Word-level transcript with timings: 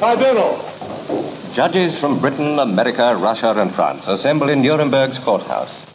tribunal. 0.00 0.56
Judges 1.52 1.98
from 1.98 2.18
Britain, 2.20 2.58
America, 2.58 3.14
Russia, 3.16 3.52
and 3.60 3.70
France 3.70 4.08
assemble 4.08 4.48
in 4.48 4.62
Nuremberg's 4.62 5.18
courthouse. 5.18 5.94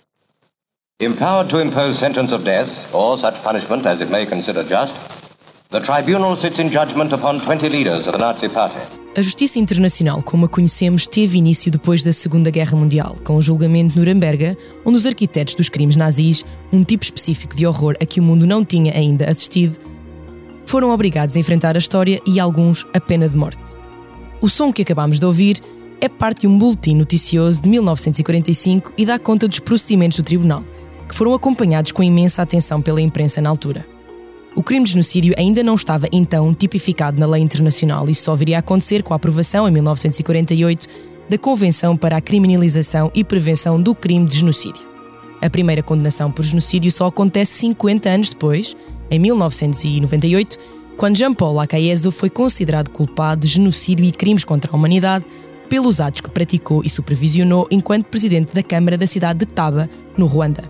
Empowered 0.99 1.49
to 1.49 1.59
impose 1.59 1.97
sentence 1.97 2.31
of 2.31 2.43
death, 2.43 2.93
or 2.93 3.17
such 3.17 3.41
punishment 3.43 3.85
as 3.87 4.01
it 4.01 4.11
may 4.11 4.25
consider 4.25 4.63
just, 4.63 4.93
the 5.69 5.79
tribunal 5.79 6.35
sits 6.35 6.59
in 6.59 6.69
judgment 6.69 7.13
upon 7.13 7.39
20 7.39 7.67
leaders 7.67 8.05
of 8.05 8.13
the 8.13 8.19
Nazi 8.19 8.47
Party. 8.47 8.79
A 9.17 9.21
justiça 9.21 9.57
internacional, 9.57 10.21
como 10.21 10.45
a 10.45 10.49
conhecemos, 10.49 11.07
teve 11.07 11.39
início 11.39 11.71
depois 11.71 12.03
da 12.03 12.13
Segunda 12.13 12.51
Guerra 12.51 12.77
Mundial, 12.77 13.15
com 13.23 13.37
o 13.37 13.41
julgamento 13.41 13.93
de 13.93 13.99
Nuremberg, 13.99 14.55
onde 14.85 14.97
os 14.97 15.05
arquitetos 15.05 15.55
dos 15.55 15.69
crimes 15.69 15.95
nazis, 15.95 16.45
um 16.71 16.83
tipo 16.83 17.03
específico 17.03 17.55
de 17.55 17.65
horror 17.65 17.95
a 17.99 18.05
que 18.05 18.19
o 18.19 18.23
mundo 18.23 18.45
não 18.45 18.63
tinha 18.63 18.93
ainda 18.93 19.27
assistido, 19.27 19.79
foram 20.65 20.91
obrigados 20.91 21.35
a 21.35 21.39
enfrentar 21.39 21.75
a 21.75 21.79
história 21.79 22.19
e 22.27 22.39
alguns 22.39 22.85
a 22.93 22.99
pena 22.99 23.27
de 23.27 23.37
morte. 23.37 23.74
O 24.45 24.47
som 24.47 24.71
que 24.71 24.83
acabamos 24.83 25.17
de 25.17 25.25
ouvir 25.25 25.59
é 25.99 26.07
parte 26.07 26.41
de 26.41 26.47
um 26.47 26.55
boletim 26.55 26.93
noticioso 26.93 27.59
de 27.63 27.67
1945 27.67 28.93
e 28.95 29.03
dá 29.03 29.17
conta 29.17 29.47
dos 29.47 29.57
procedimentos 29.57 30.19
do 30.19 30.23
tribunal, 30.23 30.63
que 31.09 31.15
foram 31.15 31.33
acompanhados 31.33 31.91
com 31.91 32.03
imensa 32.03 32.43
atenção 32.43 32.79
pela 32.79 33.01
imprensa 33.01 33.41
na 33.41 33.49
altura. 33.49 33.87
O 34.55 34.61
crime 34.61 34.85
de 34.85 34.91
genocídio 34.91 35.33
ainda 35.35 35.63
não 35.63 35.73
estava 35.73 36.07
então 36.11 36.53
tipificado 36.53 37.19
na 37.19 37.25
lei 37.25 37.41
internacional 37.41 38.07
e 38.07 38.13
só 38.13 38.35
viria 38.35 38.57
a 38.57 38.59
acontecer 38.59 39.01
com 39.01 39.13
a 39.13 39.15
aprovação, 39.15 39.67
em 39.67 39.71
1948, 39.71 40.87
da 41.27 41.39
Convenção 41.39 41.97
para 41.97 42.17
a 42.17 42.21
Criminalização 42.21 43.09
e 43.15 43.23
Prevenção 43.23 43.81
do 43.81 43.95
Crime 43.95 44.27
de 44.27 44.37
Genocídio. 44.37 44.83
A 45.41 45.49
primeira 45.49 45.81
condenação 45.81 46.29
por 46.31 46.45
genocídio 46.45 46.91
só 46.91 47.07
acontece 47.07 47.61
50 47.61 48.07
anos 48.09 48.29
depois, 48.29 48.77
em 49.09 49.17
1998, 49.17 50.59
quando 50.97 51.17
Jean-Paul 51.17 51.59
Acaeso 51.59 52.11
foi 52.11 52.29
considerado 52.29 52.89
culpado 52.89 53.41
de 53.41 53.47
genocídio 53.47 54.05
e 54.05 54.11
crimes 54.11 54.43
contra 54.43 54.71
a 54.71 54.75
humanidade 54.75 55.25
pelos 55.69 55.99
atos 55.99 56.21
que 56.21 56.29
praticou 56.29 56.83
e 56.85 56.89
supervisionou 56.89 57.67
enquanto 57.69 58.05
presidente 58.05 58.53
da 58.53 58.63
Câmara 58.63 58.97
da 58.97 59.07
cidade 59.07 59.39
de 59.39 59.45
Taba, 59.45 59.89
no 60.17 60.25
Ruanda. 60.25 60.63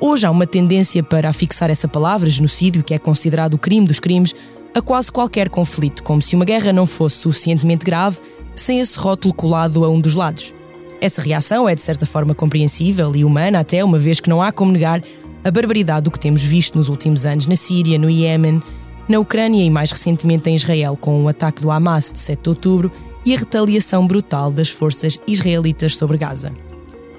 Hoje 0.00 0.26
há 0.26 0.30
uma 0.30 0.46
tendência 0.46 1.02
para 1.02 1.28
afixar 1.28 1.70
essa 1.70 1.88
palavra, 1.88 2.30
genocídio, 2.30 2.84
que 2.84 2.94
é 2.94 2.98
considerado 2.98 3.54
o 3.54 3.58
crime 3.58 3.86
dos 3.86 3.98
crimes, 3.98 4.34
a 4.74 4.80
quase 4.80 5.10
qualquer 5.10 5.48
conflito, 5.48 6.04
como 6.04 6.22
se 6.22 6.36
uma 6.36 6.44
guerra 6.44 6.72
não 6.72 6.86
fosse 6.86 7.16
suficientemente 7.16 7.84
grave 7.84 8.18
sem 8.54 8.78
esse 8.78 8.98
rótulo 8.98 9.34
colado 9.34 9.84
a 9.84 9.88
um 9.88 10.00
dos 10.00 10.14
lados. 10.14 10.54
Essa 11.00 11.22
reação 11.22 11.68
é 11.68 11.74
de 11.74 11.82
certa 11.82 12.06
forma 12.06 12.34
compreensível 12.34 13.14
e 13.16 13.24
humana, 13.24 13.60
até 13.60 13.84
uma 13.84 13.98
vez 13.98 14.20
que 14.20 14.30
não 14.30 14.42
há 14.42 14.52
como 14.52 14.70
negar 14.70 15.02
a 15.42 15.50
barbaridade 15.50 16.02
do 16.02 16.10
que 16.10 16.18
temos 16.18 16.44
visto 16.44 16.76
nos 16.76 16.88
últimos 16.88 17.24
anos 17.24 17.46
na 17.46 17.56
Síria, 17.56 17.98
no 17.98 18.10
Iêmen, 18.10 18.62
na 19.08 19.18
Ucrânia 19.18 19.64
e 19.64 19.70
mais 19.70 19.90
recentemente 19.90 20.50
em 20.50 20.54
Israel 20.54 20.96
com 20.96 21.24
o 21.24 21.28
ataque 21.28 21.62
do 21.62 21.70
Hamas 21.70 22.12
de 22.12 22.20
7 22.20 22.42
de 22.42 22.48
outubro 22.50 22.92
e 23.24 23.34
a 23.34 23.38
retaliação 23.38 24.06
brutal 24.06 24.52
das 24.52 24.68
forças 24.68 25.18
israelitas 25.26 25.96
sobre 25.96 26.18
Gaza. 26.18 26.52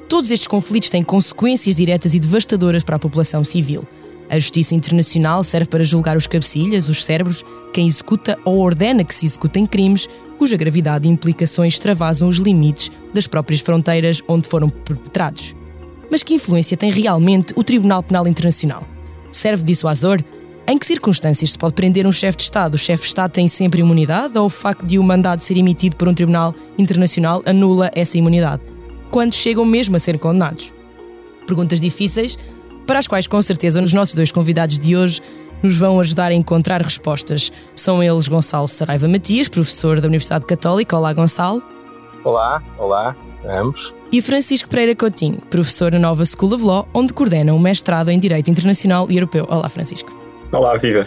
Todos 0.07 0.31
estes 0.31 0.47
conflitos 0.47 0.89
têm 0.89 1.03
consequências 1.03 1.75
diretas 1.75 2.13
e 2.13 2.19
devastadoras 2.19 2.83
para 2.83 2.95
a 2.95 2.99
população 2.99 3.43
civil. 3.43 3.87
A 4.29 4.37
justiça 4.39 4.75
internacional 4.75 5.43
serve 5.43 5.67
para 5.67 5.83
julgar 5.83 6.15
os 6.15 6.27
cabecilhas, 6.27 6.87
os 6.87 7.03
cérebros, 7.03 7.43
quem 7.73 7.87
executa 7.87 8.37
ou 8.45 8.59
ordena 8.59 9.03
que 9.03 9.13
se 9.13 9.25
executem 9.25 9.65
crimes 9.65 10.07
cuja 10.37 10.55
gravidade 10.55 11.07
e 11.07 11.11
implicações 11.11 11.73
extravasam 11.73 12.29
os 12.29 12.37
limites 12.37 12.91
das 13.13 13.27
próprias 13.27 13.59
fronteiras 13.59 14.21
onde 14.27 14.47
foram 14.47 14.69
perpetrados. 14.69 15.55
Mas 16.09 16.23
que 16.23 16.33
influência 16.33 16.77
tem 16.77 16.89
realmente 16.89 17.53
o 17.55 17.63
Tribunal 17.63 18.01
Penal 18.01 18.27
Internacional? 18.27 18.87
Serve 19.31 19.63
dissuasor? 19.63 20.23
Em 20.69 20.77
que 20.77 20.85
circunstâncias 20.85 21.53
se 21.53 21.57
pode 21.57 21.73
prender 21.73 22.05
um 22.05 22.11
chefe 22.11 22.37
de 22.37 22.43
Estado? 22.43 22.75
O 22.75 22.77
chefe 22.77 23.01
de 23.01 23.07
Estado 23.07 23.31
tem 23.31 23.47
sempre 23.47 23.81
imunidade 23.81 24.37
ou 24.37 24.45
o 24.45 24.49
facto 24.49 24.85
de 24.85 24.99
o 24.99 25.01
um 25.01 25.03
mandado 25.03 25.39
ser 25.39 25.57
emitido 25.57 25.95
por 25.95 26.07
um 26.07 26.13
tribunal 26.13 26.53
internacional 26.77 27.41
anula 27.43 27.89
essa 27.95 28.19
imunidade? 28.19 28.61
Quando 29.09 29.33
chegam 29.33 29.65
mesmo 29.65 29.95
a 29.95 29.99
ser 29.99 30.19
condenados? 30.19 30.71
Perguntas 31.47 31.79
difíceis, 31.79 32.37
para 32.85 32.99
as 32.99 33.07
quais 33.07 33.25
com 33.25 33.41
certeza 33.41 33.81
os 33.81 33.93
nossos 33.93 34.13
dois 34.13 34.31
convidados 34.31 34.77
de 34.77 34.95
hoje 34.95 35.23
nos 35.63 35.75
vão 35.75 35.99
ajudar 35.99 36.29
a 36.29 36.35
encontrar 36.35 36.83
respostas. 36.83 37.51
São 37.75 38.03
eles 38.03 38.27
Gonçalo 38.27 38.67
Saraiva 38.67 39.07
Matias, 39.07 39.49
professor 39.49 39.99
da 39.99 40.07
Universidade 40.07 40.45
Católica. 40.45 40.95
Olá, 40.95 41.11
Gonçalo. 41.13 41.63
Olá, 42.23 42.61
olá, 42.77 43.15
ambos. 43.43 43.91
E 44.11 44.21
Francisco 44.21 44.69
Pereira 44.69 44.95
Coutinho, 44.95 45.39
professor 45.49 45.91
na 45.91 45.97
Nova 45.97 46.23
School 46.25 46.53
of 46.53 46.63
Law, 46.63 46.87
onde 46.93 47.11
coordena 47.11 47.55
um 47.55 47.59
mestrado 47.59 48.09
em 48.09 48.19
Direito 48.19 48.51
Internacional 48.51 49.09
e 49.09 49.15
Europeu. 49.15 49.47
Olá, 49.49 49.67
Francisco. 49.67 50.28
Olá, 50.51 50.75
viva. 50.77 51.05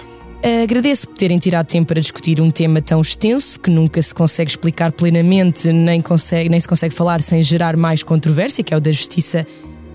Agradeço 0.63 1.09
por 1.09 1.17
terem 1.17 1.39
tirado 1.39 1.67
tempo 1.67 1.89
para 1.89 2.01
discutir 2.01 2.41
um 2.41 2.51
tema 2.51 2.83
tão 2.83 3.01
extenso 3.01 3.61
que 3.61 3.71
nunca 3.71 4.03
se 4.03 4.13
consegue 4.13 4.51
explicar 4.51 4.91
plenamente, 4.91 5.73
nem, 5.73 6.03
consegue, 6.03 6.49
nem 6.49 6.59
se 6.59 6.67
consegue 6.67 6.95
falar 6.95 7.21
sem 7.21 7.43
gerar 7.43 7.77
mais 7.77 8.03
controvérsia, 8.03 8.65
que 8.65 8.75
é 8.75 8.77
o 8.77 8.81
da 8.81 8.91
justiça 8.91 9.47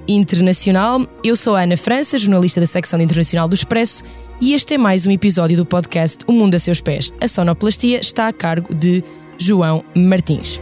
internacional. 0.08 1.06
Eu 1.22 1.36
sou 1.36 1.56
a 1.56 1.64
Ana 1.64 1.76
França, 1.76 2.18
jornalista 2.18 2.62
da 2.62 2.68
secção 2.68 3.00
internacional 3.02 3.48
do 3.48 3.56
Expresso, 3.56 4.04
e 4.40 4.54
este 4.54 4.76
é 4.76 4.78
mais 4.78 5.06
um 5.06 5.12
episódio 5.12 5.58
do 5.58 5.66
podcast 5.66 6.24
O 6.28 6.32
Mundo 6.32 6.56
a 6.56 6.60
Seus 6.60 6.80
Pés. 6.80 7.14
A 7.20 7.28
sonoplastia 7.28 8.00
está 8.00 8.30
a 8.30 8.34
cargo 8.34 8.74
de 8.74 9.04
João 9.38 9.84
Martins. 9.94 10.62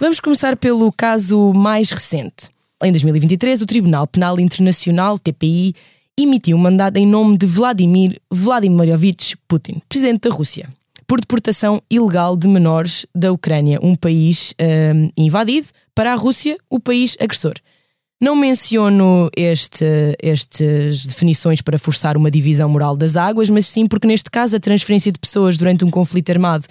Vamos 0.00 0.20
começar 0.20 0.56
pelo 0.56 0.92
caso 0.92 1.52
mais 1.52 1.90
recente. 1.90 2.50
Em 2.84 2.92
2023, 2.92 3.62
o 3.62 3.66
Tribunal 3.66 4.06
Penal 4.06 4.38
Internacional, 4.38 5.18
TPI, 5.18 5.74
emitiu 6.16 6.56
um 6.56 6.60
mandado 6.60 6.98
em 6.98 7.06
nome 7.06 7.36
de 7.36 7.46
Vladimir 7.46 8.20
Vladimirovich 8.30 9.36
Putin, 9.48 9.82
presidente 9.88 10.28
da 10.28 10.34
Rússia, 10.34 10.68
por 11.04 11.20
deportação 11.20 11.82
ilegal 11.90 12.36
de 12.36 12.46
menores 12.46 13.06
da 13.12 13.32
Ucrânia, 13.32 13.80
um 13.82 13.96
país 13.96 14.54
um, 14.60 15.10
invadido, 15.16 15.66
para 15.96 16.12
a 16.12 16.14
Rússia, 16.14 16.56
o 16.70 16.78
país 16.78 17.16
agressor. 17.20 17.54
Não 18.20 18.36
menciono 18.36 19.28
este, 19.36 19.84
estas 20.22 21.06
definições 21.06 21.60
para 21.60 21.76
forçar 21.76 22.16
uma 22.16 22.30
divisão 22.30 22.68
moral 22.68 22.96
das 22.96 23.16
águas, 23.16 23.50
mas 23.50 23.66
sim 23.66 23.88
porque, 23.88 24.06
neste 24.06 24.30
caso, 24.30 24.54
a 24.54 24.60
transferência 24.60 25.10
de 25.10 25.18
pessoas 25.18 25.58
durante 25.58 25.84
um 25.84 25.90
conflito 25.90 26.30
armado 26.30 26.66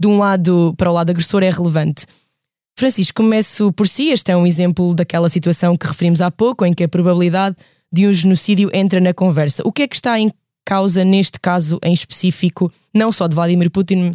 de 0.00 0.08
um 0.08 0.18
lado 0.18 0.74
para 0.76 0.90
o 0.90 0.94
lado 0.94 1.10
agressor 1.10 1.44
é 1.44 1.50
relevante. 1.50 2.06
Francisco, 2.78 3.22
começo 3.22 3.72
por 3.72 3.88
si. 3.88 4.10
Este 4.10 4.30
é 4.30 4.36
um 4.36 4.46
exemplo 4.46 4.94
daquela 4.94 5.30
situação 5.30 5.76
que 5.76 5.86
referimos 5.86 6.20
há 6.20 6.30
pouco, 6.30 6.64
em 6.64 6.74
que 6.74 6.84
a 6.84 6.88
probabilidade 6.88 7.56
de 7.90 8.06
um 8.06 8.12
genocídio 8.12 8.68
entra 8.72 9.00
na 9.00 9.14
conversa. 9.14 9.62
O 9.64 9.72
que 9.72 9.82
é 9.82 9.88
que 9.88 9.96
está 9.96 10.20
em 10.20 10.30
causa 10.62 11.02
neste 11.02 11.40
caso 11.40 11.78
em 11.82 11.94
específico, 11.94 12.70
não 12.92 13.10
só 13.10 13.26
de 13.26 13.34
Vladimir 13.34 13.70
Putin, 13.70 14.14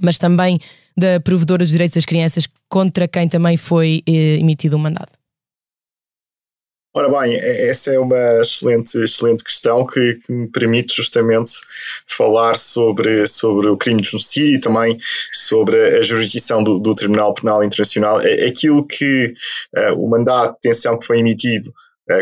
mas 0.00 0.16
também 0.16 0.58
da 0.96 1.20
provedora 1.20 1.62
dos 1.62 1.70
direitos 1.70 1.96
das 1.96 2.06
crianças, 2.06 2.48
contra 2.70 3.06
quem 3.06 3.28
também 3.28 3.58
foi 3.58 4.02
eh, 4.06 4.38
emitido 4.40 4.76
um 4.76 4.80
mandado? 4.80 5.19
Ora 6.92 7.08
bem, 7.08 7.36
essa 7.36 7.92
é 7.92 7.98
uma 8.00 8.40
excelente, 8.40 8.98
excelente 8.98 9.44
questão 9.44 9.86
que, 9.86 10.16
que, 10.16 10.32
me 10.32 10.48
permite 10.48 10.96
justamente 10.96 11.52
falar 12.04 12.56
sobre, 12.56 13.28
sobre 13.28 13.68
o 13.68 13.76
crime 13.76 14.02
de 14.02 14.10
genocídio 14.10 14.56
e 14.56 14.60
também 14.60 14.98
sobre 15.32 15.98
a 15.98 16.02
jurisdição 16.02 16.64
do, 16.64 16.80
do 16.80 16.92
Tribunal 16.92 17.32
Penal 17.32 17.62
Internacional. 17.62 18.20
É 18.20 18.44
aquilo 18.44 18.84
que 18.84 19.32
uh, 19.76 20.04
o 20.04 20.10
mandato 20.10 20.54
de 20.54 20.68
detenção 20.68 20.98
que 20.98 21.06
foi 21.06 21.20
emitido 21.20 21.72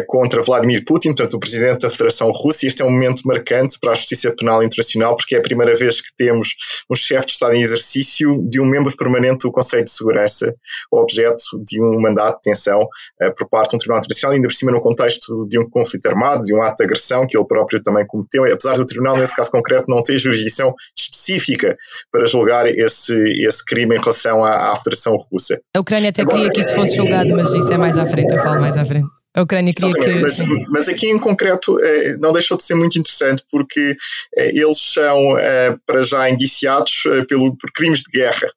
contra 0.07 0.43
Vladimir 0.43 0.83
Putin, 0.85 1.09
portanto, 1.09 1.35
o 1.35 1.41
presidente 1.41 1.81
da 1.81 1.91
Federação 1.91 2.31
Russa. 2.31 2.67
Este 2.67 2.83
é 2.83 2.85
um 2.85 2.91
momento 2.91 3.23
marcante 3.25 3.79
para 3.81 3.93
a 3.93 3.95
justiça 3.95 4.35
penal 4.35 4.63
internacional, 4.63 5.17
porque 5.17 5.35
é 5.35 5.39
a 5.39 5.43
primeira 5.43 5.75
vez 5.75 6.01
que 6.01 6.15
temos 6.17 6.55
um 6.91 6.95
chefe 6.95 7.27
de 7.27 7.33
Estado 7.33 7.55
em 7.55 7.63
exercício 7.63 8.37
de 8.49 8.61
um 8.61 8.67
membro 8.67 8.95
permanente 8.97 9.47
do 9.47 9.53
Conselho 9.53 9.85
de 9.85 9.91
Segurança, 9.91 10.55
objeto 10.93 11.45
de 11.65 11.81
um 11.83 12.01
mandato 12.01 12.37
de 12.37 12.43
detenção 12.45 12.83
uh, 12.83 13.35
por 13.37 13.49
parte 13.49 13.71
de 13.71 13.77
um 13.77 13.79
Tribunal 13.79 13.99
Internacional, 13.99 14.35
ainda 14.35 14.49
por 14.49 14.55
cima 14.55 14.73
no 14.73 14.81
contexto 14.81 15.47
de 15.49 15.59
um 15.59 15.69
conflito 15.69 16.07
armado, 16.07 16.43
de 16.43 16.55
um 16.55 16.63
ato 16.63 16.77
de 16.77 16.85
agressão 16.85 17.27
que 17.27 17.37
ele 17.37 17.47
próprio 17.47 17.83
também 17.83 18.07
cometeu, 18.07 18.45
apesar 18.45 18.75
do 18.75 18.87
Tribunal, 18.87 19.17
nesse 19.17 19.35
caso 19.35 19.51
concreto, 19.51 19.85
não 19.89 20.03
ter 20.03 20.19
jurisdição 20.19 20.75
específica 20.97 21.77
para 22.13 22.27
julgar 22.27 22.67
esse, 22.67 23.15
esse 23.45 23.65
crime 23.65 23.97
em 23.97 24.01
relação 24.01 24.45
à, 24.45 24.73
à 24.73 24.77
Federação 24.77 25.17
Russa. 25.31 25.61
A 25.75 25.81
Ucrânia 25.81 26.11
até 26.11 26.25
queria 26.25 26.51
que 26.51 26.61
isso 26.61 26.75
fosse 26.75 26.97
julgado, 26.97 27.31
mas 27.31 27.53
isso 27.55 27.73
é 27.73 27.79
mais 27.79 27.97
à 27.97 28.07
frente, 28.07 28.33
eu 28.33 28.43
falo 28.43 28.61
mais 28.61 28.77
à 28.77 28.85
frente. 28.85 29.18
A 29.39 29.43
Ucrânia 29.43 29.73
queria 29.73 29.93
que. 29.93 30.21
Mas, 30.21 30.41
mas, 30.69 30.89
aqui 30.89 31.07
em 31.07 31.19
concreto 31.19 31.79
eh, 31.79 32.17
não 32.21 32.33
deixou 32.33 32.57
de 32.57 32.65
ser 32.65 32.75
muito 32.75 32.99
interessante 32.99 33.45
porque 33.53 33.97
eh, 34.37 34.51
eles 34.53 34.79
são, 34.81 35.39
eh, 35.39 35.77
para 35.87 36.03
já, 36.03 36.29
indiciados 36.29 37.05
pelo, 37.29 37.57
por 37.57 37.71
crimes 37.71 38.01
de 38.01 38.11
guerra. 38.11 38.51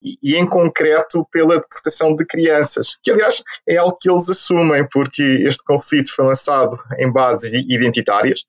E, 0.00 0.18
e, 0.22 0.36
em 0.36 0.46
concreto 0.46 1.26
pela 1.32 1.60
deportação 1.60 2.14
de 2.14 2.24
crianças, 2.24 2.96
que 3.02 3.10
aliás 3.10 3.42
é 3.68 3.78
algo 3.78 3.96
que 4.00 4.08
eles 4.08 4.30
assumem, 4.30 4.86
porque 4.88 5.22
este 5.22 5.64
conflito 5.64 6.14
foi 6.14 6.26
lançado 6.26 6.76
em 6.98 7.10
bases 7.10 7.52
identitárias, 7.54 8.44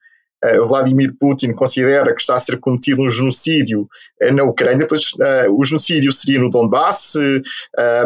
Vladimir 0.67 1.13
Putin 1.19 1.53
considera 1.53 2.13
que 2.13 2.21
está 2.21 2.35
a 2.35 2.39
ser 2.39 2.59
cometido 2.59 3.01
um 3.01 3.09
genocídio 3.09 3.87
eh, 4.21 4.31
na 4.31 4.43
Ucrânia, 4.43 4.85
pois 4.85 5.13
uh, 5.13 5.51
o 5.57 5.63
genocídio 5.63 6.11
seria 6.11 6.39
no 6.39 6.49
Donbass, 6.49 7.13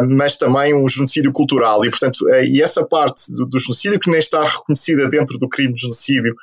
mas 0.08 0.36
também 0.36 0.74
um 0.74 0.88
genocídio 0.88 1.32
cultural. 1.32 1.84
E, 1.84 1.90
portanto, 1.90 2.28
e 2.44 2.62
essa 2.62 2.86
parte 2.86 3.22
do, 3.36 3.46
do, 3.46 3.58
genocídio 3.58 3.98
que 3.98 4.10
nem 4.10 4.20
está 4.20 4.42
reconhecida 4.42 5.08
dentro 5.08 5.38
do 5.38 5.48
crime 5.48 5.74
de 5.74 5.82
genocídio 5.82 6.34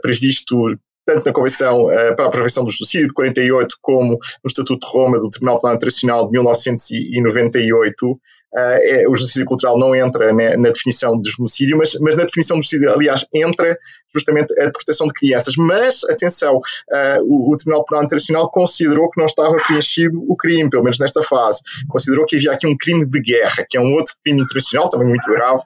previsto 0.00 0.56
tanto 1.06 1.26
na 1.26 1.32
Convenção 1.32 1.86
para 2.16 2.26
a 2.26 2.30
Prevenção 2.30 2.64
do 2.64 2.70
Genocídio 2.70 3.08
de 3.08 3.14
48 3.14 3.76
como 3.82 4.12
no 4.12 4.48
Estatuto 4.48 4.86
de 4.86 4.92
Roma 4.92 5.20
do 5.20 5.28
Tribunal 5.28 5.60
Penal 5.60 5.76
Internacional 5.76 6.26
de 6.26 6.32
1998, 6.32 8.06
Uh, 8.06 8.18
é, 8.56 9.08
o 9.08 9.16
genocídio 9.16 9.46
cultural 9.46 9.78
não 9.78 9.94
entra 9.94 10.32
né, 10.32 10.56
na 10.56 10.70
definição 10.70 11.16
de 11.16 11.30
genocídio, 11.30 11.76
mas, 11.76 11.98
mas, 12.00 12.14
na 12.14 12.24
definição 12.24 12.58
de 12.60 12.66
genocídio, 12.66 12.92
aliás, 12.92 13.26
entra 13.34 13.76
justamente 14.14 14.58
a 14.60 14.66
deportação 14.66 15.08
de 15.08 15.12
crianças. 15.12 15.56
Mas, 15.56 16.04
atenção, 16.04 16.58
uh, 16.58 17.22
o, 17.24 17.52
o, 17.52 17.56
Tribunal 17.56 17.84
Penal 17.84 18.04
Internacional 18.04 18.50
considerou 18.50 19.10
que 19.10 19.18
não 19.18 19.26
estava 19.26 19.56
preenchido 19.66 20.22
o 20.28 20.36
crime, 20.36 20.70
pelo 20.70 20.84
menos 20.84 20.98
nesta 21.00 21.22
fase. 21.22 21.60
Considerou 21.88 22.24
que 22.24 22.36
havia 22.36 22.52
aqui 22.52 22.66
um 22.66 22.76
crime 22.76 23.04
de 23.04 23.20
guerra, 23.20 23.66
que 23.68 23.76
é 23.76 23.80
um 23.80 23.92
outro 23.94 24.14
crime 24.22 24.40
internacional, 24.40 24.88
também 24.88 25.08
muito 25.08 25.28
grave, 25.28 25.62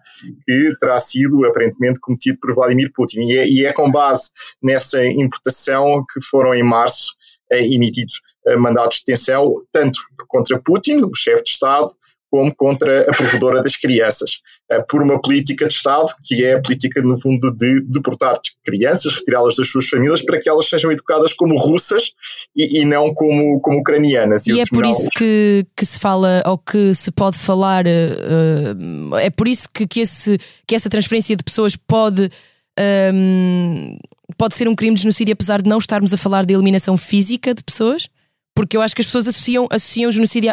que 0.47 0.73
terá 0.81 0.99
sido 0.99 1.45
aparentemente 1.45 2.01
cometido 2.01 2.39
por 2.41 2.55
Vladimir 2.55 2.91
Putin. 2.95 3.21
E 3.25 3.37
é, 3.37 3.49
e 3.49 3.67
é 3.67 3.73
com 3.73 3.91
base 3.91 4.31
nessa 4.63 5.05
importação 5.05 6.05
que 6.13 6.25
foram 6.25 6.55
em 6.55 6.63
março 6.63 7.15
eh, 7.51 7.65
emitidos 7.67 8.21
mandados 8.59 8.97
de 8.97 9.03
detenção, 9.07 9.63
tanto 9.71 10.01
contra 10.27 10.59
Putin, 10.59 11.03
o 11.03 11.15
chefe 11.15 11.45
de 11.45 11.51
Estado, 11.51 11.91
como 12.31 12.55
contra 12.55 13.11
a 13.11 13.13
provedora 13.15 13.63
das 13.63 13.77
crianças, 13.77 14.41
eh, 14.71 14.83
por 14.83 15.03
uma 15.03 15.21
política 15.21 15.67
de 15.67 15.75
Estado, 15.75 16.09
que 16.25 16.45
é 16.45 16.55
a 16.55 16.61
política, 16.61 17.01
no 17.03 17.19
fundo, 17.19 17.51
de 17.57 17.83
deportar 17.87 18.39
crianças, 18.65 19.15
retirá-las 19.15 19.57
das 19.57 19.69
suas 19.69 19.89
famílias, 19.89 20.23
para 20.23 20.39
que 20.39 20.49
elas 20.49 20.69
sejam 20.69 20.93
educadas 20.93 21.33
como 21.33 21.57
russas 21.59 22.13
e, 22.55 22.81
e 22.81 22.85
não 22.85 23.15
como, 23.15 23.61
como 23.61 23.81
ucranianas. 23.81 24.47
E, 24.47 24.53
e 24.53 24.61
é 24.61 24.65
por 24.71 24.85
isso 24.85 25.09
que, 25.17 25.67
que 25.75 25.87
se 25.87 25.99
fala, 25.99 26.43
ou 26.47 26.59
que 26.59 26.95
se 26.95 27.11
pode 27.11 27.39
falar, 27.39 27.87
uh, 27.87 29.17
é 29.17 29.31
por 29.31 29.49
isso 29.49 29.69
que, 29.73 29.87
que, 29.87 30.01
esse, 30.01 30.39
que 30.67 30.75
essa 30.75 30.91
transferência 30.91 31.35
de 31.37 31.43
pessoas 31.43 31.77
pode. 31.77 32.31
Um, 33.13 33.99
pode 34.37 34.55
ser 34.55 34.69
um 34.69 34.75
crime 34.75 34.95
de 34.95 35.03
genocídio, 35.03 35.33
apesar 35.33 35.61
de 35.61 35.69
não 35.69 35.79
estarmos 35.79 36.15
a 36.15 36.17
falar 36.17 36.45
de 36.45 36.55
eliminação 36.55 36.97
física 36.97 37.53
de 37.53 37.65
pessoas? 37.65 38.09
Porque 38.55 38.77
eu 38.77 38.83
acho 38.83 38.95
que 38.95 39.01
as 39.01 39.07
pessoas 39.07 39.27
associam, 39.27 39.67
associam 39.71 40.09
o 40.09 40.13
genocídio 40.13 40.53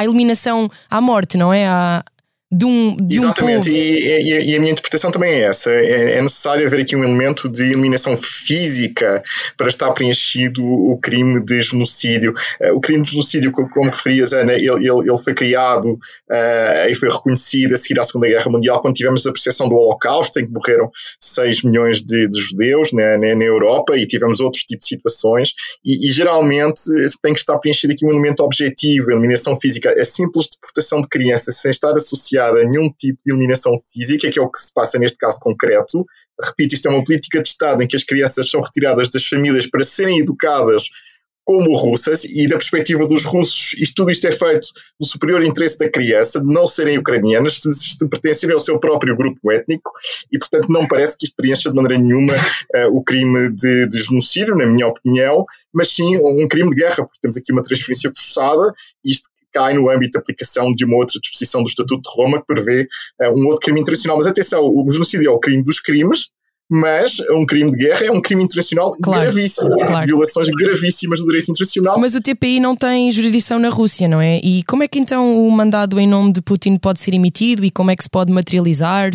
à 0.00 0.04
eliminação, 0.04 0.70
à 0.90 1.00
morte, 1.00 1.36
não 1.36 1.52
é? 1.52 1.66
À, 1.66 2.02
de 2.52 2.64
um, 2.64 2.96
de 2.96 3.16
Exatamente, 3.16 3.70
um 3.70 3.72
e, 3.72 3.78
e, 3.78 4.50
e, 4.50 4.56
a 4.56 4.58
minha 4.58 4.72
interpretação 4.72 5.12
também 5.12 5.34
é 5.34 5.40
essa. 5.42 5.70
É, 5.70 6.18
é, 6.18 6.22
necessário 6.22 6.66
haver 6.66 6.80
aqui 6.80 6.96
um 6.96 7.04
elemento 7.04 7.48
de 7.48 7.62
eliminação 7.62 8.16
física 8.16 9.22
para 9.56 9.68
estar 9.68 9.92
preenchido 9.92 10.64
o 10.64 10.98
crime 10.98 11.40
de 11.44 11.62
genocídio. 11.62 12.34
Uh, 12.60 12.74
o 12.74 12.80
crime 12.80 13.04
de 13.04 13.12
genocídio, 13.12 13.52
como 13.52 13.88
referias, 13.88 14.32
Ana, 14.32 14.54
ele, 14.54 14.66
ele, 14.66 14.88
ele 14.88 15.18
foi 15.18 15.32
criado 15.32 15.92
uh, 15.92 16.90
e 16.90 16.94
foi 16.96 17.08
reconhecido 17.08 17.74
a 17.74 17.76
seguir 17.76 18.00
à 18.00 18.04
Segunda 18.04 18.26
Guerra 18.26 18.50
Mundial, 18.50 18.82
quando 18.82 18.96
tivemos 18.96 19.24
a 19.28 19.32
percepção 19.32 19.68
do 19.68 19.76
Holocausto, 19.76 20.40
em 20.40 20.46
que 20.46 20.52
morreram 20.52 20.90
6 21.20 21.62
milhões 21.62 22.02
de, 22.02 22.26
de 22.28 22.40
judeus 22.40 22.92
na, 22.92 23.16
na, 23.16 23.36
na, 23.36 23.44
Europa, 23.44 23.96
e 23.96 24.04
tivemos 24.08 24.40
outros 24.40 24.64
tipos 24.64 24.88
de 24.88 24.96
situações, 24.96 25.54
e, 25.84 26.08
e, 26.08 26.10
geralmente 26.10 26.80
tem 27.22 27.32
que 27.32 27.38
estar 27.38 27.56
preenchido 27.58 27.92
aqui 27.92 28.04
um 28.04 28.10
elemento 28.10 28.42
objetivo, 28.42 29.12
eliminação 29.12 29.54
física. 29.54 29.94
A 29.96 30.04
simples 30.04 30.48
deportação 30.48 31.00
de 31.00 31.08
crianças 31.08 31.56
sem 31.56 31.70
estar 31.70 31.94
associada 31.94 32.39
associada 32.40 32.60
a 32.60 32.64
nenhum 32.64 32.90
tipo 32.92 33.20
de 33.24 33.32
eliminação 33.32 33.76
física, 33.78 34.30
que 34.30 34.38
é 34.38 34.42
o 34.42 34.50
que 34.50 34.60
se 34.60 34.72
passa 34.72 34.98
neste 34.98 35.18
caso 35.18 35.38
concreto. 35.40 36.06
Repito, 36.42 36.74
isto 36.74 36.88
é 36.88 36.90
uma 36.90 37.04
política 37.04 37.42
de 37.42 37.48
Estado 37.48 37.82
em 37.82 37.86
que 37.86 37.96
as 37.96 38.04
crianças 38.04 38.50
são 38.50 38.60
retiradas 38.60 39.10
das 39.10 39.26
famílias 39.26 39.66
para 39.66 39.82
serem 39.82 40.18
educadas 40.20 40.84
como 41.42 41.76
russas, 41.76 42.24
e 42.24 42.46
da 42.46 42.56
perspectiva 42.56 43.08
dos 43.08 43.24
russos, 43.24 43.72
isto, 43.72 43.94
tudo 43.96 44.10
isto 44.12 44.24
é 44.24 44.30
feito 44.30 44.68
no 45.00 45.06
superior 45.06 45.42
interesse 45.42 45.78
da 45.78 45.90
criança, 45.90 46.38
de 46.38 46.46
não 46.46 46.64
serem 46.64 46.96
ucranianas, 46.96 47.54
de, 47.54 47.70
de 47.98 48.08
pertencerem 48.08 48.52
ao 48.52 48.60
seu 48.60 48.78
próprio 48.78 49.16
grupo 49.16 49.50
étnico, 49.50 49.90
e 50.30 50.38
portanto 50.38 50.68
não 50.68 50.86
parece 50.86 51.18
que 51.18 51.26
isto 51.26 51.34
preencha 51.34 51.68
de 51.68 51.74
maneira 51.74 52.00
nenhuma 52.00 52.34
uh, 52.36 52.96
o 52.96 53.02
crime 53.02 53.48
de, 53.50 53.88
de, 53.88 54.00
genocídio, 54.00 54.54
na 54.54 54.66
minha 54.66 54.86
opinião, 54.86 55.44
mas 55.74 55.88
sim 55.88 56.18
um 56.18 56.46
crime 56.46 56.70
de 56.70 56.76
guerra, 56.76 57.04
porque 57.04 57.18
temos 57.20 57.36
aqui 57.36 57.52
uma 57.52 57.62
transferência 57.62 58.12
forçada, 58.14 58.72
isto 59.04 59.28
cai 59.52 59.74
no 59.74 59.90
âmbito 59.90 60.12
de 60.12 60.18
aplicação 60.18 60.72
de 60.72 60.84
uma 60.84 60.96
outra 60.96 61.18
disposição 61.20 61.62
do 61.62 61.68
Estatuto 61.68 62.02
de 62.02 62.10
Roma 62.16 62.40
que 62.40 62.46
prevê 62.46 62.88
uh, 63.20 63.30
um 63.36 63.46
outro 63.46 63.60
crime 63.60 63.80
internacional. 63.80 64.16
Mas 64.16 64.26
atenção, 64.26 64.62
o 64.62 64.90
genocídio 64.90 65.28
é 65.28 65.30
o 65.30 65.38
crime 65.38 65.62
dos 65.62 65.80
crimes, 65.80 66.28
mas 66.70 67.18
um 67.30 67.44
crime 67.44 67.72
de 67.72 67.78
guerra 67.78 68.06
é 68.06 68.10
um 68.12 68.20
crime 68.20 68.44
internacional 68.44 68.96
claro, 69.02 69.22
gravíssimo. 69.22 69.76
Claro. 69.84 70.06
Violações 70.06 70.48
gravíssimas 70.48 71.20
do 71.20 71.26
direito 71.26 71.50
internacional. 71.50 71.98
Mas 71.98 72.14
o 72.14 72.20
TPI 72.20 72.60
não 72.60 72.76
tem 72.76 73.10
jurisdição 73.10 73.58
na 73.58 73.68
Rússia, 73.68 74.06
não 74.06 74.20
é? 74.20 74.38
E 74.38 74.62
como 74.64 74.84
é 74.84 74.88
que 74.88 75.00
então 75.00 75.44
o 75.44 75.50
mandado 75.50 75.98
em 75.98 76.06
nome 76.06 76.32
de 76.32 76.40
Putin 76.40 76.76
pode 76.76 77.00
ser 77.00 77.12
emitido 77.12 77.64
e 77.64 77.70
como 77.72 77.90
é 77.90 77.96
que 77.96 78.04
se 78.04 78.10
pode 78.10 78.32
materializar? 78.32 79.12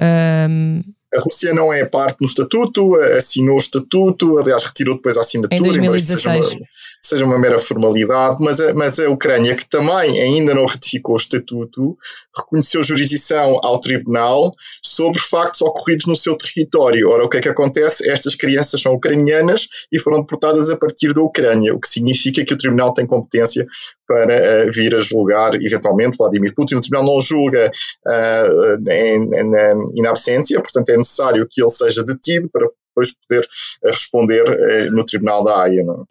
Um... 0.00 0.82
A 1.14 1.20
Rússia 1.20 1.54
não 1.54 1.72
é 1.72 1.84
parte 1.84 2.16
no 2.20 2.26
estatuto, 2.26 2.96
assinou 3.16 3.54
o 3.54 3.58
estatuto, 3.58 4.38
aliás, 4.38 4.64
retirou 4.64 4.96
depois 4.96 5.16
a 5.16 5.20
assinatura. 5.20 5.58
Em 5.58 5.62
2016 5.62 6.56
seja 7.06 7.24
uma 7.24 7.38
mera 7.38 7.58
formalidade, 7.58 8.36
mas 8.40 8.60
a, 8.60 8.74
mas 8.74 8.98
a 8.98 9.08
Ucrânia, 9.08 9.54
que 9.54 9.68
também 9.68 10.20
ainda 10.20 10.54
não 10.54 10.66
ratificou 10.66 11.14
o 11.14 11.18
estatuto, 11.18 11.96
reconheceu 12.36 12.82
jurisdição 12.82 13.60
ao 13.62 13.80
tribunal 13.80 14.52
sobre 14.82 15.20
factos 15.20 15.62
ocorridos 15.62 16.06
no 16.06 16.16
seu 16.16 16.36
território. 16.36 17.08
Ora, 17.08 17.24
o 17.24 17.28
que 17.28 17.38
é 17.38 17.40
que 17.40 17.48
acontece? 17.48 18.08
Estas 18.08 18.34
crianças 18.34 18.80
são 18.80 18.94
ucranianas 18.94 19.68
e 19.90 19.98
foram 19.98 20.20
deportadas 20.20 20.70
a 20.70 20.76
partir 20.76 21.12
da 21.12 21.22
Ucrânia, 21.22 21.74
o 21.74 21.80
que 21.80 21.88
significa 21.88 22.44
que 22.44 22.54
o 22.54 22.56
tribunal 22.56 22.94
tem 22.94 23.06
competência 23.06 23.66
para 24.06 24.66
uh, 24.68 24.72
vir 24.72 24.94
a 24.94 25.00
julgar, 25.00 25.54
eventualmente, 25.54 26.16
Vladimir 26.16 26.54
Putin. 26.54 26.76
O 26.76 26.80
tribunal 26.80 27.04
não 27.04 27.20
julga 27.20 27.70
uh, 28.06 28.90
em, 28.90 30.06
absentia, 30.06 30.60
portanto 30.60 30.90
é 30.90 30.96
necessário 30.96 31.46
que 31.50 31.60
ele 31.60 31.70
seja 31.70 32.04
detido 32.04 32.48
para 32.50 32.68
depois 32.88 33.12
poder 33.28 33.44
uh, 33.44 33.88
responder 33.88 34.90
no 34.90 35.04
tribunal 35.04 35.44
da 35.44 35.62
Haia. 35.62 35.82
Não? 35.84 36.06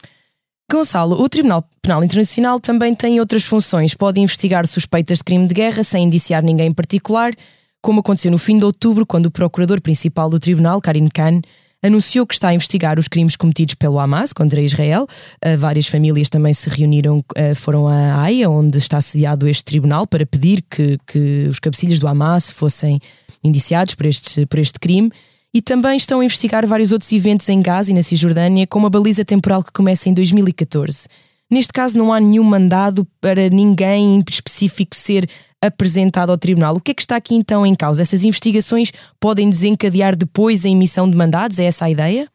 Gonçalo, 0.72 1.22
o 1.22 1.30
Tribunal 1.30 1.68
Penal 1.82 2.04
Internacional 2.04 2.60
também 2.60 2.96
tem 2.96 3.20
outras 3.20 3.44
funções. 3.44 3.94
Pode 3.94 4.20
investigar 4.20 4.66
suspeitas 4.66 5.20
de 5.20 5.24
crime 5.24 5.48
de 5.48 5.54
guerra 5.54 5.84
sem 5.84 6.04
indiciar 6.04 6.42
ninguém 6.42 6.68
em 6.68 6.74
particular, 6.74 7.34
como 7.82 8.00
aconteceu 8.00 8.32
no 8.32 8.40
fim 8.40 8.58
de 8.58 8.66
outubro, 8.66 9.06
quando 9.06 9.28
o 9.28 9.32
Procurador-Principal 9.32 10.28
do 10.28 10.40
Tribunal, 10.40 10.82
Karim 10.82 11.08
Khan, 11.08 11.42
anunciou 11.84 12.26
que 12.26 12.34
está 12.34 12.48
a 12.48 12.54
investigar 12.54 12.98
os 12.98 13.08
crimes 13.08 13.36
cometidos 13.36 13.76
pelo 13.76 14.00
Hamas 14.00 14.34
contra 14.34 14.60
Israel. 14.60 15.06
Uh, 15.46 15.56
várias 15.56 15.86
famílias 15.86 16.30
também 16.30 16.52
se 16.52 16.68
reuniram, 16.68 17.20
uh, 17.20 17.54
foram 17.54 17.88
à 17.88 18.24
Haia, 18.24 18.50
onde 18.50 18.80
está 18.80 19.00
sediado 19.00 19.48
este 19.48 19.64
tribunal, 19.64 20.08
para 20.08 20.26
pedir 20.26 20.64
que, 20.68 20.98
que 21.06 21.46
os 21.48 21.60
cabecilhas 21.60 22.00
do 22.00 22.08
Hamas 22.08 22.50
fossem 22.50 23.00
indiciados 23.44 23.94
por 23.94 24.08
este, 24.08 24.48
por 24.48 24.58
este 24.58 24.80
crime 24.80 25.12
e 25.56 25.62
também 25.62 25.96
estão 25.96 26.20
a 26.20 26.26
investigar 26.26 26.68
vários 26.68 26.92
outros 26.92 27.14
eventos 27.14 27.48
em 27.48 27.62
Gaza 27.62 27.90
e 27.90 27.94
na 27.94 28.04
Cisjordânia 28.04 28.68
com 28.68 28.78
uma 28.78 28.90
baliza 28.90 29.24
temporal 29.24 29.64
que 29.64 29.72
começa 29.72 30.10
em 30.10 30.14
2014. 30.14 31.08
Neste 31.50 31.72
caso, 31.72 31.98
não 31.98 32.12
há 32.12 32.20
nenhum 32.20 32.44
mandado 32.44 33.08
para 33.22 33.48
ninguém 33.48 34.22
específico 34.30 34.94
ser 34.94 35.30
apresentado 35.62 36.30
ao 36.30 36.38
tribunal. 36.38 36.76
O 36.76 36.82
que 36.82 36.92
é 36.92 36.94
que 36.94 37.02
está 37.02 37.16
aqui 37.16 37.36
então 37.36 37.66
em 37.66 37.74
causa? 37.74 38.02
Essas 38.02 38.26
investigações 38.26 38.92
podem 39.18 39.50
desencadear 39.50 40.14
depois 40.14 40.66
a 40.66 40.68
emissão 40.68 41.10
de 41.10 41.16
mandados? 41.16 41.58
É 41.58 41.64
essa 41.64 41.86
a 41.86 41.90
ideia? 41.90 42.30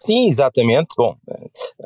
Sim, 0.00 0.28
exatamente. 0.28 0.94
Bom, 0.96 1.16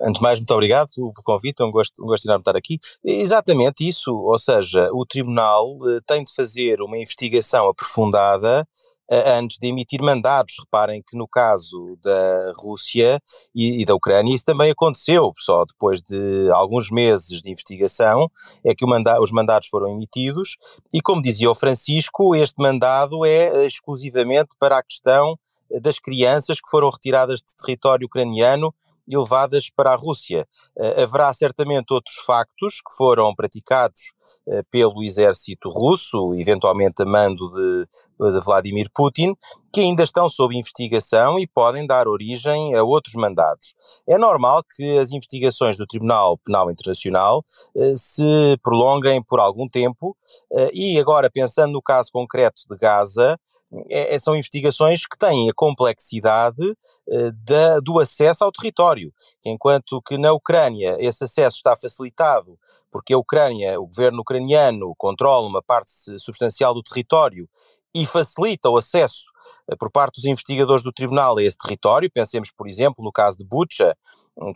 antes 0.03 0.19
de 0.19 0.23
mais, 0.23 0.39
muito 0.39 0.53
obrigado 0.53 0.89
pelo 0.95 1.11
convite, 1.25 1.63
é 1.63 1.65
um 1.65 1.71
gosto, 1.71 2.05
um 2.05 2.07
gosto 2.07 2.27
enorme 2.27 2.43
estar 2.43 2.55
aqui. 2.55 2.79
Exatamente 3.03 3.89
isso, 3.89 4.15
ou 4.15 4.39
seja, 4.39 4.91
o 4.93 5.07
Tribunal 5.07 5.79
eh, 5.89 6.01
tem 6.07 6.23
de 6.23 6.35
fazer 6.35 6.83
uma 6.83 6.99
investigação 6.99 7.67
aprofundada 7.67 8.67
antes 9.11 9.59
de 9.59 9.69
emitir 9.69 10.03
mandados. 10.03 10.55
Reparem 10.61 11.03
que 11.07 11.17
no 11.17 11.29
caso 11.29 11.99
da 12.03 12.53
Rússia 12.57 13.21
e, 13.55 13.83
e, 13.83 13.85
da 13.85 13.95
Ucrânia 13.95 14.35
isso 14.35 14.45
também 14.45 14.71
aconteceu, 14.71 15.33
só 15.39 15.65
depois 15.65 16.01
de 16.01 16.51
alguns 16.53 16.91
meses 16.91 17.41
de 17.43 17.51
investigação 17.51 18.31
é 18.65 18.75
que 18.75 18.87
manda 18.87 19.21
os 19.21 19.31
mandados 19.31 19.69
foram 19.69 19.89
emitidos 19.89 20.57
e 20.93 21.01
como 21.01 21.23
dizia 21.23 21.51
o 21.51 21.55
Francisco, 21.55 22.35
este 22.35 22.61
mandado 22.61 23.25
é 23.25 23.67
exclusivamente 23.67 24.51
para 24.59 24.79
a 24.79 24.83
questão 24.83 25.39
das 25.83 25.99
crianças 25.99 26.61
que 26.61 26.71
foram 26.71 26.91
retiradas 26.91 27.41
de 27.41 27.57
território 27.57 28.07
ucraniano 28.07 28.73
e 29.09 29.17
levadas 29.17 29.71
para 29.75 29.93
a 29.93 29.97
Rússia. 29.97 30.47
Uh, 30.79 31.03
haverá 31.03 31.33
certamente 31.33 31.93
outros 31.93 32.17
factos 32.27 32.77
que 32.77 32.97
foram 32.97 33.35
praticados 33.35 34.01
uh, 34.49 34.65
pelo 34.71 35.03
exército 35.03 35.69
russo, 35.69 36.35
eventualmente 36.35 37.03
a 37.03 37.07
mando 37.07 37.51
de, 37.53 38.33
de 38.33 38.41
Vladimir 38.45 38.89
Putin, 38.95 39.35
que 39.77 39.83
ainda 39.83 40.03
estão 40.03 40.27
sob 40.27 40.57
investigação 40.57 41.39
e 41.39 41.47
podem 41.47 41.87
dar 41.87 42.09
origem 42.09 42.75
a 42.75 42.83
outros 42.83 43.15
mandados. 43.15 43.75
É 44.09 44.17
normal 44.17 44.63
que 44.75 44.97
as 44.97 45.11
investigações 45.11 45.77
do 45.77 45.87
Tribunal 45.87 46.39
Penal 46.39 46.71
Internacional 46.71 47.45
eh, 47.77 47.93
se 47.95 48.57
prolonguem 48.63 49.23
por 49.23 49.39
algum 49.39 49.67
tempo 49.67 50.17
eh, 50.51 50.71
e 50.73 50.99
agora 50.99 51.31
pensando 51.31 51.73
no 51.73 51.83
caso 51.83 52.09
concreto 52.11 52.63
de 52.71 52.77
Gaza, 52.79 53.39
é, 53.91 54.15
é, 54.15 54.19
são 54.19 54.35
investigações 54.35 55.07
que 55.07 55.19
têm 55.19 55.51
a 55.51 55.55
complexidade 55.55 56.63
eh, 57.09 57.31
da, 57.45 57.81
do 57.81 57.99
acesso 57.99 58.45
ao 58.45 58.53
território, 58.53 59.13
enquanto 59.45 60.01
que 60.03 60.17
na 60.17 60.33
Ucrânia 60.33 60.97
esse 60.99 61.25
acesso 61.25 61.57
está 61.57 61.77
facilitado 61.77 62.59
porque 62.97 63.13
a 63.13 63.19
Ucrânia, 63.19 63.79
o 63.79 63.87
governo 63.87 64.21
ucraniano 64.21 64.95
controla 64.97 65.47
uma 65.47 65.63
parte 65.63 65.91
substancial 66.19 66.73
do 66.73 66.83
território 66.83 67.47
e 67.95 68.07
facilita 68.07 68.71
o 68.71 68.77
acesso 68.79 69.27
eh, 69.71 69.77
por 69.77 69.91
parte 69.91 70.15
dos 70.15 70.25
investigadores 70.25 70.83
do 70.83 70.91
tribunal 70.91 71.37
a 71.37 71.43
esse 71.43 71.59
território. 71.59 72.11
Pensemos, 72.11 72.51
por 72.51 72.67
exemplo, 72.67 73.05
no 73.05 73.13
caso 73.13 73.37
de 73.37 73.45
Bucha, 73.45 73.95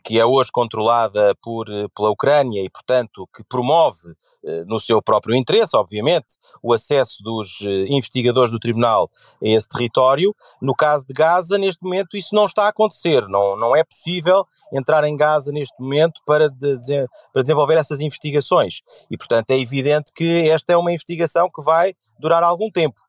que 0.04 0.18
é 0.18 0.24
hoje 0.24 0.50
controlada 0.52 1.34
por, 1.42 1.66
eh, 1.70 1.86
pela 1.94 2.10
Ucrânia 2.10 2.62
e, 2.62 2.68
portanto, 2.68 3.26
que 3.34 3.42
promove, 3.44 4.14
eh, 4.44 4.64
no 4.66 4.78
seu 4.78 5.00
próprio 5.00 5.34
interesse, 5.34 5.76
obviamente, 5.76 6.36
o 6.62 6.72
acesso 6.72 7.22
dos 7.22 7.60
investigadores 7.88 8.50
do 8.50 8.58
Tribunal 8.58 9.10
a 9.42 9.48
esse 9.48 9.68
território. 9.68 10.34
No 10.60 10.74
caso 10.74 11.06
de 11.06 11.14
Gaza, 11.14 11.56
neste 11.56 11.82
momento, 11.82 12.16
isso 12.16 12.34
não 12.34 12.44
está 12.44 12.64
a 12.64 12.68
acontecer. 12.68 13.26
Não, 13.28 13.56
não 13.56 13.74
é 13.74 13.82
possível 13.82 14.44
entrar 14.72 15.04
em 15.04 15.16
Gaza 15.16 15.50
neste 15.50 15.80
momento 15.80 16.20
para, 16.26 16.48
de, 16.48 17.06
para 17.32 17.42
desenvolver 17.42 17.78
essas 17.78 18.00
investigações. 18.00 18.80
E, 19.10 19.16
portanto, 19.16 19.50
é 19.50 19.58
evidente 19.58 20.12
que 20.14 20.48
esta 20.50 20.72
é 20.72 20.76
uma 20.76 20.92
investigação 20.92 21.48
que 21.54 21.62
vai 21.62 21.94
durar 22.18 22.42
algum 22.42 22.70
tempo. 22.70 23.00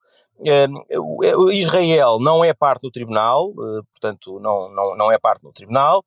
Israel 1.52 2.20
não 2.20 2.44
é 2.44 2.54
parte 2.54 2.82
do 2.82 2.92
tribunal, 2.92 3.50
eh, 3.50 3.82
portanto, 3.92 4.40
não, 4.40 4.74
não, 4.74 4.98
não 4.98 5.12
é 5.12 5.20
parte 5.20 5.44
do 5.44 5.52
tribunal. 5.52 6.04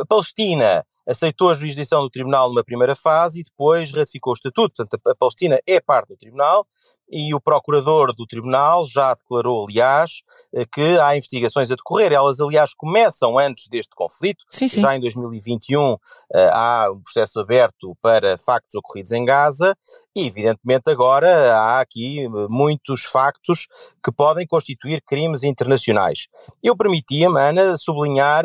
A 0.00 0.06
Palestina 0.06 0.84
aceitou 1.06 1.50
a 1.50 1.54
jurisdição 1.54 2.02
do 2.02 2.10
tribunal 2.10 2.48
numa 2.48 2.64
primeira 2.64 2.94
fase 2.94 3.40
e 3.40 3.44
depois 3.44 3.90
ratificou 3.92 4.32
o 4.32 4.34
estatuto. 4.34 4.74
Portanto, 4.76 5.00
a 5.06 5.14
Palestina 5.14 5.58
é 5.66 5.80
parte 5.80 6.08
do 6.08 6.16
tribunal 6.16 6.66
e 7.10 7.34
o 7.34 7.40
procurador 7.40 8.14
do 8.14 8.26
tribunal 8.26 8.84
já 8.84 9.14
declarou, 9.14 9.64
aliás, 9.64 10.22
eh, 10.54 10.64
que 10.70 10.98
há 10.98 11.16
investigações 11.16 11.70
a 11.70 11.74
decorrer. 11.74 12.12
Elas, 12.12 12.38
aliás, 12.38 12.74
começam 12.74 13.38
antes 13.38 13.66
deste 13.68 13.94
conflito. 13.94 14.44
Sim, 14.50 14.68
sim. 14.68 14.82
Já 14.82 14.94
em 14.94 15.00
2021 15.00 15.96
eh, 16.34 16.50
há 16.52 16.90
um 16.92 17.00
processo 17.00 17.40
aberto 17.40 17.96
para 18.02 18.36
factos 18.36 18.74
ocorridos 18.74 19.12
em 19.12 19.24
Gaza 19.24 19.74
e, 20.14 20.26
evidentemente, 20.26 20.90
agora 20.90 21.54
há 21.54 21.80
aqui 21.80 22.28
muitos 22.48 23.04
factos 23.04 23.66
que 24.04 24.12
podem 24.12 24.46
constituir 24.46 25.02
crimes 25.06 25.42
internacionais. 25.42 26.28
Eu 26.62 26.76
permitia-me, 26.76 27.40
Ana, 27.40 27.76
sublinhar, 27.76 28.44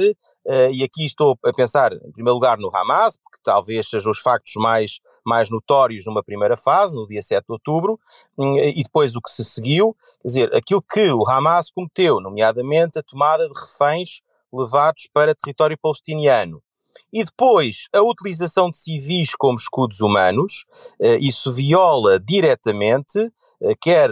e 0.72 0.84
aqui 0.84 1.06
estou 1.06 1.38
a 1.46 1.52
pensar, 1.52 1.94
em 1.94 2.12
primeiro 2.12 2.36
lugar, 2.36 2.58
no 2.58 2.70
Hamas, 2.76 3.18
porque 3.18 3.40
talvez 3.44 3.88
sejam 3.90 4.12
os 4.12 4.20
factos 4.20 4.54
mais 4.58 5.00
mais 5.26 5.50
notórios 5.50 6.06
numa 6.06 6.24
primeira 6.24 6.58
fase, 6.58 6.96
no 6.96 7.08
dia 7.08 7.22
7 7.22 7.46
de 7.46 7.54
outubro, 7.54 8.00
hum, 8.38 8.58
e 8.58 8.84
depois 8.84 9.16
o 9.16 9.22
que 9.22 9.30
se 9.30 9.44
seguiu, 9.44 9.96
quer 10.22 10.28
dizer, 10.28 10.56
aquilo 10.56 10.82
que 10.82 11.12
o 11.12 11.26
Hamas 11.28 11.72
cometeu, 11.72 12.20
nomeadamente 12.20 13.00
a 13.00 13.04
tomada 13.04 13.48
de 13.48 13.54
reféns 13.58 14.22
levados 14.54 15.08
para 15.14 15.34
território 15.34 15.78
palestiniano. 15.82 16.62
E 17.12 17.24
depois, 17.24 17.88
a 17.94 18.02
utilização 18.02 18.70
de 18.70 18.78
civis 18.78 19.36
como 19.36 19.58
escudos 19.58 20.02
humanos, 20.02 20.66
eh, 21.00 21.18
isso 21.18 21.52
viola 21.52 22.20
diretamente 22.20 23.32
eh, 23.64 23.76
quer 23.80 24.10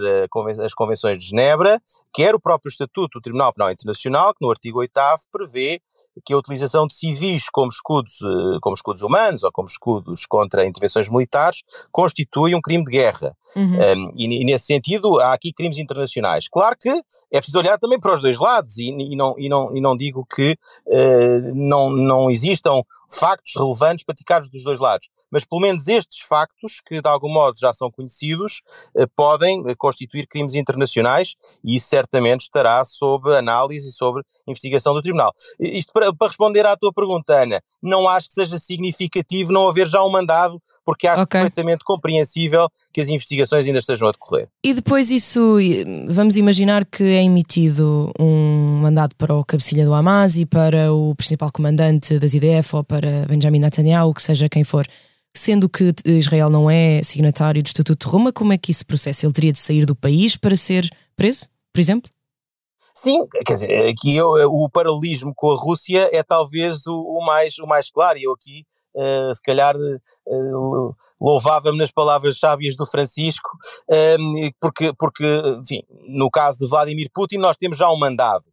as 0.64 0.74
convenções 0.74 1.18
de 1.18 1.30
Genebra, 1.30 1.82
quer 2.14 2.34
o 2.34 2.40
próprio 2.40 2.70
Estatuto 2.70 3.20
do 3.20 3.22
Tribunal 3.22 3.54
Penal 3.54 3.72
Internacional, 3.72 4.34
que 4.34 4.42
no 4.42 4.50
artigo 4.50 4.80
8 4.80 4.92
prevê 5.32 5.82
que 6.26 6.34
a 6.34 6.38
utilização 6.38 6.88
de 6.88 6.94
civis 6.94 7.50
como 7.50 7.68
escudos, 7.68 8.20
eh, 8.22 8.58
como 8.62 8.76
escudos 8.76 9.02
humanos 9.02 9.44
ou 9.44 9.52
como 9.52 9.68
escudos 9.68 10.26
contra 10.26 10.66
intervenções 10.66 11.10
militares 11.10 11.62
constitui 11.92 12.56
um 12.56 12.62
crime 12.62 12.84
de 12.84 12.92
guerra. 12.92 13.36
Uhum. 13.56 13.76
Um, 13.76 14.14
e, 14.18 14.42
e, 14.42 14.46
nesse 14.46 14.66
sentido 14.66 15.20
há 15.20 15.34
aqui 15.34 15.52
crimes 15.52 15.78
internacionais. 15.78 16.48
Claro 16.48 16.76
que 16.80 16.90
é 16.90 17.38
preciso 17.38 17.60
olhar 17.60 17.78
também 17.78 18.00
para 18.00 18.14
os 18.14 18.22
dois 18.22 18.38
lados 18.38 18.78
e, 18.78 18.90
e 18.90 19.16
não, 19.16 19.36
e, 19.38 19.50
não, 19.50 19.76
e 19.76 19.82
não 19.82 19.98
digo 19.98 20.26
que 20.34 20.56
uh, 20.88 21.56
não, 21.56 21.90
não 21.90 22.32
existam 22.32 22.71
factos 23.10 23.54
relevantes 23.56 24.06
praticados 24.06 24.50
dos 24.50 24.64
dois 24.64 24.80
lados, 24.80 25.10
mas 25.32 25.44
pelo 25.46 25.62
menos 25.62 25.88
estes 25.88 26.22
factos, 26.22 26.82
que 26.86 27.02
de 27.02 27.08
algum 27.08 27.32
modo 27.32 27.60
já 27.60 27.74
são 27.74 27.92
conhecidos, 27.92 28.62
uh, 28.96 29.08
podem 29.16 29.64
constituir 29.78 30.28
crimes 30.28 30.54
internacionais 30.54 31.36
e 31.64 31.76
isso 31.76 31.88
certamente 31.90 32.42
estará 32.42 32.84
sob 32.86 33.36
análise 33.36 33.90
e 33.90 33.92
sob 33.92 34.22
investigação 34.48 34.94
do 34.94 35.02
Tribunal. 35.02 35.32
Isto 35.60 35.92
para, 35.94 36.14
para, 36.14 36.28
responder 36.28 36.66
à 36.66 36.76
tua 36.76 36.94
pergunta, 36.94 37.44
Ana, 37.44 37.62
não 37.82 38.08
acho 38.08 38.30
que 38.30 38.34
seja 38.34 38.58
significativo 38.58 39.52
não 39.52 39.68
haver 39.68 39.88
já 39.88 40.04
um 40.04 40.10
mandado, 40.10 40.62
porque 40.86 41.08
acho 41.08 41.24
okay. 41.24 41.42
perfeitamente 41.42 41.84
compreensível 41.84 42.68
que 42.94 43.02
as 43.02 43.08
investigações 43.08 43.66
ainda 43.66 43.80
estejam 43.80 44.08
a 44.08 44.12
decorrer. 44.12 44.48
E 44.64 44.74
depois 44.74 45.12
isso, 45.12 45.58
vamos 46.08 46.38
imaginar 46.38 46.86
que 46.86 47.04
é 47.04 47.24
emitido 47.24 48.12
um 48.20 48.80
mandado 48.82 49.16
para 49.16 49.34
o 49.34 49.44
cabecilha 49.44 49.86
do 49.86 49.94
Hamas 49.94 50.36
e 50.38 50.46
para 50.46 50.94
o 50.94 51.16
principal 51.16 51.52
comandante 51.52 52.20
das 52.20 52.34
IDF 52.62 52.76
ou 52.76 52.84
para 52.84 53.26
Benjamin 53.28 53.60
Netanyahu, 53.60 54.14
que 54.14 54.22
seja 54.22 54.48
quem 54.48 54.64
for. 54.64 54.88
Sendo 55.36 55.70
que 55.70 55.94
Israel 56.06 56.50
não 56.50 56.70
é 56.70 57.02
signatário 57.04 57.64
do 57.64 57.68
Estatuto 57.68 58.06
de 58.06 58.12
Roma, 58.12 58.34
como 58.34 58.54
é 58.54 58.58
que 58.58 58.72
isso 58.72 58.86
processa? 58.86 59.26
Ele 59.26 59.34
teria 59.34 59.54
de 59.54 59.60
sair 59.60 59.86
do 59.86 59.96
país 59.96 60.36
para 60.36 60.56
ser 60.56 60.90
preso? 61.16 61.46
por 61.74 61.80
exemplo? 61.80 62.12
Sim, 62.94 63.26
quer 63.46 63.54
dizer, 63.54 63.90
aqui 63.90 64.16
eu, 64.16 64.28
o 64.30 64.70
paralelismo 64.70 65.32
com 65.34 65.52
a 65.52 65.56
Rússia 65.56 66.10
é 66.12 66.22
talvez 66.22 66.86
o, 66.86 66.94
o 66.94 67.26
mais, 67.26 67.58
o 67.58 67.66
mais 67.66 67.90
claro, 67.90 68.18
e 68.18 68.24
eu 68.24 68.34
aqui 68.34 68.66
Uh, 68.94 69.34
se 69.34 69.42
calhar 69.42 69.74
uh, 69.74 70.96
louvava-me 71.22 71.78
nas 71.78 71.90
palavras 71.90 72.38
sábias 72.38 72.76
do 72.76 72.86
Francisco, 72.86 73.50
porque, 74.60 74.92
porque, 75.00 75.24
enfim, 75.62 75.82
no 76.10 76.30
caso 76.30 76.60
de 76.60 76.68
Vladimir 76.68 77.10
Putin, 77.14 77.38
nós 77.38 77.56
temos 77.56 77.78
já 77.78 77.90
um 77.90 77.98
mandado. 77.98 78.44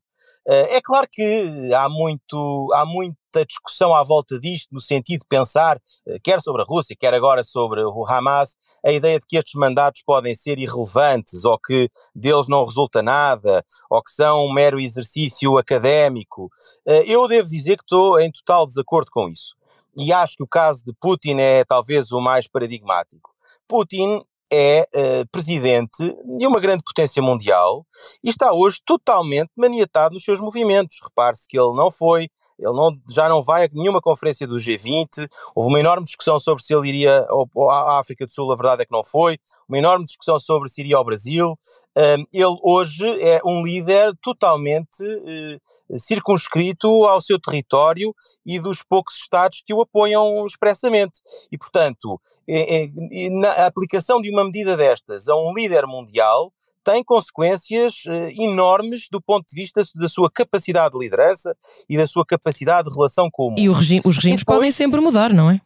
Eh, 0.48 0.76
é 0.76 0.80
claro 0.80 1.06
que 1.12 1.70
há 1.74 1.88
muito, 1.90 2.68
há 2.72 2.86
muita 2.86 3.44
discussão 3.46 3.94
à 3.94 4.02
volta 4.02 4.40
disto, 4.40 4.68
no 4.72 4.80
sentido 4.80 5.20
de 5.20 5.26
pensar, 5.28 5.78
eh, 6.06 6.18
quer 6.24 6.40
sobre 6.40 6.62
a 6.62 6.64
Rússia, 6.64 6.96
quer 6.98 7.12
agora 7.12 7.44
sobre 7.44 7.84
o 7.84 8.06
Hamas, 8.06 8.56
a 8.84 8.90
ideia 8.90 9.20
de 9.20 9.26
que 9.26 9.36
estes 9.36 9.54
mandatos 9.60 10.02
podem 10.06 10.34
ser 10.34 10.58
irrelevantes, 10.58 11.44
ou 11.44 11.58
que 11.58 11.90
deles 12.14 12.48
não 12.48 12.64
resulta 12.64 13.02
nada, 13.02 13.62
ou 13.90 14.02
que 14.02 14.10
são 14.10 14.46
um 14.46 14.52
mero 14.52 14.80
exercício 14.80 15.58
académico. 15.58 16.50
Eh, 16.86 17.04
eu 17.12 17.28
devo 17.28 17.46
dizer 17.48 17.76
que 17.76 17.82
estou 17.84 18.18
em 18.18 18.30
total 18.32 18.66
desacordo 18.66 19.10
com 19.10 19.28
isso. 19.28 19.54
E 19.98 20.12
acho 20.12 20.36
que 20.36 20.42
o 20.44 20.48
caso 20.48 20.82
de 20.84 20.92
Putin 20.98 21.38
é 21.40 21.64
talvez 21.64 22.10
o 22.12 22.20
mais 22.20 22.48
paradigmático. 22.48 23.30
Putin 23.68 24.22
é 24.52 24.88
uh, 24.94 25.28
presidente 25.30 25.98
de 26.38 26.46
uma 26.46 26.60
grande 26.60 26.82
potência 26.82 27.22
mundial 27.22 27.86
e 28.22 28.30
está 28.30 28.52
hoje 28.52 28.78
totalmente 28.84 29.50
maniatado 29.56 30.14
nos 30.14 30.24
seus 30.24 30.40
movimentos. 30.40 30.98
Repare-se 31.02 31.46
que 31.46 31.58
ele 31.58 31.74
não 31.74 31.90
foi, 31.90 32.28
ele 32.58 32.72
não, 32.72 32.90
já 33.08 33.28
não 33.28 33.42
vai 33.42 33.64
a 33.64 33.68
nenhuma 33.72 34.00
conferência 34.00 34.46
do 34.46 34.56
G20, 34.56 35.28
houve 35.54 35.70
uma 35.70 35.80
enorme 35.80 36.04
discussão 36.04 36.40
sobre 36.40 36.62
se 36.62 36.74
ele 36.74 36.88
iria 36.88 37.26
à 37.70 38.00
África 38.00 38.26
do 38.26 38.32
Sul, 38.32 38.52
a 38.52 38.56
verdade 38.56 38.82
é 38.82 38.84
que 38.84 38.92
não 38.92 39.04
foi, 39.04 39.38
uma 39.68 39.78
enorme 39.78 40.04
discussão 40.04 40.40
sobre 40.40 40.68
se 40.68 40.80
iria 40.80 40.96
ao 40.96 41.04
Brasil. 41.04 41.56
Um, 41.96 42.24
ele 42.32 42.56
hoje 42.62 43.04
é 43.20 43.40
um 43.44 43.62
líder 43.62 44.12
totalmente 44.22 45.02
uh, 45.02 45.98
circunscrito 45.98 47.04
ao 47.04 47.20
seu 47.20 47.40
território 47.40 48.14
e 48.46 48.60
dos 48.60 48.82
poucos 48.82 49.16
Estados 49.16 49.62
que 49.64 49.74
o 49.74 49.80
apoiam 49.80 50.44
expressamente. 50.44 51.20
E, 51.50 51.58
portanto, 51.58 52.20
é, 52.48 52.84
é, 52.84 52.88
na 53.30 53.66
aplicação 53.66 54.20
de 54.20 54.30
uma 54.30 54.44
medida 54.44 54.76
destas 54.76 55.28
a 55.28 55.36
um 55.36 55.52
líder 55.54 55.86
mundial, 55.86 56.52
tem 56.88 57.04
consequências 57.04 58.04
uh, 58.06 58.42
enormes 58.42 59.08
do 59.12 59.20
ponto 59.20 59.44
de 59.46 59.54
vista 59.54 59.82
da 59.94 60.08
sua 60.08 60.30
capacidade 60.30 60.96
de 60.96 61.04
liderança 61.04 61.54
e 61.86 61.98
da 61.98 62.06
sua 62.06 62.24
capacidade 62.24 62.88
de 62.88 62.96
relação 62.96 63.28
com 63.30 63.48
o 63.48 63.50
mundo. 63.50 63.58
E 63.58 63.68
regi 63.68 64.00
os 64.02 64.16
regimes 64.16 64.38
depois, 64.38 64.56
podem 64.56 64.72
sempre 64.72 64.98
mudar, 64.98 65.34
não 65.34 65.50
é? 65.50 65.60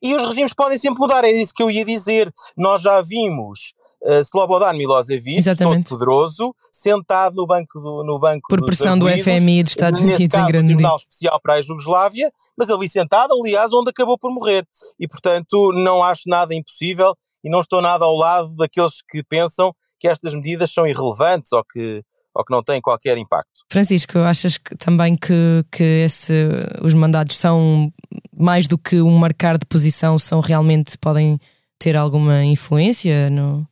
E 0.00 0.14
os 0.14 0.22
regimes 0.28 0.54
podem 0.54 0.78
sempre 0.78 1.00
mudar, 1.00 1.24
é 1.24 1.32
isso 1.32 1.52
que 1.52 1.60
eu 1.60 1.68
ia 1.68 1.84
dizer. 1.84 2.32
Nós 2.56 2.80
já 2.80 3.00
vimos 3.00 3.74
uh, 4.04 4.20
Slobodan 4.20 4.74
Milosevic, 4.74 5.42
todo 5.56 5.82
poderoso, 5.82 6.54
sentado 6.70 7.34
no 7.34 7.48
banco 7.48 7.80
do, 7.80 8.04
no 8.04 8.20
banco 8.20 8.46
Por 8.48 8.64
pressão 8.64 8.96
do 8.96 9.08
FMI 9.08 9.64
dos 9.64 9.72
Estados 9.72 10.00
Unidos 10.00 10.20
em 10.20 10.46
grande 10.46 10.68
Tribunal 10.68 10.96
Especial 10.96 11.40
para 11.42 11.54
a 11.54 11.60
Jugoslávia, 11.60 12.30
mas 12.56 12.70
ali 12.70 12.88
sentado, 12.88 13.34
aliás, 13.34 13.72
onde 13.72 13.90
acabou 13.90 14.16
por 14.16 14.32
morrer. 14.32 14.64
E, 15.00 15.08
portanto, 15.08 15.72
não 15.72 16.04
acho 16.04 16.28
nada 16.28 16.54
impossível 16.54 17.12
e 17.42 17.50
não 17.50 17.58
estou 17.58 17.82
nada 17.82 18.04
ao 18.04 18.14
lado 18.14 18.54
daqueles 18.56 19.02
que 19.10 19.20
pensam 19.24 19.74
que 20.04 20.08
estas 20.08 20.34
medidas 20.34 20.70
são 20.70 20.86
irrelevantes 20.86 21.50
ou 21.52 21.64
que, 21.64 22.02
ou 22.34 22.44
que 22.44 22.52
não 22.52 22.62
têm 22.62 22.78
qualquer 22.78 23.16
impacto. 23.16 23.62
Francisco, 23.72 24.18
achas 24.18 24.58
que, 24.58 24.76
também 24.76 25.16
que, 25.16 25.64
que 25.72 25.82
esse, 26.04 26.34
os 26.82 26.92
mandados 26.92 27.38
são 27.38 27.90
mais 28.36 28.66
do 28.66 28.76
que 28.76 29.00
um 29.00 29.16
marcar 29.16 29.56
de 29.56 29.64
posição, 29.64 30.18
são 30.18 30.40
realmente 30.40 30.98
podem 30.98 31.40
ter 31.78 31.96
alguma 31.96 32.44
influência 32.44 33.30
no, 33.30 33.66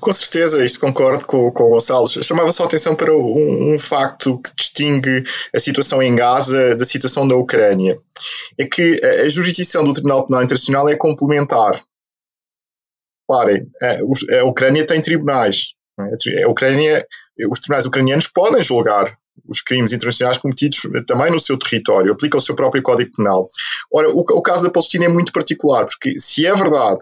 com 0.00 0.12
certeza, 0.12 0.64
isto 0.64 0.80
concordo 0.80 1.24
com, 1.26 1.52
com 1.52 1.64
o 1.64 1.68
Gonçalo. 1.70 2.08
Chamava 2.08 2.50
só 2.50 2.64
a 2.64 2.66
atenção 2.66 2.96
para 2.96 3.14
um, 3.14 3.74
um, 3.74 3.78
facto 3.78 4.38
que 4.38 4.50
distingue 4.56 5.22
a 5.54 5.58
situação 5.60 6.02
em 6.02 6.16
Gaza 6.16 6.74
da 6.74 6.84
situação 6.84 7.28
da 7.28 7.36
Ucrânia. 7.36 7.96
É 8.58 8.64
que 8.64 8.98
a, 9.04 9.26
a 9.26 9.28
jurisdição 9.28 9.84
do 9.84 9.92
Tribunal 9.92 10.26
Penal 10.26 10.42
Internacional 10.42 10.88
é 10.88 10.96
complementar. 10.96 11.80
Parem, 13.28 13.66
a, 13.82 14.40
a 14.40 14.44
Ucrânia 14.44 14.86
tem 14.86 15.00
tribunais. 15.00 15.74
É? 16.00 16.44
A 16.44 16.48
Ucrânia, 16.48 17.06
os 17.50 17.58
tribunais 17.58 17.86
ucranianos 17.86 18.26
podem 18.26 18.62
julgar 18.62 19.16
os 19.46 19.60
crimes 19.60 19.92
internacionais 19.92 20.38
cometidos 20.38 20.80
também 21.06 21.30
no 21.30 21.38
seu 21.38 21.56
território, 21.58 22.12
aplica 22.12 22.36
o 22.36 22.40
seu 22.40 22.56
próprio 22.56 22.82
Código 22.82 23.12
Penal. 23.16 23.46
Ora, 23.92 24.10
o, 24.10 24.20
o 24.20 24.42
caso 24.42 24.64
da 24.64 24.70
Palestina 24.70 25.04
é 25.04 25.08
muito 25.08 25.32
particular, 25.32 25.86
porque 25.86 26.18
se 26.18 26.46
é 26.46 26.54
verdade 26.54 27.00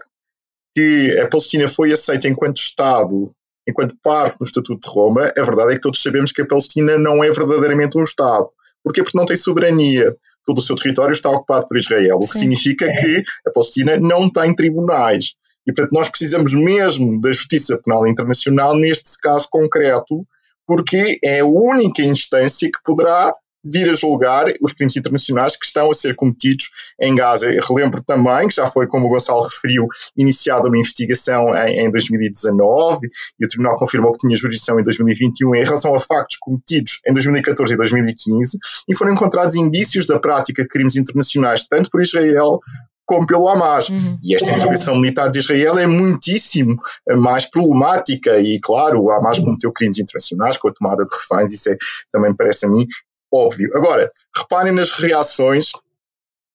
que 0.75 1.17
a 1.19 1.27
Palestina 1.27 1.67
foi 1.67 1.91
aceita 1.91 2.27
enquanto 2.27 2.57
Estado, 2.57 3.31
enquanto 3.67 3.97
parte 4.03 4.37
do 4.37 4.45
Estatuto 4.45 4.87
de 4.87 4.93
Roma, 4.93 5.31
a 5.35 5.43
verdade 5.43 5.71
é 5.71 5.75
que 5.75 5.81
todos 5.81 6.01
sabemos 6.01 6.31
que 6.31 6.41
a 6.41 6.45
Palestina 6.45 6.97
não 6.97 7.23
é 7.23 7.31
verdadeiramente 7.31 7.97
um 7.97 8.03
Estado. 8.03 8.49
Porquê? 8.83 9.03
Porque 9.03 9.17
não 9.17 9.25
tem 9.25 9.35
soberania. 9.35 10.15
Todo 10.45 10.59
o 10.59 10.61
seu 10.61 10.75
território 10.75 11.11
está 11.11 11.29
ocupado 11.29 11.67
por 11.67 11.77
Israel, 11.77 12.15
o 12.15 12.19
que 12.19 12.37
significa 12.37 12.85
que 12.85 13.23
a 13.45 13.51
Palestina 13.51 13.97
não 13.97 14.31
tem 14.31 14.55
tribunais. 14.55 15.35
E, 15.67 15.73
portanto, 15.73 15.93
nós 15.93 16.09
precisamos 16.09 16.53
mesmo 16.53 17.19
da 17.19 17.31
Justiça 17.31 17.79
Penal 17.83 18.07
Internacional 18.07 18.75
neste 18.75 19.17
caso 19.19 19.47
concreto, 19.49 20.25
porque 20.65 21.19
é 21.23 21.41
a 21.41 21.45
única 21.45 22.01
instância 22.01 22.69
que 22.71 22.79
poderá 22.83 23.33
vir 23.69 23.89
a 23.89 23.93
julgar 23.93 24.45
os 24.61 24.71
crimes 24.71 24.95
internacionais 24.95 25.55
que 25.55 25.65
estão 25.65 25.89
a 25.89 25.93
ser 25.93 26.15
cometidos 26.15 26.69
em 27.01 27.15
Gaza. 27.15 27.51
Eu 27.51 27.61
relembro 27.67 28.01
também 28.03 28.47
que 28.47 28.55
já 28.55 28.67
foi, 28.67 28.87
como 28.87 29.07
o 29.07 29.09
Gonçalo 29.09 29.43
referiu, 29.43 29.87
iniciada 30.15 30.67
uma 30.67 30.77
investigação 30.77 31.53
em, 31.55 31.85
em 31.85 31.91
2019 31.91 33.07
e 33.39 33.45
o 33.45 33.47
Tribunal 33.47 33.77
confirmou 33.77 34.11
que 34.13 34.19
tinha 34.19 34.37
jurisdição 34.37 34.79
em 34.79 34.83
2021 34.83 35.55
em 35.55 35.63
relação 35.63 35.93
a 35.93 35.99
factos 35.99 36.37
cometidos 36.37 36.99
em 37.05 37.13
2014 37.13 37.73
e 37.73 37.77
2015 37.77 38.57
e 38.87 38.95
foram 38.95 39.13
encontrados 39.13 39.55
indícios 39.55 40.05
da 40.05 40.19
prática 40.19 40.61
de 40.61 40.69
crimes 40.69 40.95
internacionais 40.95 41.65
tanto 41.67 41.89
por 41.89 42.01
Israel 42.01 42.59
como 43.07 43.25
pelo 43.25 43.49
Hamas. 43.49 43.89
Uhum. 43.89 44.19
E 44.21 44.35
esta 44.35 44.51
intervenção 44.51 44.95
militar 44.95 45.31
de 45.31 45.39
Israel 45.39 45.79
é 45.79 45.87
muitíssimo 45.87 46.79
mais 47.15 47.49
problemática 47.49 48.37
e, 48.37 48.59
claro, 48.61 49.01
o 49.01 49.11
Hamas 49.11 49.39
cometeu 49.39 49.71
crimes 49.71 49.97
internacionais 49.97 50.57
com 50.57 50.67
a 50.67 50.73
tomada 50.73 51.03
de 51.03 51.15
reféns, 51.15 51.53
isso 51.53 51.71
é, 51.71 51.77
também 52.11 52.35
parece 52.35 52.65
a 52.65 52.69
mim 52.69 52.85
óbvio. 53.31 53.69
Agora, 53.75 54.11
reparem 54.35 54.73
nas 54.73 54.91
reações 54.91 55.71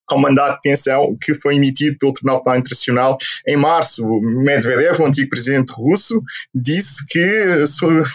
ao 0.07 0.19
mandato 0.19 0.55
de 0.55 0.69
detenção 0.69 1.17
que 1.19 1.33
foi 1.33 1.55
emitido 1.55 1.97
pelo 1.97 2.13
Tribunal 2.13 2.43
Penal 2.43 2.59
Internacional 2.59 3.17
em 3.47 3.55
março. 3.55 4.05
Medvedev, 4.21 4.99
o 4.99 5.05
antigo 5.05 5.29
presidente 5.29 5.71
russo, 5.71 6.21
disse 6.53 7.05
que, 7.07 7.63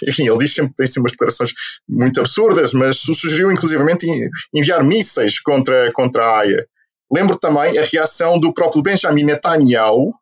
enfim, 0.06 0.28
ele 0.28 0.38
diz 0.38 0.54
sempre 0.54 0.74
tem 0.76 0.86
sempre 0.86 1.02
umas 1.02 1.12
declarações 1.12 1.52
muito 1.88 2.20
absurdas, 2.20 2.74
mas 2.74 2.98
sugeriu 2.98 3.50
inclusivamente 3.50 4.06
enviar 4.52 4.84
mísseis 4.84 5.40
contra, 5.40 5.90
contra 5.92 6.24
a 6.24 6.38
AIA. 6.40 6.66
Lembro 7.10 7.38
também 7.38 7.78
a 7.78 7.82
reação 7.82 8.38
do 8.38 8.52
próprio 8.52 8.82
Benjamin 8.82 9.24
Netanyahu, 9.24 10.14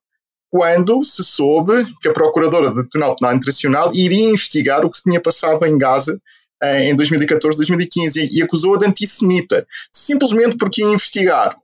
quando 0.50 1.02
se 1.02 1.24
soube 1.24 1.84
que 2.00 2.08
a 2.08 2.12
Procuradora 2.12 2.70
do 2.70 2.88
Tribunal 2.88 3.16
Penal 3.16 3.34
Internacional 3.34 3.94
iria 3.94 4.30
investigar 4.30 4.84
o 4.84 4.90
que 4.90 4.96
se 4.96 5.02
tinha 5.02 5.20
passado 5.20 5.64
em 5.66 5.76
Gaza 5.76 6.20
em 6.62 6.94
2014, 6.96 7.58
2015 7.58 8.28
e 8.32 8.42
acusou-a 8.42 8.78
de 8.78 8.86
antissemita, 8.86 9.66
simplesmente 9.92 10.56
porque 10.56 10.82
ia 10.82 10.88
investigar. 10.88 11.56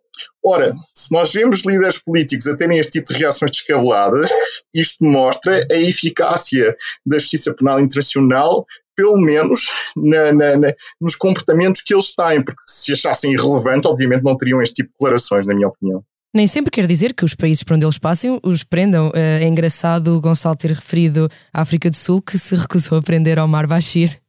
Ora, 0.44 0.70
se 0.94 1.10
nós 1.12 1.32
vemos 1.32 1.64
líderes 1.64 1.98
políticos 1.98 2.46
a 2.46 2.56
terem 2.56 2.78
este 2.78 2.92
tipo 2.92 3.12
de 3.12 3.18
reações 3.18 3.50
descabeladas, 3.50 4.30
isto 4.74 5.04
mostra 5.04 5.66
a 5.70 5.76
eficácia 5.76 6.76
da 7.06 7.18
justiça 7.18 7.54
penal 7.54 7.80
internacional, 7.80 8.66
pelo 8.96 9.16
menos 9.20 9.70
na, 9.96 10.32
na, 10.32 10.56
na, 10.56 10.74
nos 11.00 11.16
comportamentos 11.16 11.82
que 11.82 11.94
eles 11.94 12.14
têm, 12.14 12.44
porque 12.44 12.62
se 12.66 12.92
achassem 12.92 13.32
irrelevante, 13.32 13.88
obviamente 13.88 14.22
não 14.22 14.36
teriam 14.36 14.62
este 14.62 14.76
tipo 14.76 14.88
de 14.88 14.94
declarações, 14.94 15.46
na 15.46 15.54
minha 15.54 15.68
opinião. 15.68 16.02
Nem 16.34 16.46
sempre 16.46 16.70
quer 16.70 16.86
dizer 16.86 17.12
que 17.12 17.24
os 17.24 17.34
países 17.34 17.62
por 17.62 17.74
onde 17.74 17.84
eles 17.84 17.98
passem 17.98 18.40
os 18.42 18.64
prendam. 18.64 19.12
Eh, 19.14 19.40
é 19.42 19.46
engraçado 19.46 20.16
o 20.16 20.20
Gonçalo 20.20 20.56
ter 20.56 20.70
referido 20.70 21.28
a 21.52 21.60
África 21.60 21.90
do 21.90 21.96
Sul, 21.96 22.22
que 22.22 22.38
se 22.38 22.56
recusou 22.56 22.96
a 22.98 23.02
prender 23.02 23.38
Omar 23.38 23.68
Bashir 23.68 24.22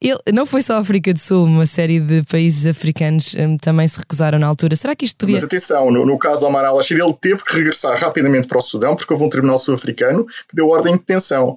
ele, 0.00 0.18
não 0.32 0.44
foi 0.44 0.60
só 0.60 0.74
a 0.74 0.78
África 0.78 1.12
do 1.12 1.18
Sul, 1.18 1.44
uma 1.44 1.64
série 1.64 1.98
de 1.98 2.22
países 2.24 2.66
africanos 2.66 3.34
um, 3.34 3.56
também 3.56 3.88
se 3.88 3.98
recusaram 3.98 4.38
na 4.38 4.46
altura. 4.46 4.76
Será 4.76 4.94
que 4.94 5.06
isto 5.06 5.16
podia. 5.16 5.36
Mas 5.36 5.44
atenção, 5.44 5.90
no, 5.90 6.04
no 6.04 6.18
caso 6.18 6.42
do 6.42 6.48
Omar 6.48 6.64
al-Bashir, 6.66 7.00
ele 7.00 7.14
teve 7.18 7.42
que 7.42 7.56
regressar 7.56 7.98
rapidamente 7.98 8.46
para 8.46 8.58
o 8.58 8.60
Sudão, 8.60 8.94
porque 8.94 9.10
houve 9.12 9.24
um 9.24 9.28
tribunal 9.30 9.56
sul-africano 9.56 10.26
que 10.26 10.54
deu 10.54 10.68
ordem 10.68 10.92
de 10.92 10.98
detenção. 10.98 11.56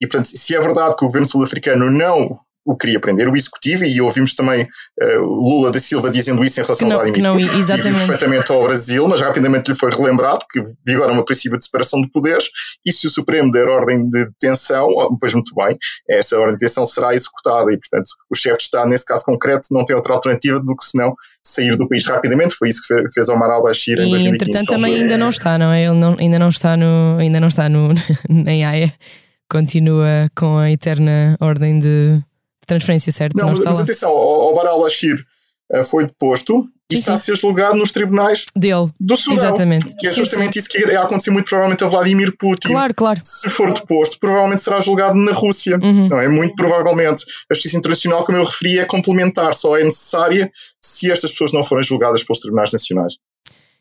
E, 0.00 0.06
portanto, 0.06 0.26
se 0.26 0.54
é 0.54 0.60
verdade 0.60 0.96
que 0.96 1.04
o 1.04 1.08
governo 1.08 1.28
sul-africano 1.28 1.90
não 1.90 2.38
o 2.64 2.76
queria 2.76 2.98
prender, 2.98 3.28
o 3.28 3.36
executivo, 3.36 3.84
e 3.84 4.00
ouvimos 4.00 4.34
também 4.34 4.62
uh, 4.62 5.20
Lula 5.20 5.70
da 5.70 5.78
Silva 5.78 6.10
dizendo 6.10 6.42
isso 6.42 6.60
em 6.60 6.62
relação 6.62 6.88
não, 6.88 6.96
ao 6.96 7.02
Vladimir 7.02 7.22
não, 7.22 7.36
Putin, 7.36 7.58
exatamente. 7.58 8.00
que 8.00 8.06
perfeitamente 8.06 8.52
ao 8.52 8.62
Brasil, 8.62 9.06
mas 9.06 9.20
rapidamente 9.20 9.70
lhe 9.70 9.76
foi 9.76 9.90
relembrado 9.90 10.46
que 10.50 10.62
vigora 10.86 11.12
uma 11.12 11.24
princípio 11.24 11.58
de 11.58 11.66
separação 11.66 12.00
de 12.00 12.10
poderes, 12.10 12.48
e 12.84 12.90
se 12.90 13.06
o 13.06 13.10
Supremo 13.10 13.52
der 13.52 13.68
ordem 13.68 14.08
de 14.08 14.24
detenção, 14.26 14.88
pois 15.20 15.34
muito 15.34 15.54
bem, 15.54 15.76
essa 16.08 16.38
ordem 16.38 16.54
de 16.54 16.60
detenção 16.60 16.86
será 16.86 17.14
executada, 17.14 17.70
e 17.70 17.78
portanto 17.78 18.08
o 18.30 18.34
chefe 18.34 18.56
de 18.56 18.62
Estado, 18.64 18.88
nesse 18.88 19.04
caso 19.04 19.24
concreto, 19.26 19.68
não 19.70 19.84
tem 19.84 19.94
outra 19.94 20.14
alternativa 20.14 20.58
do 20.58 20.74
que 20.74 20.84
senão 20.86 21.14
sair 21.46 21.76
do 21.76 21.86
país 21.86 22.06
rapidamente, 22.06 22.54
foi 22.54 22.70
isso 22.70 22.80
que 22.88 23.12
fez 23.12 23.28
Omar 23.28 23.50
al-Bashir 23.50 24.00
em 24.00 24.08
2015. 24.08 24.24
E 24.24 24.34
entretanto 24.34 24.66
também 24.68 25.02
ainda 25.02 25.18
não 25.18 25.28
está, 25.28 25.58
não 25.58 25.70
é? 25.70 25.84
Ele 25.84 25.96
não, 25.96 26.16
ainda 26.18 26.38
não 26.38 26.48
está 26.48 26.78
no, 26.78 27.18
ainda 27.18 27.38
não 27.38 27.48
está 27.48 27.68
no, 27.68 27.92
em 28.30 28.64
AIA, 28.64 28.94
continua 29.54 30.28
com 30.34 30.58
a 30.58 30.68
eterna 30.68 31.36
ordem 31.38 31.78
de 31.78 32.20
transferência, 32.66 33.12
certo? 33.12 33.36
Não, 33.36 33.46
não 33.46 33.52
mas, 33.52 33.64
mas 33.64 33.80
atenção, 33.80 34.10
o, 34.10 34.50
o 34.50 34.54
Baral 34.54 34.80
Bashir 34.82 35.24
uh, 35.72 35.84
foi 35.84 36.06
deposto 36.06 36.66
e 36.90 36.96
está 36.96 37.12
a 37.12 37.16
ser 37.16 37.36
julgado 37.36 37.78
nos 37.78 37.92
tribunais 37.92 38.46
dele 38.56 38.90
do 38.98 39.16
Sudão. 39.16 39.44
Exatamente. 39.44 39.94
Que 39.96 40.08
é 40.08 40.12
justamente 40.12 40.54
sim, 40.54 40.54
sim. 40.54 40.58
isso 40.58 40.68
que 40.68 40.92
ia 40.92 41.00
acontecer 41.00 41.30
muito 41.30 41.46
provavelmente 41.48 41.84
a 41.84 41.86
Vladimir 41.86 42.34
Putin. 42.36 42.68
Claro, 42.68 42.94
claro. 42.94 43.20
Se 43.22 43.48
for 43.48 43.72
deposto, 43.72 44.18
provavelmente 44.18 44.62
será 44.62 44.80
julgado 44.80 45.16
na 45.16 45.32
Rússia. 45.32 45.78
Uhum. 45.80 46.08
Não 46.08 46.18
é? 46.18 46.26
Muito 46.26 46.56
provavelmente. 46.56 47.24
A 47.48 47.54
justiça 47.54 47.78
internacional, 47.78 48.24
como 48.24 48.38
eu 48.38 48.44
referi, 48.44 48.80
é 48.80 48.84
complementar, 48.84 49.54
só 49.54 49.76
é 49.76 49.84
necessária 49.84 50.50
se 50.82 51.12
estas 51.12 51.30
pessoas 51.30 51.52
não 51.52 51.62
forem 51.62 51.84
julgadas 51.84 52.24
pelos 52.24 52.40
tribunais 52.40 52.72
nacionais. 52.72 53.14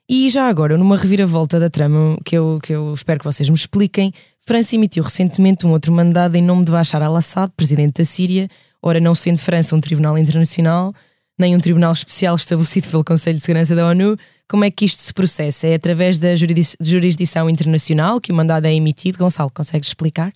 E 0.10 0.30
já 0.30 0.48
agora, 0.48 0.78
numa 0.78 0.98
reviravolta 0.98 1.60
da 1.60 1.70
trama 1.70 2.18
que 2.26 2.38
eu, 2.38 2.60
que 2.62 2.74
eu 2.74 2.94
espero 2.94 3.20
que 3.20 3.26
vocês 3.26 3.50
me 3.50 3.56
expliquem, 3.56 4.14
França 4.46 4.76
emitiu 4.76 5.04
recentemente 5.04 5.66
um 5.66 5.72
outro 5.72 5.92
mandado 5.92 6.36
em 6.36 6.42
nome 6.42 6.66
de 6.66 6.72
Bashar 6.72 7.02
al-Assad, 7.02 7.52
presidente 7.56 8.00
da 8.00 8.06
Síria, 8.06 8.50
Ora, 8.86 9.00
não 9.00 9.16
sendo 9.16 9.40
França 9.40 9.74
um 9.74 9.80
tribunal 9.80 10.18
internacional, 10.18 10.94
nem 11.40 11.56
um 11.56 11.60
tribunal 11.60 11.94
especial 11.94 12.36
estabelecido 12.36 12.90
pelo 12.90 13.04
Conselho 13.04 13.38
de 13.38 13.44
Segurança 13.44 13.74
da 13.74 13.88
ONU, 13.88 14.18
como 14.50 14.66
é 14.66 14.70
que 14.70 14.84
isto 14.84 15.02
se 15.02 15.14
processa? 15.14 15.68
É 15.68 15.76
através 15.76 16.18
da 16.18 16.36
jurisdição 16.82 17.50
internacional 17.50 18.20
que 18.20 18.34
o 18.34 18.36
mandado 18.36 18.66
é 18.66 18.74
emitido? 18.74 19.18
Gonçalo, 19.18 19.50
consegues 19.50 19.88
explicar? 19.88 20.34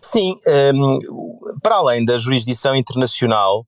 Sim, 0.00 0.36
um, 0.72 0.98
para 1.60 1.74
além 1.74 2.04
da 2.04 2.16
jurisdição 2.16 2.76
internacional, 2.76 3.66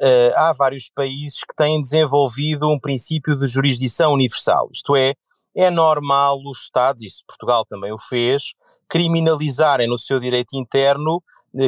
uh, 0.00 0.36
há 0.36 0.52
vários 0.56 0.88
países 0.94 1.40
que 1.40 1.56
têm 1.56 1.80
desenvolvido 1.80 2.68
um 2.70 2.78
princípio 2.78 3.36
de 3.36 3.48
jurisdição 3.48 4.12
universal, 4.12 4.68
isto 4.72 4.94
é, 4.94 5.14
é 5.58 5.70
normal 5.70 6.38
os 6.46 6.62
Estados, 6.62 7.02
e 7.02 7.08
Portugal 7.26 7.64
também 7.68 7.92
o 7.92 7.98
fez, 7.98 8.54
criminalizarem 8.88 9.88
no 9.88 9.98
seu 9.98 10.20
direito 10.20 10.56
interno 10.56 11.20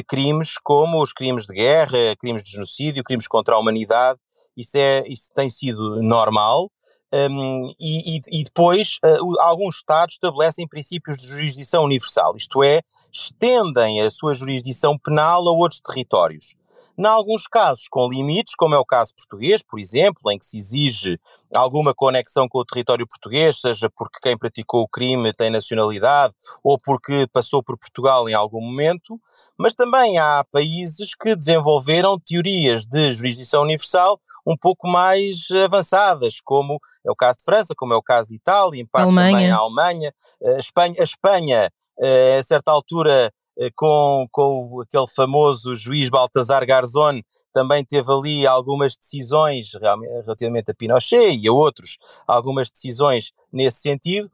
crimes 0.06 0.54
como 0.62 1.02
os 1.02 1.12
crimes 1.12 1.46
de 1.46 1.54
guerra, 1.54 2.14
crimes 2.18 2.42
de 2.42 2.50
genocídio, 2.52 3.02
crimes 3.02 3.26
contra 3.26 3.54
a 3.54 3.58
humanidade, 3.58 4.18
isso, 4.56 4.76
é, 4.76 5.02
isso 5.08 5.32
tem 5.34 5.48
sido 5.48 6.02
normal. 6.02 6.70
Um, 7.12 7.66
e, 7.80 8.18
e, 8.30 8.44
depois 8.44 8.98
uh, 9.04 9.40
alguns 9.40 9.76
Estados 9.76 10.14
estabelecem 10.14 10.68
princípios 10.68 11.16
de 11.16 11.26
jurisdição 11.26 11.82
universal, 11.82 12.36
isto 12.36 12.62
é, 12.62 12.82
estendem 13.12 14.00
a 14.00 14.08
sua 14.10 14.32
jurisdição 14.32 14.96
penal 14.96 15.48
a 15.48 15.50
outros 15.50 15.80
territórios. 15.80 16.54
Em 16.98 17.04
alguns 17.06 17.46
casos 17.46 17.86
com 17.88 18.08
limites, 18.08 18.54
como 18.54 18.74
é 18.74 18.78
o 18.78 18.84
caso 18.84 19.14
português, 19.14 19.62
por 19.62 19.78
exemplo, 19.78 20.30
em 20.30 20.38
que 20.38 20.44
se 20.44 20.56
exige 20.56 21.18
alguma 21.54 21.94
conexão 21.94 22.48
com 22.48 22.58
o 22.58 22.64
território 22.64 23.06
português, 23.06 23.60
seja 23.60 23.90
porque 23.96 24.18
quem 24.22 24.36
praticou 24.36 24.82
o 24.82 24.88
crime 24.88 25.32
tem 25.32 25.50
nacionalidade 25.50 26.34
ou 26.62 26.78
porque 26.84 27.26
passou 27.32 27.62
por 27.62 27.78
Portugal 27.78 28.28
em 28.28 28.34
algum 28.34 28.60
momento, 28.60 29.20
mas 29.58 29.74
também 29.74 30.18
há 30.18 30.44
países 30.50 31.14
que 31.14 31.34
desenvolveram 31.34 32.18
teorias 32.18 32.84
de 32.84 33.10
jurisdição 33.12 33.62
universal 33.62 34.20
um 34.46 34.56
pouco 34.56 34.88
mais 34.88 35.48
avançadas, 35.64 36.40
como 36.42 36.78
é 37.06 37.10
o 37.10 37.16
caso 37.16 37.38
de 37.38 37.44
França, 37.44 37.74
como 37.76 37.92
é 37.92 37.96
o 37.96 38.02
caso 38.02 38.28
de 38.28 38.36
Itália, 38.36 38.80
em 38.80 38.86
parte 38.86 39.06
Alemanha. 39.06 39.32
também 39.32 39.50
a 39.50 39.56
Alemanha, 39.56 40.14
a 40.44 40.58
Espanha, 40.58 40.94
a 40.98 41.04
Espanha 41.04 41.70
a 42.38 42.42
certa 42.42 42.72
altura 42.72 43.30
com, 43.76 44.26
com 44.30 44.80
aquele 44.80 45.06
famoso 45.08 45.74
juiz 45.74 46.08
Baltazar 46.08 46.66
Garzón, 46.66 47.20
também 47.52 47.84
teve 47.84 48.10
ali 48.12 48.46
algumas 48.46 48.96
decisões 48.96 49.72
relativamente 50.24 50.70
a 50.70 50.74
Pinochet 50.74 51.36
e 51.36 51.48
a 51.48 51.52
outros, 51.52 51.98
algumas 52.26 52.70
decisões 52.70 53.32
nesse 53.52 53.80
sentido. 53.80 54.30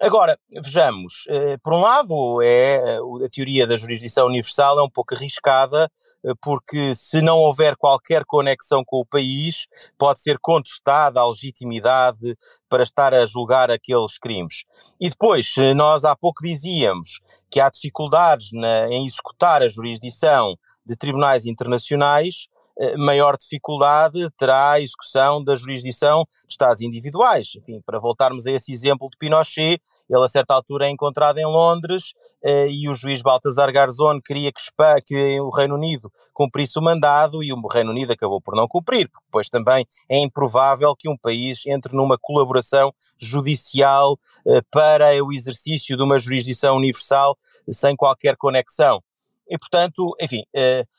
Agora, 0.00 0.38
vejamos, 0.62 1.24
eh, 1.28 1.56
por 1.60 1.72
um 1.72 1.80
lado, 1.80 2.40
é 2.40 2.98
a 2.98 3.28
teoria 3.32 3.66
da 3.66 3.74
jurisdição 3.74 4.28
universal 4.28 4.78
é 4.78 4.82
um 4.84 4.88
pouco 4.88 5.12
arriscada, 5.12 5.90
eh, 6.24 6.32
porque 6.40 6.94
se 6.94 7.20
não 7.20 7.36
houver 7.38 7.74
qualquer 7.76 8.24
conexão 8.24 8.84
com 8.84 9.00
o 9.00 9.04
país, 9.04 9.66
pode 9.98 10.20
ser 10.20 10.38
contestada 10.38 11.18
a 11.18 11.26
legitimidade 11.26 12.36
para 12.68 12.84
estar 12.84 13.12
a 13.12 13.26
julgar 13.26 13.72
aqueles 13.72 14.18
crimes. 14.18 14.62
E 15.00 15.08
depois, 15.08 15.56
nós 15.74 16.04
há 16.04 16.14
pouco 16.14 16.44
dizíamos 16.44 17.18
que 17.50 17.60
há 17.60 17.70
dificuldades 17.70 18.50
na, 18.52 18.88
em 18.88 19.06
executar 19.06 19.62
a 19.62 19.68
jurisdição 19.68 20.56
de 20.86 20.96
tribunais 20.96 21.46
internacionais, 21.46 22.48
maior 22.96 23.36
dificuldade 23.36 24.28
terá 24.36 24.72
a 24.72 24.80
execução 24.80 25.42
da 25.42 25.56
jurisdição 25.56 26.24
de 26.46 26.52
Estados 26.52 26.80
individuais. 26.80 27.52
Enfim, 27.56 27.80
para 27.84 27.98
voltarmos 27.98 28.46
a 28.46 28.52
esse 28.52 28.72
exemplo 28.72 29.08
de 29.10 29.16
Pinochet, 29.18 29.80
ele 30.08 30.24
a 30.24 30.28
certa 30.28 30.54
altura 30.54 30.86
é 30.86 30.90
encontrado 30.90 31.38
em 31.38 31.44
Londres 31.44 32.14
eh, 32.42 32.68
e 32.68 32.88
o 32.88 32.94
juiz 32.94 33.20
Baltasar 33.20 33.72
Garzón 33.72 34.20
queria 34.24 34.50
que, 34.52 34.60
que, 35.06 35.40
o 35.40 35.50
Reino 35.50 35.74
Unido 35.74 36.10
cumprisse 36.32 36.78
o 36.78 36.82
mandado 36.82 37.42
e 37.42 37.52
o 37.52 37.60
Reino 37.66 37.90
Unido 37.90 38.12
acabou 38.12 38.40
por 38.40 38.54
não 38.54 38.66
cumprir, 38.68 39.08
depois 39.26 39.48
também 39.48 39.84
é 40.10 40.18
improvável 40.18 40.94
que 40.96 41.08
um 41.08 41.16
país 41.16 41.66
entre 41.66 41.94
numa 41.94 42.16
colaboração 42.20 42.92
judicial 43.18 44.16
eh, 44.46 44.60
para 44.70 45.22
o 45.24 45.32
exercício 45.32 45.96
de 45.96 46.02
uma 46.02 46.18
jurisdição 46.18 46.76
universal 46.76 47.36
sem 47.68 47.96
qualquer 47.96 48.36
conexão. 48.36 49.02
E, 49.50 49.56
portanto, 49.56 50.12
enfim, 50.20 50.42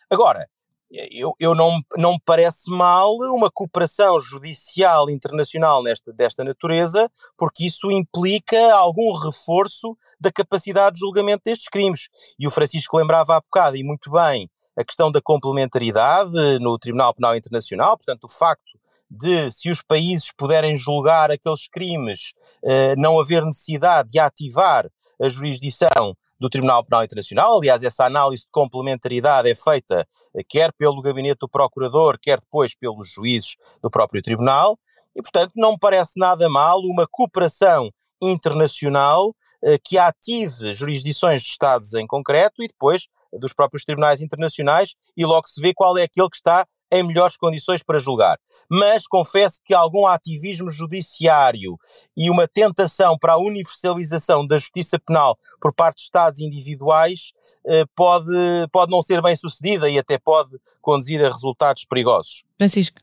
agora, 0.10 0.48
eu, 0.92 1.34
eu 1.40 1.54
não, 1.54 1.78
não 1.98 2.14
me 2.14 2.22
parece 2.26 2.70
mal 2.72 3.14
uma 3.36 3.50
cooperação 3.52 4.20
judicial 4.20 5.10
internacional 5.10 5.84
nesta, 5.84 6.12
desta 6.12 6.44
natureza, 6.44 7.10
porque 7.38 7.66
isso 7.66 7.92
implica 7.92 8.74
algum 8.74 9.14
reforço 9.14 9.96
da 10.20 10.32
capacidade 10.32 10.96
de 10.96 11.02
julgamento 11.02 11.44
destes 11.46 11.68
crimes. 11.68 12.08
E 12.40 12.48
o 12.48 12.52
Francisco 12.52 12.98
lembrava 12.98 13.36
há 13.36 13.40
bocado, 13.40 13.78
e 13.78 13.84
muito 13.84 14.10
bem, 14.10 14.50
a 14.76 14.84
questão 14.84 15.12
da 15.12 15.22
complementaridade 15.22 16.58
no 16.60 16.78
Tribunal 16.80 17.14
Penal 17.14 17.36
Internacional, 17.36 17.98
portanto, 17.98 18.24
o 18.24 18.30
facto 18.30 18.80
de, 19.10 19.52
se 19.52 19.72
os 19.72 19.82
países 19.82 20.32
puderem 20.38 20.76
julgar 20.76 21.32
aqueles 21.32 21.68
crimes, 21.68 22.34
eh, 22.64 22.96
não 22.98 23.20
haver 23.20 23.44
necessidade 23.44 24.10
de 24.10 24.20
ativar 24.20 24.88
a 25.22 25.28
jurisdição 25.28 26.16
do 26.40 26.50
Tribunal 26.50 26.84
Penal 26.84 27.04
Internacional. 27.04 27.58
Aliás, 27.58 27.84
essa 27.84 28.06
análise 28.06 28.44
de 28.44 28.50
complementaridade 28.52 29.50
é 29.50 29.56
feita 29.56 30.08
eh, 30.36 30.44
quer 30.48 30.72
pelo 30.74 31.02
gabinete 31.02 31.40
do 31.40 31.50
Procurador, 31.50 32.18
quer 32.22 32.40
depois 32.40 32.76
pelos 32.76 33.12
juízes 33.12 33.56
do 33.82 33.90
próprio 33.90 34.22
Tribunal. 34.22 34.78
E, 35.16 35.22
portanto, 35.22 35.52
não 35.56 35.72
me 35.72 35.80
parece 35.80 36.14
nada 36.18 36.48
mal 36.50 36.80
uma 36.80 37.06
cooperação 37.10 37.92
internacional 38.22 39.36
eh, 39.64 39.78
que 39.84 39.98
ative 39.98 40.74
jurisdições 40.74 41.42
de 41.42 41.48
Estados 41.48 41.94
em 41.94 42.08
concreto 42.08 42.64
e 42.64 42.68
depois 42.68 43.08
dos 43.34 43.54
próprios 43.54 43.84
tribunais 43.84 44.22
internacionais 44.22 44.96
e 45.16 45.26
logo 45.26 45.48
se 45.48 45.62
vê 45.62 45.74
qual 45.74 45.98
é 45.98 46.04
aquele 46.04 46.30
que 46.30 46.38
está 46.38 46.66
em 46.92 47.04
melhores 47.04 47.38
condições 47.38 47.84
para 47.84 48.00
julgar. 48.00 48.38
Mas 48.70 49.08
confesso 49.08 49.62
que 49.64 49.74
algum 49.74 50.06
ativismo 50.06 50.70
judiciário 50.70 51.78
e 52.18 52.30
uma 52.30 52.48
tentação 52.48 53.18
para 53.18 53.34
a 53.34 53.38
universalização 53.38 54.46
da 54.46 54.58
justiça 54.58 55.00
penal 55.00 55.38
por 55.62 55.74
parte 55.74 55.98
de 55.98 56.04
Estados 56.04 56.40
individuais 56.40 57.32
eh, 57.68 57.86
pode, 57.96 58.32
pode 58.72 58.92
não 58.92 59.02
ser 59.02 59.22
bem 59.22 59.36
sucedida 59.36 59.90
e 59.90 59.98
até 59.98 60.18
pode 60.18 60.58
conduzir 60.82 61.24
a 61.24 61.30
resultados 61.30 61.86
perigosos. 61.86 62.44
Francisco. 62.58 63.00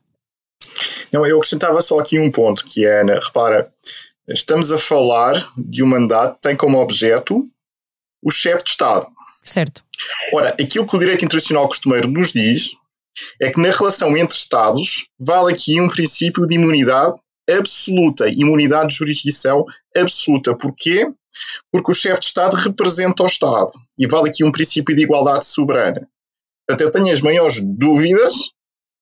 Não, 1.13 1.27
eu 1.27 1.37
acrescentava 1.37 1.81
só 1.81 1.99
aqui 1.99 2.19
um 2.19 2.31
ponto, 2.31 2.65
que 2.65 2.85
é, 2.85 3.01
Ana, 3.01 3.21
repara, 3.21 3.73
estamos 4.29 4.73
a 4.73 4.79
falar 4.79 5.35
de 5.57 5.83
um 5.83 5.87
mandato 5.87 6.35
que 6.35 6.43
tem 6.43 6.57
como 6.57 6.79
objeto 6.79 7.49
o 8.23 8.31
chefe 8.31 8.65
de 8.65 8.71
Estado. 8.71 9.07
Certo. 9.43 9.85
Ora, 10.35 10.51
aquilo 10.61 10.87
que 10.87 10.97
o 10.97 10.99
direito 10.99 11.25
internacional 11.25 11.69
costumeiro 11.69 12.09
nos 12.09 12.33
diz 12.33 12.73
é 13.41 13.51
que 13.51 13.61
na 13.61 13.71
relação 13.71 14.17
entre 14.17 14.37
Estados 14.37 15.07
vale 15.19 15.53
aqui 15.53 15.81
um 15.81 15.89
princípio 15.89 16.47
de 16.47 16.55
imunidade 16.55 17.17
absoluta, 17.49 18.29
imunidade 18.29 18.89
de 18.89 18.97
jurisdição 18.97 19.65
absoluta. 19.97 20.55
Porquê? 20.57 21.07
Porque 21.71 21.91
o 21.91 21.95
chefe 21.95 22.21
de 22.21 22.27
Estado 22.27 22.57
representa 22.57 23.23
o 23.23 23.27
Estado 23.27 23.71
e 23.99 24.07
vale 24.07 24.31
aqui 24.31 24.45
um 24.45 24.53
princípio 24.53 24.95
de 24.97 25.03
igualdade 25.03 25.47
soberana. 25.47 26.09
Portanto, 26.67 26.81
eu 26.81 26.91
tenho 26.91 27.13
as 27.13 27.21
maiores 27.21 27.61
dúvidas. 27.61 28.51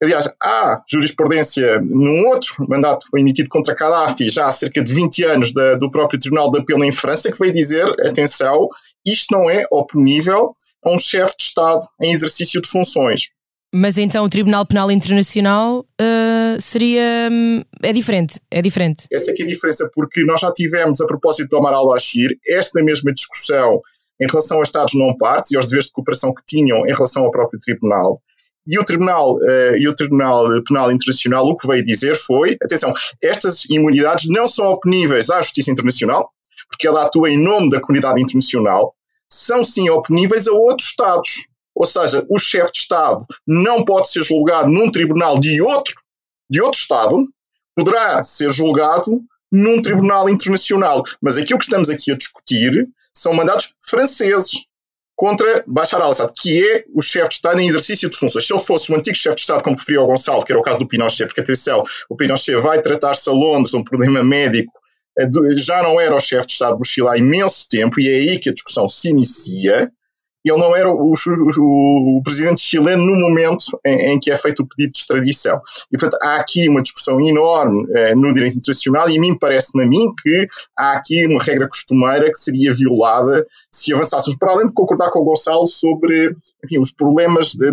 Aliás, 0.03 0.29
há 0.42 0.83
jurisprudência 0.90 1.81
num 1.81 2.27
outro 2.27 2.66
mandato 2.68 3.05
que 3.05 3.11
foi 3.11 3.20
emitido 3.20 3.48
contra 3.48 3.74
Gaddafi 3.74 4.29
já 4.29 4.46
há 4.46 4.50
cerca 4.50 4.83
de 4.83 4.92
20 4.92 5.24
anos 5.24 5.53
da, 5.53 5.77
do 5.77 5.90
próprio 5.90 6.18
Tribunal 6.18 6.50
de 6.50 6.59
Apelo 6.59 6.85
em 6.85 6.92
França 6.92 7.31
que 7.33 7.38
veio 7.38 7.53
dizer, 7.53 7.88
atenção, 8.07 8.68
isto 9.07 9.33
não 9.33 9.48
é 9.48 9.64
oponível 9.70 10.53
a 10.85 10.94
um 10.94 10.98
chefe 10.98 11.37
de 11.38 11.44
Estado 11.44 11.87
em 12.03 12.12
exercício 12.12 12.61
de 12.61 12.68
funções. 12.68 13.31
Mas 13.77 13.99
então 13.99 14.25
o 14.25 14.29
Tribunal 14.29 14.65
Penal 14.65 14.89
Internacional 14.89 15.81
uh, 15.81 16.61
seria. 16.61 17.29
Um, 17.29 17.61
é 17.83 17.93
diferente, 17.93 18.41
é 18.49 18.63
diferente. 18.63 19.09
Essa 19.13 19.33
é 19.33 19.35
que 19.35 19.43
é 19.43 19.45
a 19.45 19.49
diferença, 19.49 19.91
porque 19.93 20.23
nós 20.23 20.43
já 20.43 20.53
tivemos, 20.53 21.01
a 21.01 21.07
propósito 21.07 21.49
do 21.49 21.59
Omar 21.59 21.75
al-Bashir, 21.75 22.39
esta 22.47 22.81
mesma 22.85 23.13
discussão 23.13 23.81
em 24.23 24.29
relação 24.31 24.59
aos 24.59 24.69
Estados 24.69 24.95
não 24.95 25.17
partes 25.17 25.51
e 25.51 25.57
aos 25.57 25.67
deveres 25.67 25.87
de 25.87 25.93
cooperação 25.93 26.33
que 26.33 26.43
tinham 26.47 26.87
em 26.87 26.95
relação 26.95 27.25
ao 27.25 27.33
próprio 27.33 27.59
Tribunal. 27.59 28.23
E 28.65 28.79
o 28.79 28.85
Tribunal, 28.85 29.35
uh, 29.35 29.77
e 29.77 29.89
o 29.89 29.95
Tribunal 29.97 30.47
Penal 30.63 30.93
Internacional 30.93 31.45
o 31.45 31.57
que 31.57 31.67
veio 31.67 31.85
dizer 31.85 32.15
foi: 32.15 32.57
atenção, 32.63 32.93
estas 33.21 33.65
imunidades 33.65 34.27
não 34.29 34.47
são 34.47 34.67
oponíveis 34.67 35.31
à 35.31 35.43
Justiça 35.43 35.73
Internacional, 35.73 36.31
porque 36.71 36.87
ela 36.87 37.05
atua 37.05 37.29
em 37.29 37.43
nome 37.43 37.71
da 37.71 37.81
comunidade 37.81 38.23
internacional, 38.23 38.95
são 39.29 39.65
sim 39.65 39.91
oponíveis 39.91 40.47
a 40.47 40.53
outros 40.53 40.91
Estados. 40.91 41.49
Ou 41.75 41.85
seja, 41.85 42.25
o 42.29 42.39
chefe 42.39 42.73
de 42.73 42.79
Estado 42.79 43.27
não 43.47 43.85
pode 43.85 44.09
ser 44.09 44.23
julgado 44.23 44.71
num 44.71 44.91
tribunal 44.91 45.39
de 45.39 45.61
outro, 45.61 45.95
de 46.49 46.61
outro 46.61 46.79
Estado, 46.79 47.27
poderá 47.75 48.23
ser 48.23 48.51
julgado 48.51 49.21
num 49.51 49.83
tribunal 49.83 50.29
internacional. 50.29 51.03
Mas 51.21 51.37
aquilo 51.37 51.59
que 51.59 51.65
estamos 51.65 51.91
aqui 51.91 52.13
a 52.13 52.17
discutir 52.17 52.89
são 53.13 53.33
mandatos 53.33 53.75
franceses 53.81 54.67
contra 55.17 55.63
Bashar 55.67 56.01
al-Assad, 56.01 56.33
que 56.41 56.67
é 56.67 56.85
o 56.93 57.01
chefe 57.01 57.29
de 57.29 57.35
Estado 57.35 57.61
em 57.61 57.69
exercício 57.69 58.11
de 58.11 58.17
funções. 58.17 58.47
Se 58.47 58.53
ele 58.53 58.63
fosse 58.63 58.93
o 58.93 58.97
antigo 58.97 59.17
chefe 59.17 59.37
de 59.37 59.43
Estado, 59.43 59.63
como 59.63 59.77
referiu 59.77 60.03
o 60.03 60.07
Gonçalo, 60.07 60.45
que 60.45 60.53
era 60.53 60.61
o 60.61 60.65
caso 60.65 60.79
do 60.79 60.89
Pinochet, 60.89 61.27
porque 61.27 61.41
atenção, 61.41 61.83
o 62.09 62.17
Pinochet 62.17 62.61
vai 62.61 62.83
tratar-se 62.83 63.29
a 63.29 63.33
Londres, 63.33 63.75
um 63.75 63.85
problema 63.85 64.25
médico, 64.25 64.73
eh, 65.19 65.29
já 65.57 65.83
não 65.83 66.01
era 66.01 66.15
o 66.15 66.21
chefe 66.21 66.49
de 66.49 66.53
Estado 66.55 66.79
do 66.79 66.85
Chile 66.85 67.09
há 67.09 67.17
imenso 67.17 67.69
tempo, 67.69 68.01
e 68.01 68.09
é 68.09 68.17
aí 68.17 68.39
que 68.39 68.51
a 68.51 68.53
discussão 68.53 68.89
se 68.89 69.09
inicia 69.09 69.91
ele 70.45 70.59
não 70.59 70.77
era 70.77 70.91
o, 70.91 71.15
o, 71.15 72.19
o, 72.19 72.23
presidente 72.23 72.61
chileno 72.61 73.05
no 73.05 73.19
momento 73.19 73.81
em, 73.85 74.13
em, 74.13 74.19
que 74.19 74.31
é 74.31 74.37
feito 74.37 74.63
o 74.63 74.67
pedido 74.67 74.93
de 74.93 74.99
extradição. 74.99 75.61
E, 75.91 75.99
portanto, 75.99 76.21
há 76.23 76.37
aqui 76.37 76.69
uma 76.69 76.83
discussão 76.83 77.21
enorme 77.21 77.87
eh, 77.95 78.15
no 78.15 78.33
direito 78.33 78.59
internacional 78.59 79.09
e 79.09 79.17
a 79.17 79.21
mim 79.21 79.37
parece-me 79.39 79.85
a 79.85 79.87
mim 79.87 80.13
que 80.23 80.47
há 80.77 80.97
aqui 80.97 81.27
uma 81.27 81.43
regra 81.43 81.69
costumeira 81.69 82.31
que 82.31 82.39
seria 82.39 82.75
violada 82.75 83.47
se 83.71 83.93
avançássemos, 83.93 84.39
para 84.39 84.53
além 84.53 84.67
de 84.67 84.73
concordar 84.73 85.11
com 85.11 85.21
o 85.21 85.25
Gonçalo 85.25 85.67
sobre 85.67 86.37
enfim, 86.65 86.79
os 86.79 86.93
problemas 86.93 87.55
de, 87.55 87.73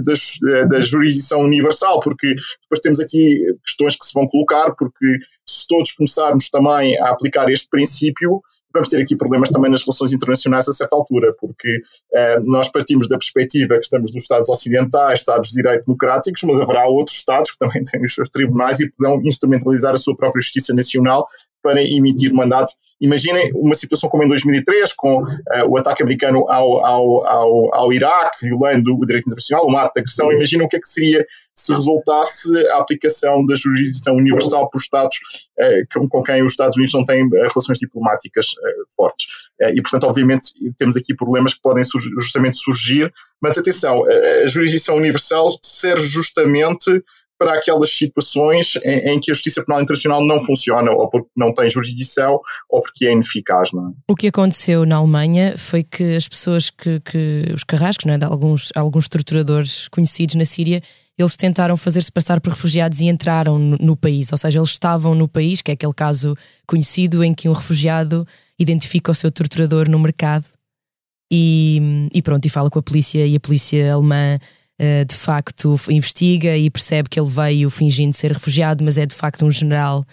da 0.67 0.79
jurisdição 0.79 1.39
universal, 1.39 1.99
porque 1.99 2.35
depois 2.61 2.79
temos 2.81 2.99
aqui 2.99 3.41
questões 3.65 3.95
que 3.95 4.05
se 4.05 4.13
vão 4.13 4.27
colocar, 4.27 4.73
porque 4.75 5.19
se 5.45 5.67
todos 5.67 5.91
começarmos 5.91 6.49
também 6.49 6.97
a 6.99 7.09
aplicar 7.09 7.49
este 7.49 7.69
princípio, 7.69 8.41
vamos 8.73 8.87
ter 8.87 9.01
aqui 9.01 9.15
problemas 9.15 9.49
também 9.49 9.69
nas 9.69 9.83
relações 9.83 10.13
internacionais 10.13 10.67
a 10.67 10.71
certa 10.71 10.95
altura, 10.95 11.33
porque 11.39 11.81
eh, 12.13 12.39
nós 12.43 12.69
partimos 12.69 13.07
da 13.07 13.17
perspectiva 13.17 13.75
que 13.75 13.83
estamos 13.83 14.11
dos 14.11 14.23
Estados 14.23 14.49
ocidentais, 14.49 15.19
Estados 15.19 15.49
de 15.49 15.61
direito 15.61 15.85
democráticos, 15.85 16.41
mas 16.43 16.59
haverá 16.59 16.87
outros 16.87 17.17
Estados 17.17 17.51
que 17.51 17.57
também 17.57 17.83
têm 17.89 18.03
os 18.03 18.13
seus 18.13 18.29
tribunais 18.29 18.79
e 18.79 18.89
poderão 18.89 19.21
instrumentalizar 19.23 19.93
a 19.93 19.97
sua 19.97 20.15
própria 20.15 20.41
justiça 20.41 20.73
nacional 20.73 21.27
para 21.61 21.81
emitir 21.81 22.33
mandatos. 22.33 22.75
Imaginem 22.99 23.51
uma 23.55 23.73
situação 23.73 24.09
como 24.09 24.23
em 24.23 24.27
2003, 24.27 24.93
com 24.93 25.23
uh, 25.23 25.27
o 25.67 25.77
ataque 25.77 26.03
americano 26.03 26.47
ao, 26.47 26.85
ao, 26.85 27.25
ao, 27.25 27.75
ao 27.75 27.93
Iraque, 27.93 28.45
violando 28.45 28.95
o 28.95 29.05
direito 29.05 29.25
internacional, 29.25 29.67
um 29.67 29.75
ato 29.75 29.93
de 29.95 30.01
agressão. 30.01 30.31
Imaginem 30.31 30.67
o 30.67 30.69
que 30.69 30.75
é 30.75 30.79
que 30.79 30.87
seria 30.87 31.25
se 31.53 31.73
resultasse 31.73 32.55
a 32.69 32.77
aplicação 32.77 33.45
da 33.45 33.55
jurisdição 33.55 34.15
universal 34.15 34.69
por 34.69 34.79
Estados 34.79 35.17
uh, 35.17 35.99
com, 35.99 36.07
com, 36.07 36.23
quem 36.23 36.43
os 36.45 36.53
Estados 36.53 36.77
Unidos 36.77 36.93
não 36.93 37.05
têm 37.05 37.25
uh, 37.25 37.31
relações 37.31 37.79
diplomáticas 37.79 38.51
fortes. 38.95 39.27
e, 39.73 39.81
portanto, 39.81 40.03
obviamente, 40.03 40.51
temos 40.77 40.95
aqui 40.95 41.15
problemas 41.15 41.53
que 41.53 41.61
podem 41.61 41.83
justamente 42.19 42.57
surgir, 42.57 43.11
mas 43.41 43.57
atenção, 43.57 44.03
a 44.43 44.47
jurisdição 44.47 44.95
universal 44.95 45.47
serve 45.63 46.05
justamente 46.05 47.03
para 47.41 47.55
aquelas 47.57 47.89
situações 47.89 48.77
em, 48.83 49.13
em, 49.13 49.19
que 49.19 49.31
a 49.31 49.33
justiça 49.33 49.65
penal 49.65 49.81
internacional 49.81 50.23
não 50.23 50.39
funciona, 50.39 50.91
ou 50.91 51.09
porque 51.09 51.27
não 51.35 51.51
tem 51.51 51.67
jurisdição, 51.67 52.39
ou 52.69 52.83
porque 52.83 53.07
é 53.07 53.13
ineficaz. 53.13 53.69
É? 53.73 53.77
O 54.07 54.15
que 54.15 54.27
aconteceu 54.27 54.85
na 54.85 54.97
Alemanha 54.97 55.57
foi 55.57 55.83
que 55.83 56.15
as 56.15 56.27
pessoas 56.27 56.69
que, 56.69 56.99
que 56.99 57.51
os 57.51 57.63
carrascos, 57.63 58.05
não 58.05 58.13
é, 58.13 58.19
de 58.19 58.25
alguns, 58.25 58.69
alguns 58.75 59.09
torturadores 59.09 59.87
conhecidos 59.87 60.35
na 60.35 60.45
Síria, 60.45 60.83
eles 61.17 61.35
tentaram 61.35 61.75
fazer-se 61.75 62.11
passar 62.11 62.39
por 62.39 62.51
refugiados 62.51 63.01
e 63.01 63.07
entraram 63.07 63.57
no, 63.57 63.75
no, 63.79 63.97
país, 63.97 64.31
ou 64.31 64.37
seja, 64.37 64.59
eles 64.59 64.69
estavam 64.69 65.15
no 65.15 65.27
país, 65.27 65.63
que 65.63 65.71
é 65.71 65.73
aquele 65.73 65.93
caso 65.95 66.37
conhecido 66.67 67.23
em 67.23 67.33
que 67.33 67.49
um 67.49 67.53
refugiado 67.53 68.23
identifica 68.59 69.11
o 69.11 69.15
seu 69.15 69.31
torturador 69.31 69.89
no 69.89 69.97
mercado 69.97 70.45
e, 71.31 72.07
e 72.13 72.21
pronto, 72.21 72.45
e 72.45 72.49
fala 72.49 72.69
com 72.69 72.77
a 72.77 72.83
polícia 72.83 73.25
e 73.25 73.35
a 73.35 73.39
polícia 73.39 73.93
alemã 73.93 74.37
de 75.07 75.15
facto 75.15 75.75
investiga 75.89 76.57
e 76.57 76.69
percebe 76.69 77.09
que 77.09 77.19
ele 77.19 77.29
veio 77.29 77.69
fingindo 77.69 78.13
ser 78.13 78.31
refugiado, 78.31 78.83
mas 78.83 78.97
é 78.97 79.05
de 79.05 79.15
facto 79.15 79.45
um 79.45 79.51
general 79.51 80.03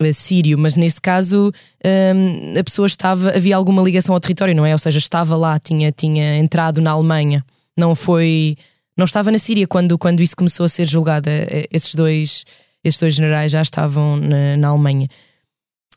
uh, 0.00 0.14
sírio. 0.14 0.58
Mas 0.58 0.76
neste 0.76 1.00
caso 1.00 1.52
um, 1.84 2.58
a 2.58 2.64
pessoa 2.64 2.86
estava, 2.86 3.30
havia 3.30 3.56
alguma 3.56 3.82
ligação 3.82 4.14
ao 4.14 4.20
território, 4.20 4.54
não 4.54 4.64
é? 4.64 4.72
Ou 4.72 4.78
seja, 4.78 4.98
estava 4.98 5.36
lá, 5.36 5.58
tinha, 5.58 5.90
tinha 5.90 6.38
entrado 6.38 6.80
na 6.80 6.92
Alemanha, 6.92 7.44
não 7.76 7.94
foi, 7.94 8.56
não 8.96 9.04
estava 9.04 9.30
na 9.30 9.38
Síria 9.38 9.66
quando, 9.66 9.98
quando 9.98 10.22
isso 10.22 10.36
começou 10.36 10.64
a 10.64 10.68
ser 10.68 10.86
julgado. 10.86 11.28
Eh, 11.28 11.66
esses 11.72 11.94
dois, 11.94 12.44
esses 12.84 13.00
dois 13.00 13.14
generais 13.14 13.52
já 13.52 13.62
estavam 13.62 14.16
na, 14.16 14.56
na 14.56 14.68
Alemanha. 14.68 15.08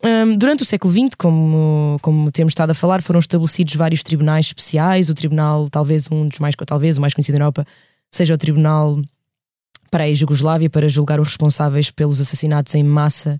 Um, 0.01 0.37
durante 0.37 0.63
o 0.63 0.65
século 0.65 0.93
XX, 0.93 1.09
como, 1.17 1.97
como 2.01 2.31
temos 2.31 2.51
estado 2.51 2.69
a 2.69 2.73
falar, 2.73 3.01
foram 3.01 3.19
estabelecidos 3.19 3.75
vários 3.75 4.01
tribunais 4.01 4.47
especiais. 4.47 5.09
O 5.09 5.13
tribunal, 5.13 5.69
talvez 5.69 6.09
um 6.09 6.27
dos 6.27 6.39
mais, 6.39 6.55
talvez 6.65 6.97
o 6.97 7.01
mais 7.01 7.13
conhecido 7.13 7.37
na 7.37 7.45
Europa, 7.45 7.65
seja 8.11 8.33
o 8.33 8.37
tribunal 8.37 8.99
para 9.89 10.03
a 10.03 10.13
Jugoslávia 10.13 10.69
para 10.69 10.87
julgar 10.87 11.19
os 11.19 11.27
responsáveis 11.27 11.89
pelos 11.91 12.21
assassinatos 12.21 12.73
em 12.75 12.83
massa 12.83 13.39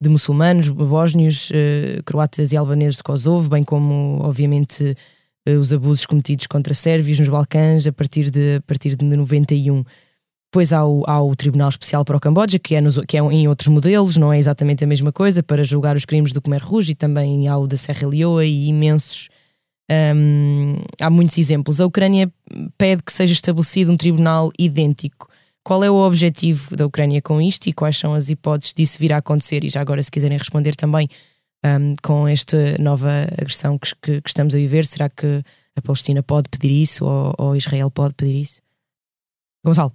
de 0.00 0.08
muçulmanos, 0.08 0.68
bósnios, 0.68 1.50
uh, 1.50 2.02
croatas 2.04 2.50
e 2.52 2.56
albaneses 2.56 2.96
de 2.96 3.04
Kosovo, 3.04 3.48
bem 3.48 3.62
como, 3.62 4.18
obviamente, 4.22 4.96
uh, 5.48 5.52
os 5.52 5.72
abusos 5.72 6.04
cometidos 6.04 6.48
contra 6.48 6.74
sérvios 6.74 7.20
nos 7.20 7.28
Balcãs 7.28 7.86
a 7.86 7.92
partir 7.92 8.28
de, 8.28 8.56
a 8.56 8.62
partir 8.62 8.96
de 8.96 9.04
91. 9.04 9.84
Depois 10.52 10.72
há 10.72 10.84
o, 10.84 11.04
há 11.06 11.22
o 11.22 11.36
Tribunal 11.36 11.68
Especial 11.68 12.04
para 12.04 12.16
o 12.16 12.20
Camboja, 12.20 12.58
que 12.58 12.74
é, 12.74 12.80
nos, 12.80 12.98
que 13.06 13.16
é 13.16 13.20
em 13.20 13.46
outros 13.46 13.68
modelos, 13.68 14.16
não 14.16 14.32
é 14.32 14.38
exatamente 14.38 14.82
a 14.82 14.86
mesma 14.88 15.12
coisa, 15.12 15.40
para 15.40 15.62
julgar 15.62 15.94
os 15.94 16.04
crimes 16.04 16.32
do 16.32 16.42
Khmer 16.42 16.66
Rouge, 16.66 16.92
e 16.92 16.94
também 16.96 17.46
há 17.46 17.56
o 17.56 17.66
da 17.66 17.76
Serra 17.76 18.08
Leoa 18.08 18.44
e 18.44 18.66
imensos. 18.66 19.28
Um, 19.90 20.74
há 21.00 21.10
muitos 21.10 21.36
exemplos. 21.38 21.80
A 21.80 21.86
Ucrânia 21.86 22.32
pede 22.78 23.02
que 23.02 23.12
seja 23.12 23.32
estabelecido 23.32 23.92
um 23.92 23.96
tribunal 23.96 24.50
idêntico. 24.58 25.28
Qual 25.64 25.84
é 25.84 25.90
o 25.90 25.96
objetivo 25.96 26.74
da 26.76 26.86
Ucrânia 26.86 27.22
com 27.22 27.40
isto 27.40 27.68
e 27.68 27.72
quais 27.72 27.96
são 27.96 28.14
as 28.14 28.28
hipóteses 28.28 28.74
disso 28.74 28.98
vir 28.98 29.12
a 29.12 29.18
acontecer? 29.18 29.64
E 29.64 29.68
já 29.68 29.80
agora, 29.80 30.02
se 30.02 30.10
quiserem 30.10 30.38
responder 30.38 30.74
também 30.74 31.08
um, 31.64 31.94
com 32.02 32.26
esta 32.26 32.76
nova 32.78 33.26
agressão 33.40 33.78
que, 33.78 33.94
que, 34.02 34.20
que, 34.20 34.28
estamos 34.28 34.54
a 34.54 34.58
viver, 34.58 34.84
será 34.84 35.08
que 35.08 35.42
a 35.76 35.82
Palestina 35.82 36.22
pode 36.22 36.48
pedir 36.48 36.82
isso 36.82 37.04
ou, 37.04 37.34
ou 37.38 37.56
Israel 37.56 37.90
pode 37.90 38.14
pedir 38.14 38.40
isso? 38.40 38.60
Gonçalo. 39.64 39.92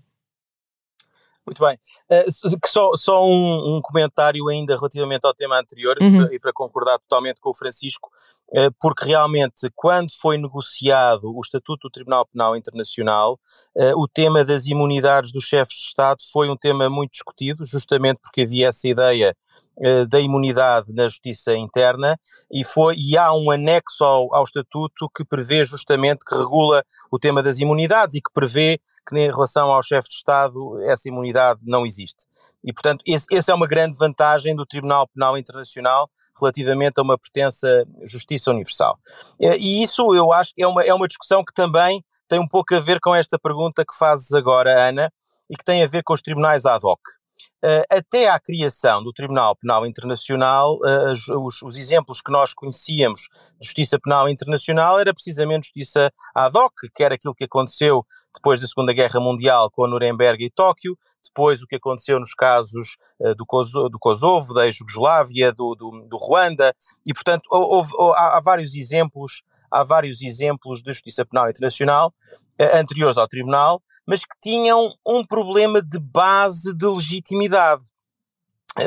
Muito 1.45 1.63
bem. 1.63 1.77
Uh, 2.11 2.59
só 2.65 2.91
só 2.95 3.25
um, 3.25 3.77
um, 3.77 3.81
comentário 3.81 4.49
ainda 4.49 4.75
relativamente 4.75 5.25
ao 5.25 5.33
tema 5.33 5.57
anterior, 5.57 5.97
uhum. 6.01 6.23
e 6.31 6.39
para 6.39 6.51
concordar 6.51 6.99
totalmente 6.99 7.39
com 7.39 7.51
o 7.51 7.55
Francisco, 7.55 8.09
porque 8.79 9.05
realmente, 9.05 9.69
quando 9.75 10.11
foi 10.11 10.37
negociado 10.37 11.35
o 11.35 11.41
Estatuto 11.41 11.87
do 11.87 11.91
Tribunal 11.91 12.25
Penal 12.25 12.55
Internacional, 12.55 13.39
uh, 13.75 14.01
o 14.01 14.07
tema 14.07 14.45
das 14.45 14.65
imunidades 14.67 15.31
dos 15.31 15.43
chefes 15.43 15.75
de 15.75 15.87
Estado 15.87 16.17
foi 16.31 16.49
um 16.49 16.55
tema 16.55 16.89
muito 16.89 17.11
discutido, 17.11 17.65
justamente 17.65 18.19
porque 18.21 18.41
havia 18.41 18.69
essa 18.69 18.87
ideia 18.87 19.35
da 20.09 20.19
imunidade 20.19 20.91
na 20.91 21.03
justiça 21.03 21.55
interna 21.55 22.17
e 22.51 22.63
foi 22.63 22.95
e 22.97 23.15
há 23.15 23.31
um 23.31 23.51
anexo 23.51 24.03
ao, 24.03 24.33
ao 24.33 24.43
estatuto 24.43 25.07
que 25.15 25.23
prevê 25.23 25.63
justamente 25.63 26.25
que 26.27 26.35
regula 26.35 26.83
o 27.11 27.19
tema 27.19 27.43
das 27.43 27.59
imunidades 27.59 28.15
e 28.15 28.21
que 28.21 28.33
prevê 28.33 28.79
que 29.07 29.15
em 29.15 29.27
relação 29.27 29.71
ao 29.71 29.83
chefe 29.83 30.09
de 30.09 30.15
Estado 30.15 30.81
essa 30.81 31.07
imunidade 31.07 31.59
não 31.65 31.85
existe. 31.85 32.25
E, 32.63 32.73
portanto, 32.73 33.03
essa 33.31 33.51
é 33.51 33.55
uma 33.55 33.67
grande 33.67 33.97
vantagem 33.97 34.55
do 34.55 34.65
Tribunal 34.65 35.07
Penal 35.07 35.37
Internacional 35.37 36.09
relativamente 36.39 36.99
a 36.99 37.03
uma 37.03 37.17
pertença 37.17 37.85
justiça 38.03 38.51
universal. 38.51 38.97
E 39.39 39.83
isso 39.83 40.13
eu 40.13 40.33
acho 40.33 40.53
que 40.55 40.61
é 40.61 40.67
uma, 40.67 40.83
é 40.83 40.93
uma 40.93 41.07
discussão 41.07 41.43
que 41.43 41.53
também 41.53 42.03
tem 42.27 42.39
um 42.39 42.47
pouco 42.47 42.75
a 42.75 42.79
ver 42.79 42.99
com 42.99 43.15
esta 43.15 43.39
pergunta 43.39 43.85
que 43.85 43.97
fazes 43.97 44.31
agora, 44.33 44.89
Ana, 44.89 45.11
e 45.49 45.55
que 45.55 45.63
tem 45.63 45.83
a 45.83 45.87
ver 45.87 46.03
com 46.03 46.13
os 46.13 46.21
tribunais 46.21 46.65
ad 46.65 46.85
hoc. 46.85 46.99
Uh, 47.67 47.83
até 47.91 48.29
à 48.29 48.39
criação 48.39 49.03
do 49.03 49.11
Tribunal 49.11 49.53
Penal 49.57 49.85
Internacional, 49.85 50.77
uh, 50.77 51.45
os, 51.45 51.61
os, 51.61 51.75
exemplos 51.75 52.21
que 52.21 52.31
nós 52.31 52.53
conhecíamos 52.53 53.27
de 53.59 53.67
justiça 53.67 53.99
penal 53.99 54.29
internacional 54.29 54.97
era 54.97 55.13
precisamente 55.13 55.65
justiça 55.65 56.09
ad 56.33 56.57
hoc, 56.57 56.71
que 56.95 57.03
era 57.03 57.15
aquilo 57.15 57.35
que 57.35 57.43
aconteceu 57.43 58.05
depois 58.33 58.61
da 58.61 58.67
Segunda 58.67 58.93
Guerra 58.93 59.19
Mundial 59.19 59.69
com 59.69 59.85
Nuremberg 59.85 60.45
e 60.45 60.49
Tóquio, 60.49 60.97
depois 61.21 61.61
o 61.61 61.67
que 61.67 61.75
aconteceu 61.75 62.17
nos 62.21 62.33
casos 62.33 62.95
uh, 63.19 63.35
do, 63.35 63.45
Kosovo, 63.45 63.89
do 63.89 63.99
Kosovo, 63.99 64.53
da 64.53 64.71
Jugoslávia, 64.71 65.51
do, 65.51 65.75
do, 65.75 66.07
do 66.07 66.15
Ruanda, 66.15 66.73
e 67.05 67.13
portanto 67.13 67.49
houve, 67.51 67.91
houve, 67.95 68.17
há, 68.17 68.37
há 68.37 68.39
vários 68.39 68.75
exemplos 68.75 69.43
há 69.69 69.83
vários 69.83 70.21
exemplos 70.21 70.81
de 70.81 70.93
justiça 70.93 71.25
penal 71.25 71.49
internacional 71.49 72.13
anteriores 72.73 73.17
ao 73.17 73.27
tribunal, 73.27 73.83
mas 74.07 74.21
que 74.21 74.35
tinham 74.41 74.95
um 75.05 75.25
problema 75.25 75.81
de 75.81 75.99
base 75.99 76.73
de 76.75 76.87
legitimidade. 76.87 77.83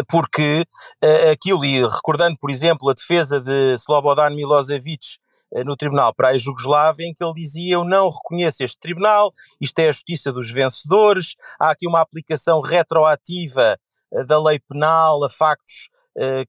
Porque 0.09 0.65
uh, 1.05 1.31
aquilo, 1.33 1.65
e 1.65 1.83
recordando, 1.83 2.37
por 2.41 2.49
exemplo, 2.49 2.89
a 2.89 2.95
defesa 2.95 3.41
de 3.41 3.75
Slobodan 3.75 4.31
Milosevic 4.31 5.19
uh, 5.53 5.65
no 5.65 5.77
Tribunal 5.77 6.15
para 6.15 6.29
a 6.29 6.39
Jugoslávia, 6.39 7.07
em 7.07 7.13
que 7.13 7.25
ele 7.25 7.35
dizia: 7.35 7.75
Eu 7.75 7.85
não 7.85 8.09
reconheço 8.09 8.63
este 8.63 8.79
tribunal, 8.79 9.33
isto 9.61 9.79
é 9.81 9.89
a 9.89 9.93
justiça 9.93 10.33
dos 10.33 10.51
vencedores, 10.51 11.35
há 11.59 11.71
aqui 11.71 11.89
uma 11.89 12.01
aplicação 12.01 12.61
retroativa 12.61 13.77
uh, 14.13 14.25
da 14.25 14.41
lei 14.41 14.61
penal 14.61 15.23
a 15.25 15.29
factos 15.29 15.91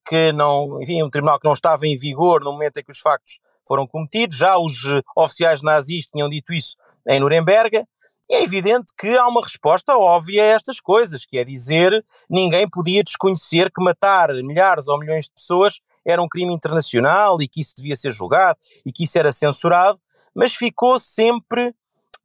que 0.05 0.31
não, 0.33 0.81
enfim, 0.81 1.01
um 1.01 1.09
tribunal 1.09 1.39
que 1.39 1.45
não 1.45 1.53
estava 1.53 1.87
em 1.87 1.95
vigor 1.95 2.43
no 2.43 2.51
momento 2.51 2.77
em 2.77 2.83
que 2.83 2.91
os 2.91 2.99
factos 2.99 3.39
foram 3.65 3.87
cometidos, 3.87 4.35
já 4.35 4.57
os 4.57 4.73
oficiais 5.15 5.61
nazis 5.61 6.07
tinham 6.07 6.27
dito 6.27 6.51
isso 6.51 6.75
em 7.07 7.19
Nuremberg, 7.19 7.85
e 8.31 8.35
é 8.35 8.43
evidente 8.43 8.93
que 8.97 9.17
há 9.17 9.27
uma 9.27 9.41
resposta 9.41 9.97
óbvia 9.97 10.41
a 10.41 10.45
estas 10.45 10.79
coisas, 10.79 11.25
que 11.25 11.37
é 11.37 11.43
dizer 11.43 12.01
ninguém 12.29 12.65
podia 12.69 13.03
desconhecer 13.03 13.69
que 13.69 13.83
matar 13.83 14.33
milhares 14.35 14.87
ou 14.87 14.97
milhões 14.97 15.25
de 15.25 15.31
pessoas 15.31 15.81
era 16.05 16.21
um 16.21 16.29
crime 16.29 16.53
internacional 16.53 17.41
e 17.41 17.47
que 17.47 17.59
isso 17.59 17.73
devia 17.75 17.93
ser 17.93 18.11
julgado 18.11 18.57
e 18.85 18.91
que 18.93 19.03
isso 19.03 19.17
era 19.17 19.33
censurado, 19.33 19.99
mas 20.33 20.55
ficou 20.55 20.97
sempre, 20.97 21.75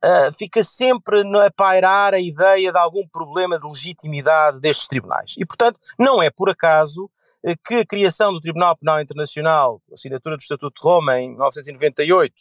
uh, 0.04 0.32
fica 0.38 0.62
sempre 0.62 1.22
a 1.44 1.50
pairar 1.50 2.14
a 2.14 2.20
ideia 2.20 2.70
de 2.70 2.78
algum 2.78 3.04
problema 3.08 3.58
de 3.58 3.66
legitimidade 3.66 4.60
destes 4.60 4.86
tribunais. 4.86 5.34
E, 5.36 5.44
portanto, 5.44 5.80
não 5.98 6.22
é 6.22 6.30
por 6.30 6.48
acaso 6.48 7.10
uh, 7.44 7.54
que 7.66 7.80
a 7.80 7.84
criação 7.84 8.32
do 8.32 8.38
Tribunal 8.38 8.76
Penal 8.76 9.00
Internacional, 9.00 9.82
assinatura 9.92 10.36
do 10.36 10.40
Estatuto 10.40 10.80
de 10.80 10.88
Roma 10.88 11.18
em 11.18 11.30
1998 11.30 12.32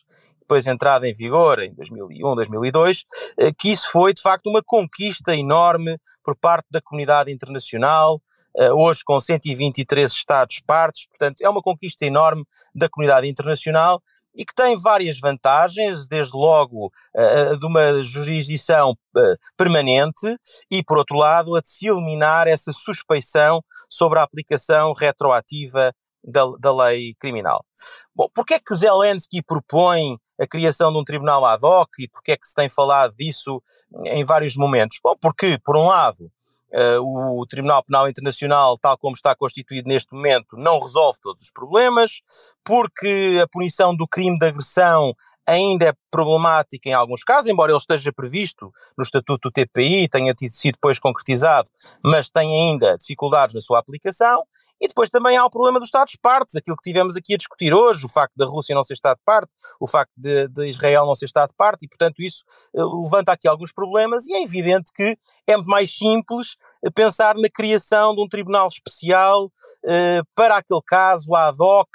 depois 0.46 0.68
entrada 0.68 1.08
em 1.08 1.14
vigor 1.14 1.62
em 1.62 1.74
2001, 1.74 2.36
2002, 2.36 3.04
eh, 3.40 3.52
que 3.58 3.72
isso 3.72 3.92
foi 3.92 4.14
de 4.14 4.22
facto 4.22 4.48
uma 4.48 4.62
conquista 4.64 5.36
enorme 5.36 5.98
por 6.24 6.38
parte 6.38 6.68
da 6.72 6.80
comunidade 6.82 7.32
internacional, 7.32 8.22
eh, 8.56 8.72
hoje 8.72 9.02
com 9.04 9.20
123 9.20 10.12
Estados-partes, 10.12 11.08
portanto 11.08 11.42
é 11.42 11.50
uma 11.50 11.62
conquista 11.62 12.06
enorme 12.06 12.44
da 12.74 12.88
comunidade 12.88 13.28
internacional 13.28 14.02
e 14.38 14.46
que 14.46 14.54
tem 14.54 14.78
várias 14.78 15.20
vantagens, 15.20 16.08
desde 16.10 16.36
logo 16.36 16.88
uh, 16.88 17.58
de 17.58 17.66
uma 17.66 18.04
jurisdição 18.04 18.94
permanente 19.56 20.38
e, 20.70 20.84
por 20.84 20.98
outro 20.98 21.16
lado, 21.16 21.56
a 21.56 21.62
de 21.62 21.70
se 21.70 21.88
eliminar 21.88 22.46
essa 22.46 22.74
suspeição 22.74 23.62
sobre 23.90 24.20
a 24.20 24.24
aplicação 24.24 24.92
retroativa 24.92 25.94
da, 26.22 26.46
da 26.60 26.76
lei 26.76 27.14
criminal. 27.20 27.64
Bom, 28.14 28.28
porquê 28.34 28.56
é 28.56 28.60
que 28.60 28.76
Zelensky 28.76 29.42
propõe 29.44 30.18
a 30.40 30.48
criação 30.48 30.92
de 30.92 30.98
um 30.98 31.04
tribunal 31.04 31.46
ad 31.46 31.66
hoc 31.66 31.90
e 32.00 32.08
porquê 32.08 32.34
é 32.34 32.38
que 32.38 32.48
se 32.48 32.56
tem 32.56 32.70
falado 32.70 33.16
disso 33.16 33.62
em 34.06 34.24
vários 34.24 34.56
momentos? 34.56 35.00
Bom, 35.04 35.16
porque, 35.20 35.58
por 35.64 35.78
um 35.78 35.88
lado, 35.88 36.32
Uh, 36.74 37.40
o 37.40 37.46
Tribunal 37.46 37.82
Penal 37.86 38.10
Internacional, 38.10 38.78
tal 38.78 38.98
como 38.98 39.16
está 39.16 39.34
constituído 39.34 39.88
neste 39.88 40.14
momento, 40.14 40.58
não 40.58 40.78
resolve 40.78 41.20
todos 41.22 41.44
os 41.44 41.50
problemas, 41.50 42.22
porque 42.66 43.40
a 43.42 43.48
punição 43.48 43.96
do 43.96 44.06
crime 44.06 44.38
de 44.38 44.48
agressão 44.48 45.14
ainda 45.48 45.86
é 45.86 45.94
problemática 46.12 46.90
em 46.90 46.94
alguns 46.94 47.24
casos, 47.24 47.48
embora 47.48 47.72
ele 47.72 47.78
esteja 47.78 48.12
previsto 48.12 48.74
no 48.98 49.04
Estatuto 49.04 49.48
do 49.48 49.54
TPI, 49.54 50.10
tenha 50.10 50.34
tido 50.34 50.52
sido 50.52 50.74
depois 50.74 51.00
concretizado, 51.00 51.70
mas 52.04 52.30
tem 52.30 52.54
ainda 52.54 52.98
dificuldades 52.98 53.56
na 53.56 53.62
sua 53.62 53.80
aplicação, 53.80 54.44
E 54.82 54.88
depois 54.88 55.10
também 55.10 55.38
há 55.38 55.46
o 55.46 55.50
problema 55.50 55.80
dos 55.80 55.88
Estados-partes, 55.88 56.56
aquilo 56.56 56.76
que 56.76 56.90
tivemos 56.90 57.16
aqui 57.16 57.34
a 57.34 57.38
discutir 57.38 57.74
hoje, 57.74 58.06
o 58.06 58.10
facto 58.10 58.34
da 58.36 58.46
Rússia 58.46 58.76
não 58.76 58.84
ser 58.84 58.94
Estado-parte, 58.94 59.54
o 59.80 59.88
facto 59.88 60.12
de, 60.18 60.48
de, 60.50 60.68
Israel 60.68 61.06
não 61.06 61.16
ser 61.16 61.26
Estado-parte, 61.26 61.86
e 61.86 61.88
portanto 61.88 62.22
isso 62.22 62.44
uh, 62.74 63.04
levanta 63.04 63.32
aqui 63.32 63.48
alguns 63.48 63.72
problemas, 63.72 64.28
e 64.28 64.34
é 64.34 64.44
evidente 64.44 64.92
que 64.94 65.18
é 65.48 65.56
muito 65.56 65.70
mais 65.70 65.96
simples 65.96 66.58
eh, 66.84 66.90
pensar 66.92 67.36
na 67.36 67.50
criação 67.50 68.14
de 68.14 68.22
um 68.22 68.28
tribunal 68.28 68.68
especial 68.68 69.46
uh, 69.46 70.26
para 70.36 70.58
aquele 70.58 70.82
caso, 70.86 71.34
ad 71.34 71.58
hoc, 71.60 71.90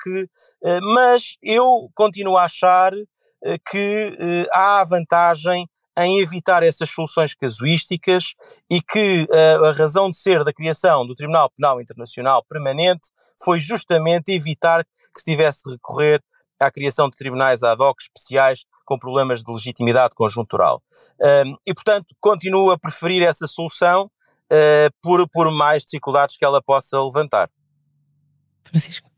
mas 0.94 1.36
eu 1.42 1.90
continuo 1.94 2.36
a 2.36 2.44
achar 2.44 2.92
que 3.70 4.12
há 4.52 4.80
a 4.80 4.84
vantagem 4.84 5.66
em 5.98 6.20
evitar 6.20 6.62
essas 6.62 6.88
soluções 6.90 7.34
casuísticas 7.34 8.34
e 8.70 8.80
que 8.80 9.26
uh, 9.30 9.64
a 9.64 9.72
razão 9.72 10.10
de 10.10 10.16
ser 10.16 10.44
da 10.44 10.52
criação 10.52 11.06
do 11.06 11.14
Tribunal 11.14 11.50
Penal 11.50 11.80
Internacional 11.80 12.44
Permanente 12.48 13.08
foi 13.42 13.58
justamente 13.60 14.32
evitar 14.32 14.84
que 14.84 15.20
se 15.20 15.24
tivesse 15.24 15.62
de 15.64 15.72
recorrer 15.72 16.22
à 16.60 16.70
criação 16.70 17.08
de 17.08 17.16
tribunais 17.16 17.62
ad 17.62 17.82
hoc 17.82 18.00
especiais 18.00 18.64
com 18.84 18.98
problemas 18.98 19.42
de 19.42 19.52
legitimidade 19.52 20.14
conjuntural. 20.14 20.82
Uh, 21.20 21.56
e, 21.66 21.74
portanto, 21.74 22.06
continuo 22.20 22.70
a 22.70 22.78
preferir 22.78 23.22
essa 23.22 23.46
solução 23.46 24.06
uh, 24.06 24.90
por, 25.02 25.28
por 25.28 25.50
mais 25.52 25.84
dificuldades 25.84 26.36
que 26.36 26.44
ela 26.44 26.62
possa 26.62 27.00
levantar. 27.02 27.50
Francisco. 28.64 29.08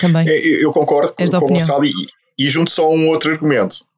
Também. 0.00 0.28
É, 0.28 0.64
eu 0.64 0.72
concordo 0.72 1.12
com, 1.12 1.26
com 1.26 1.36
o 1.36 1.48
Gonçalo 1.48 1.84
e, 1.84 1.92
e 2.38 2.48
junto 2.48 2.70
só 2.70 2.88
um 2.90 3.08
outro 3.08 3.32
argumento. 3.32 3.89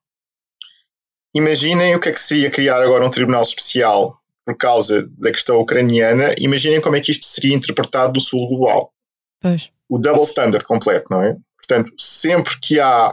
Imaginem 1.34 1.96
o 1.96 2.00
que 2.00 2.10
é 2.10 2.12
que 2.12 2.20
seria 2.20 2.50
criar 2.50 2.82
agora 2.82 3.04
um 3.04 3.10
tribunal 3.10 3.42
especial 3.42 4.18
por 4.44 4.56
causa 4.56 5.08
da 5.18 5.30
questão 5.30 5.58
ucraniana. 5.58 6.34
Imaginem 6.38 6.80
como 6.80 6.96
é 6.96 7.00
que 7.00 7.10
isto 7.10 7.24
seria 7.24 7.54
interpretado 7.54 8.12
no 8.12 8.20
sul 8.20 8.48
global. 8.48 8.92
Pois. 9.40 9.70
O 9.88 9.98
double 9.98 10.22
standard 10.22 10.64
completo, 10.64 11.06
não 11.10 11.22
é? 11.22 11.36
Portanto, 11.56 11.92
sempre 11.98 12.54
que 12.60 12.80
há 12.80 13.12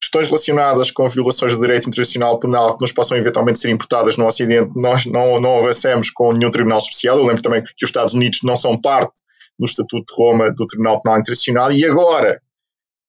questões 0.00 0.28
relacionadas 0.28 0.90
com 0.90 1.08
violações 1.08 1.54
do 1.54 1.60
direito 1.60 1.88
internacional 1.88 2.38
penal 2.38 2.76
que 2.76 2.82
nos 2.82 2.92
possam 2.92 3.16
eventualmente 3.18 3.58
ser 3.58 3.70
imputadas 3.70 4.16
no 4.16 4.26
Ocidente, 4.26 4.70
nós 4.76 5.04
não, 5.06 5.40
não 5.40 5.58
avancemos 5.58 6.10
com 6.10 6.32
nenhum 6.32 6.50
tribunal 6.50 6.78
especial. 6.78 7.18
Eu 7.18 7.24
lembro 7.24 7.42
também 7.42 7.62
que 7.62 7.84
os 7.84 7.88
Estados 7.88 8.14
Unidos 8.14 8.40
não 8.44 8.56
são 8.56 8.80
parte 8.80 9.12
do 9.58 9.64
Estatuto 9.64 10.04
de 10.06 10.14
Roma 10.16 10.52
do 10.52 10.66
Tribunal 10.66 11.02
Penal 11.02 11.18
Internacional 11.18 11.72
e 11.72 11.84
agora 11.84 12.40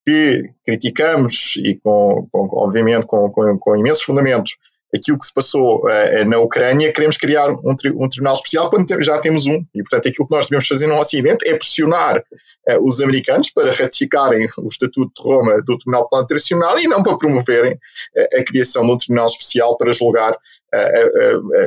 que 0.10 0.52
criticamos, 0.66 1.56
e 1.58 1.76
com, 1.76 2.28
com 2.32 2.50
obviamente 2.54 3.06
com, 3.06 3.30
com, 3.30 3.58
com, 3.60 3.76
imensos 3.76 4.04
fundamentos, 4.04 4.58
aquilo 4.94 5.18
que 5.18 5.26
se 5.26 5.34
passou 5.34 5.84
uh, 5.86 6.26
na 6.26 6.40
Ucrânia, 6.40 6.92
queremos 6.92 7.18
criar 7.18 7.50
um, 7.50 7.76
tri 7.76 7.92
um 7.92 8.10
tribunal 8.10 8.34
especial 8.34 8.70
quando 8.70 8.86
te 8.86 9.04
já 9.04 9.20
temos 9.20 9.46
um. 9.46 9.64
E, 9.74 9.82
portanto, 9.84 10.08
aquilo 10.08 10.28
que 10.28 10.36
nós 10.36 10.50
devemos 10.50 10.68
fazer 10.68 10.88
no 10.88 10.98
Ocidente 10.98 11.48
é 11.48 11.56
pressionar 11.56 12.18
uh, 12.18 12.86
os 12.86 13.00
americanos 13.00 13.52
para 13.52 13.72
ratificarem 13.72 14.48
o 14.58 14.68
Estatuto 14.68 15.12
de 15.16 15.30
Roma 15.30 15.62
do 15.62 15.78
Tribunal 15.78 16.10
Penal 16.10 16.24
Internacional 16.24 16.80
e 16.80 16.88
não 16.88 17.04
para 17.04 17.18
promoverem 17.18 17.74
uh, 17.74 18.40
a 18.40 18.44
criação 18.44 18.86
de 18.86 18.92
um 18.92 18.98
tribunal 18.98 19.28
especial 19.28 19.78
para 19.78 19.92
julgar 19.92 20.38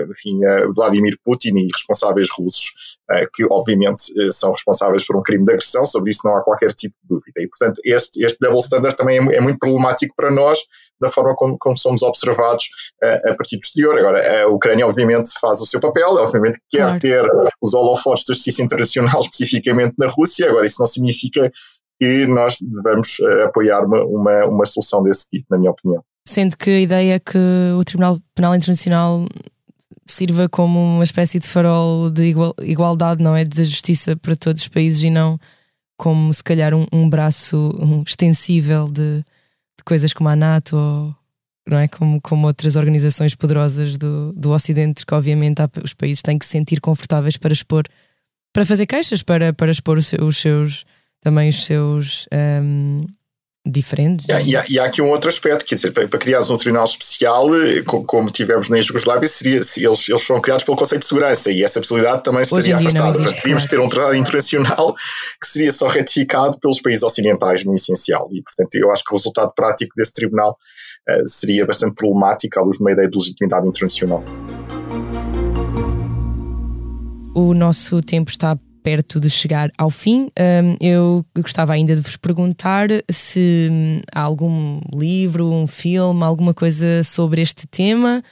enfim, 0.09 0.39
Vladimir 0.77 1.19
Putin 1.25 1.57
e 1.57 1.67
responsáveis 1.75 2.29
russos, 2.31 2.71
que 3.35 3.45
obviamente 3.51 4.13
são 4.31 4.53
responsáveis 4.53 5.05
por 5.05 5.17
um 5.17 5.23
crime 5.25 5.45
de 5.45 5.51
agressão, 5.51 5.85
sobre 5.85 6.11
isso 6.11 6.21
não 6.25 6.37
há 6.37 6.41
qualquer 6.45 6.73
tipo 6.73 6.95
de 7.03 7.09
dúvida. 7.09 7.43
E, 7.43 7.49
portanto, 7.49 7.81
este, 7.85 8.25
este 8.25 8.39
double 8.39 8.59
standard 8.59 8.97
também 8.97 9.19
é, 9.19 9.39
é 9.39 9.41
muito 9.41 9.59
problemático 9.59 10.15
para 10.15 10.31
nós, 10.31 10.61
da 11.03 11.09
forma 11.09 11.35
como, 11.35 11.57
como 11.59 11.77
somos 11.77 12.03
observados 12.03 12.69
a 13.03 13.35
partir 13.35 13.57
do 13.57 13.61
exterior. 13.65 13.99
Agora, 13.99 14.43
a 14.43 14.49
Ucrânia, 14.49 14.87
obviamente, 14.87 15.31
faz 15.41 15.61
o 15.61 15.67
seu 15.67 15.81
papel, 15.81 16.15
obviamente, 16.15 16.59
quer 16.71 16.87
claro. 16.87 17.01
ter 17.01 17.25
os 17.61 17.75
holofotes 17.75 18.25
da 18.25 18.35
justiça 18.35 18.63
internacional, 18.63 19.21
especificamente 19.21 19.95
na 19.99 20.09
Rússia. 20.09 20.49
Agora, 20.49 20.65
isso 20.65 20.81
não 20.81 20.87
significa 20.87 21.53
que 22.01 22.27
nós 22.27 22.57
devemos 22.61 23.19
apoiar 23.45 23.85
uma, 23.85 24.05
uma, 24.05 24.45
uma 24.47 24.65
solução 24.65 25.03
desse 25.03 25.29
tipo, 25.29 25.47
na 25.51 25.59
minha 25.59 25.71
opinião. 25.71 26.03
Sendo 26.27 26.57
que 26.57 26.71
a 26.71 26.81
ideia 26.81 27.15
é 27.15 27.19
que 27.19 27.39
o 27.79 27.85
Tribunal 27.85 28.19
Penal 28.35 28.55
Internacional 28.55 29.27
sirva 30.07 30.49
como 30.49 30.79
uma 30.79 31.05
espécie 31.05 31.39
de 31.39 31.47
farol 31.47 32.11
de 32.11 32.25
igual, 32.25 32.55
igualdade, 32.61 33.23
não 33.23 33.37
é? 33.37 33.45
De 33.45 33.65
justiça 33.65 34.17
para 34.17 34.37
todos 34.37 34.63
os 34.63 34.69
países 34.69 35.03
e 35.03 35.11
não 35.11 35.39
como 35.97 36.33
se 36.33 36.43
calhar 36.43 36.75
um, 36.75 36.87
um 36.93 37.09
braço 37.09 37.57
um 37.81 38.03
extensível 38.03 38.89
de, 38.89 39.25
de, 39.83 39.85
coisas 39.85 40.13
como 40.13 40.29
a 40.29 40.37
NATO 40.37 40.77
ou 40.77 41.17
não 41.69 41.79
é? 41.79 41.89
como, 41.89 42.21
como 42.21 42.47
outras 42.47 42.77
organizações 42.77 43.35
poderosas 43.35 43.97
do, 43.97 44.33
do 44.33 44.51
Ocidente, 44.51 45.07
que 45.07 45.15
obviamente 45.15 45.61
há, 45.63 45.71
os 45.83 45.95
países 45.95 46.23
têm 46.23 46.39
que 46.39 46.45
se 46.45 46.53
sentir 46.53 46.81
confortáveis 46.81 47.37
para 47.37 47.53
expor, 47.53 47.85
para 48.53 48.65
fazer 48.65 48.87
queixas, 48.87 49.23
para, 49.23 49.53
para 49.53 49.71
expor 49.71 49.99
os 49.99 50.37
seus, 50.37 50.85
também 51.21 51.49
os 51.49 51.65
seus 51.65 52.27
um, 52.33 53.07
diferentes. 53.65 54.29
E 54.29 54.33
há, 54.33 54.41
e, 54.41 54.57
há, 54.57 54.65
e 54.69 54.79
há, 54.79 54.85
aqui 54.85 55.01
um 55.01 55.09
outro 55.11 55.29
aspecto, 55.29 55.65
quer 55.65 55.77
dizer, 55.77 55.93
para, 55.93 56.09
para 56.09 56.19
criares 56.19 56.51
um 56.51 56.57
tribunal 56.57 56.85
especial, 56.85 57.55
eh, 57.55 57.83
como, 57.83 58.05
como 58.05 58.31
tivemos 58.31 58.69
na 58.69 58.81
Jugoslávia, 58.81 59.29
seria, 59.29 59.57
eles, 59.57 59.79
eles 59.79 60.23
foram 60.23 60.41
criados 60.41 60.65
pelo 60.65 60.77
conceito 60.77 61.03
de 61.03 61.07
segurança 61.07 61.51
e 61.51 61.63
essa 61.63 61.81
possibilidade 61.81 62.25
também 62.25 62.45
seria 62.45 62.75
afastada. 62.75 63.13
Teríamos 63.13 63.67
claro. 63.67 63.69
ter 63.69 63.81
um 63.81 63.89
tribunal 63.89 64.15
internacional 64.15 64.95
que 65.41 65.47
seria 65.47 65.71
só 65.71 65.87
ratificado 65.87 66.59
pelos 66.59 66.81
países 66.81 67.05
ocidentais, 67.05 67.65
no 67.65 67.75
essencial. 67.75 68.29
E, 68.33 68.43
portanto, 68.43 68.75
eu 68.75 68.91
acho 68.91 69.05
que 69.05 69.15
o 69.15 69.17
resultado 69.17 69.53
prático 69.55 69.95
desse 69.97 70.13
tribunal 70.13 70.57
uh, 71.09 71.29
seria 71.29 71.65
bastante 71.65 71.95
problemático 71.95 72.59
à 72.59 72.63
luz 72.63 72.79
de 72.79 72.83
uma 72.83 72.91
ideia 72.91 73.09
de 73.09 73.17
legitimidade 73.17 73.69
internacional. 73.69 74.25
O 77.35 77.55
nosso 77.55 78.01
tempo 78.03 78.31
está 78.31 78.59
perto 78.83 79.21
de 79.21 79.31
chegar 79.31 79.71
ao 79.79 79.91
fim, 79.91 80.31
um, 80.39 80.77
eu 80.81 81.25
gostava 81.37 81.73
ainda 81.73 81.95
de 81.95 82.01
vos 82.01 82.17
perguntar 82.17 82.89
se 83.11 83.69
hum, 83.71 84.01
há 84.13 84.21
algum 84.21 84.81
livro, 84.95 85.51
um 85.51 85.67
filme, 85.67 86.23
alguma 86.25 86.53
coisa 86.53 87.03
sobre 87.05 87.41
este 87.41 87.67
tema, 87.67 88.23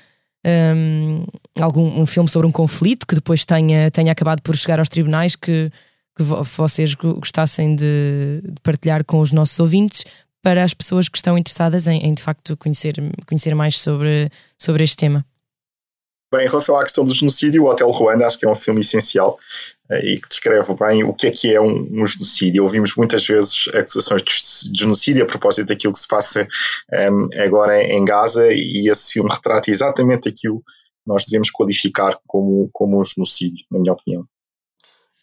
um, 0.46 1.24
algum 1.60 2.00
um 2.00 2.06
filme 2.06 2.28
sobre 2.28 2.46
um 2.46 2.52
conflito 2.52 3.06
que 3.06 3.14
depois 3.14 3.44
tenha, 3.44 3.90
tenha 3.90 4.12
acabado 4.12 4.42
por 4.42 4.56
chegar 4.56 4.78
aos 4.78 4.88
tribunais 4.88 5.36
que, 5.36 5.70
que 6.16 6.22
vocês 6.22 6.94
gostassem 6.94 7.76
de, 7.76 8.42
de 8.42 8.60
partilhar 8.62 9.04
com 9.04 9.20
os 9.20 9.32
nossos 9.32 9.58
ouvintes 9.60 10.04
para 10.42 10.64
as 10.64 10.74
pessoas 10.74 11.08
que 11.08 11.18
estão 11.18 11.36
interessadas 11.36 11.86
em, 11.86 11.98
em 12.04 12.14
de 12.14 12.22
facto 12.22 12.56
conhecer, 12.56 12.94
conhecer 13.26 13.54
mais 13.54 13.78
sobre, 13.78 14.30
sobre 14.58 14.82
este 14.84 14.96
tema. 14.96 15.24
Bem, 16.32 16.44
em 16.44 16.48
relação 16.48 16.76
à 16.76 16.84
questão 16.84 17.04
do 17.04 17.12
genocídio, 17.12 17.64
o 17.64 17.68
Hotel 17.68 17.90
Ruanda 17.90 18.24
acho 18.24 18.38
que 18.38 18.46
é 18.46 18.48
um 18.48 18.54
filme 18.54 18.80
essencial 18.80 19.36
eh, 19.90 20.12
e 20.12 20.20
que 20.20 20.28
descreve 20.28 20.72
bem 20.74 21.02
o 21.02 21.12
que 21.12 21.26
é 21.26 21.30
que 21.32 21.52
é 21.52 21.60
um, 21.60 21.88
um 21.90 22.06
genocídio. 22.06 22.62
Ouvimos 22.62 22.94
muitas 22.94 23.26
vezes 23.26 23.68
acusações 23.74 24.22
de 24.22 24.78
genocídio 24.78 25.24
a 25.24 25.26
propósito 25.26 25.66
daquilo 25.66 25.92
que 25.92 25.98
se 25.98 26.06
passa 26.06 26.46
um, 26.92 26.96
ehm, 26.96 27.42
agora 27.44 27.82
em 27.82 28.04
Gaza 28.04 28.46
e 28.48 28.88
esse 28.88 29.14
filme 29.14 29.28
retrata 29.32 29.72
exatamente 29.72 30.28
aquilo 30.28 30.60
que 30.60 30.64
nós 31.04 31.24
devemos 31.24 31.50
qualificar 31.50 32.16
como, 32.28 32.70
como 32.72 33.00
um 33.00 33.04
genocídio, 33.04 33.64
na 33.68 33.80
minha 33.80 33.92
opinião. 33.92 34.24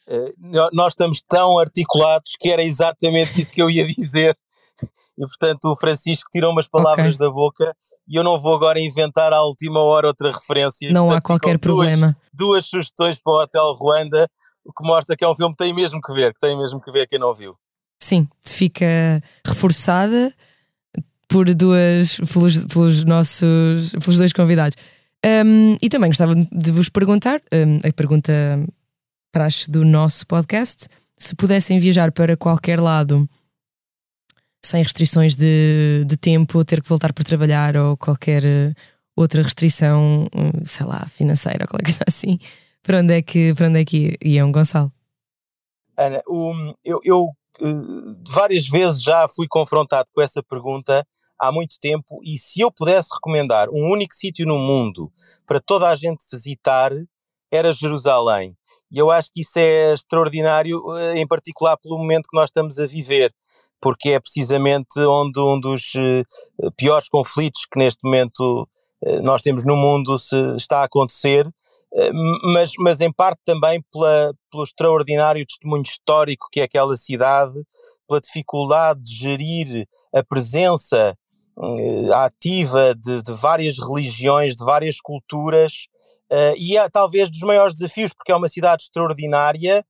Uh, 0.10 0.70
nós 0.74 0.91
estamos 0.91 1.22
tão 1.22 1.58
articulados 1.58 2.34
que 2.38 2.50
era 2.50 2.63
exatamente 2.63 3.41
isso 3.41 3.52
que 3.52 3.62
eu 3.62 3.70
ia 3.70 3.86
dizer 3.86 4.38
e 5.17 5.25
portanto 5.25 5.65
o 5.65 5.75
Francisco 5.75 6.29
tirou 6.31 6.51
umas 6.51 6.67
palavras 6.67 7.15
okay. 7.15 7.27
da 7.27 7.33
boca 7.33 7.75
e 8.07 8.17
eu 8.17 8.23
não 8.23 8.39
vou 8.39 8.55
agora 8.55 8.79
inventar 8.79 9.33
à 9.33 9.41
última 9.43 9.81
hora 9.81 10.07
outra 10.07 10.31
referência. 10.31 10.91
Não 10.91 11.05
portanto, 11.05 11.23
há 11.23 11.27
qualquer 11.27 11.59
problema. 11.59 12.15
Duas, 12.33 12.63
duas 12.63 12.65
sugestões 12.65 13.19
para 13.19 13.33
o 13.33 13.41
Hotel 13.41 13.73
Ruanda, 13.73 14.29
o 14.63 14.71
que 14.71 14.85
mostra 14.85 15.15
que 15.15 15.23
é 15.23 15.27
um 15.27 15.35
filme 15.35 15.55
que 15.55 15.63
tem 15.63 15.73
mesmo 15.73 15.99
que 16.01 16.13
ver, 16.13 16.33
que 16.33 16.39
tem 16.39 16.57
mesmo 16.57 16.79
que 16.79 16.91
ver 16.91 17.07
quem 17.07 17.19
não 17.19 17.33
viu. 17.33 17.55
Sim, 18.01 18.27
fica 18.45 18.85
reforçada 19.45 20.33
por 21.27 21.53
duas, 21.53 22.17
pelos, 22.31 22.63
pelos 22.65 23.03
nossos, 23.03 23.91
pelos 23.91 24.17
dois 24.17 24.33
convidados. 24.33 24.77
Um, 25.25 25.77
e 25.81 25.89
também 25.89 26.09
gostava 26.09 26.35
de 26.35 26.71
vos 26.71 26.89
perguntar, 26.89 27.41
um, 27.51 27.87
a 27.87 27.91
pergunta 27.91 28.33
praxe 29.31 29.69
do 29.69 29.83
nosso 29.83 30.25
podcast, 30.25 30.87
se 31.17 31.35
pudessem 31.35 31.79
viajar 31.79 32.11
para 32.11 32.37
qualquer 32.37 32.79
lado 32.79 33.27
sem 34.67 34.84
restrições 34.84 35.36
de, 35.36 36.03
de 36.06 36.17
tempo, 36.17 36.63
ter 36.65 36.82
que 36.82 36.89
voltar 36.89 37.13
para 37.13 37.23
trabalhar 37.23 37.77
ou 37.77 37.95
qualquer 37.95 38.43
eh, 38.45 38.73
outra 39.15 39.41
restrição, 39.41 40.27
hum, 40.36 40.65
sei 40.65 40.86
lá, 40.86 41.08
financeira 41.08 41.63
ou 41.63 41.67
qualquer 41.67 41.86
coisa 41.86 42.03
assim, 42.08 42.38
para 42.84 42.99
onde 42.99 43.13
é 43.13 43.21
que, 43.21 43.53
para 43.56 43.67
onde 43.67 43.80
é 43.80 43.86
que 43.86 44.17
iam, 44.21 44.51
Gonçalo? 44.51 44.91
Ana, 45.97 46.21
eu, 46.86 46.99
eu 47.03 47.23
uh, 47.62 48.23
várias 48.27 48.67
vezes 48.67 49.01
já 49.01 49.27
fui 49.27 49.47
confrontado 49.49 50.08
com 50.13 50.21
essa 50.21 50.43
pergunta 50.43 51.06
há 51.39 51.51
muito 51.51 51.77
tempo 51.80 52.19
e 52.23 52.38
se 52.38 52.60
eu 52.60 52.71
pudesse 52.71 53.10
recomendar 53.13 53.70
um 53.70 53.91
único 53.91 54.13
sítio 54.13 54.45
no 54.45 54.57
mundo 54.57 55.11
para 55.45 55.59
toda 55.59 55.89
a 55.89 55.95
gente 55.95 56.24
visitar 56.32 56.91
era 57.51 57.72
Jerusalém. 57.72 58.55
E 58.91 58.97
eu 58.97 59.09
acho 59.11 59.30
que 59.34 59.41
isso 59.41 59.57
é 59.57 59.93
extraordinário, 59.93 60.82
eh, 60.97 61.20
em 61.20 61.28
particular 61.28 61.78
pelo 61.78 61.97
momento 61.97 62.28
que 62.30 62.38
nós 62.38 62.49
estamos 62.49 62.80
a 62.80 62.86
viver 62.86 63.34
porque 63.82 64.09
é 64.09 64.19
precisamente 64.19 64.99
onde 64.99 65.39
um 65.39 65.59
dos 65.59 65.93
uh, 65.95 66.71
piores 66.75 67.07
conflitos 67.09 67.65
que 67.71 67.80
neste 67.80 67.99
momento 68.03 68.67
uh, 69.05 69.21
nós 69.21 69.41
temos 69.41 69.65
no 69.65 69.75
mundo 69.75 70.17
se 70.17 70.38
está 70.55 70.82
a 70.82 70.86
acontecer 70.86 71.47
mas, 72.53 72.71
mas 72.80 73.01
em 73.01 73.11
parte 73.11 73.39
também 73.45 73.82
pela, 73.91 74.34
pelo 74.51 74.63
extraordinário 74.63 75.45
testemunho 75.45 75.84
histórico 75.84 76.47
que 76.51 76.59
é 76.59 76.63
aquela 76.63 76.95
cidade, 76.95 77.53
pela 78.07 78.19
dificuldade 78.19 79.01
de 79.01 79.15
gerir 79.15 79.88
a 80.13 80.23
presença 80.23 81.17
ativa 82.13 82.93
de, 82.93 83.21
de, 83.23 83.34
várias 83.34 83.80
religiões, 83.80 84.55
de 84.55 84.63
várias 84.63 85.01
culturas, 85.01 85.88
e 86.57 86.78
é 86.78 86.88
talvez 86.89 87.32
dos 87.32 87.39
maiores 87.39 87.73
desafios, 87.73 88.13
porque 88.13 88.32
é 88.32 88.36
uma 88.36 88.47
cidade 88.47 88.84
extraordinária, 88.84 89.84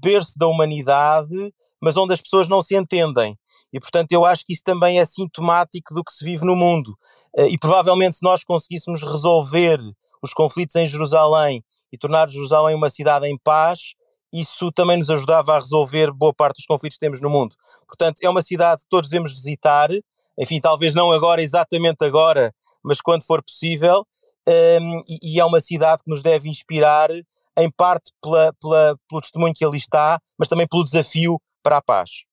berço 0.00 0.38
da 0.38 0.46
humanidade, 0.46 1.52
mas 1.82 1.96
onde 1.96 2.14
as 2.14 2.20
pessoas 2.20 2.48
não 2.48 2.62
se 2.62 2.76
entendem. 2.76 3.36
E, 3.72 3.80
portanto, 3.80 4.12
eu 4.12 4.24
acho 4.24 4.44
que 4.44 4.52
isso 4.52 4.62
também 4.64 5.00
é 5.00 5.04
sintomático 5.04 5.94
do 5.94 6.04
que 6.04 6.12
se 6.12 6.24
vive 6.24 6.44
no 6.44 6.54
mundo. 6.54 6.96
E 7.36 7.56
provavelmente, 7.60 8.16
se 8.16 8.22
nós 8.22 8.44
conseguíssemos 8.44 9.00
resolver 9.02 9.80
os 10.22 10.32
conflitos 10.32 10.76
em 10.76 10.86
Jerusalém 10.86 11.64
e 11.92 11.98
tornar 11.98 12.30
Jerusalém 12.30 12.76
uma 12.76 12.90
cidade 12.90 13.26
em 13.26 13.36
paz, 13.36 13.94
isso 14.32 14.70
também 14.72 14.96
nos 14.96 15.10
ajudava 15.10 15.54
a 15.54 15.58
resolver 15.58 16.10
boa 16.12 16.32
parte 16.32 16.56
dos 16.56 16.66
conflitos 16.66 16.96
que 16.96 17.04
temos 17.04 17.20
no 17.20 17.28
mundo. 17.28 17.56
Portanto, 17.86 18.18
é 18.22 18.30
uma 18.30 18.42
cidade 18.42 18.82
que 18.82 18.88
todos 18.88 19.10
devemos 19.10 19.32
visitar, 19.32 19.90
enfim, 20.38 20.60
talvez 20.60 20.94
não 20.94 21.10
agora, 21.10 21.42
exatamente 21.42 22.04
agora, 22.04 22.54
mas 22.82 23.00
quando 23.00 23.24
for 23.24 23.42
possível, 23.42 24.06
um, 24.48 24.98
e, 25.08 25.34
e, 25.34 25.40
é 25.40 25.44
uma 25.44 25.60
cidade 25.60 26.02
que 26.02 26.10
nos 26.10 26.22
deve 26.22 26.48
inspirar, 26.48 27.10
em 27.58 27.70
parte 27.70 28.10
pela, 28.22 28.52
pela, 28.60 28.96
pelo 29.08 29.20
testemunho 29.20 29.52
que 29.54 29.64
ali 29.64 29.76
está, 29.76 30.18
mas 30.38 30.48
também 30.48 30.66
pelo 30.66 30.84
desafio 30.84 31.38
para 31.62 31.78
a 31.78 31.82
paz. 31.82 32.24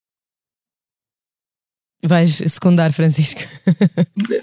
Vais 2.03 2.37
secundar, 2.47 2.93
Francisco? 2.93 3.41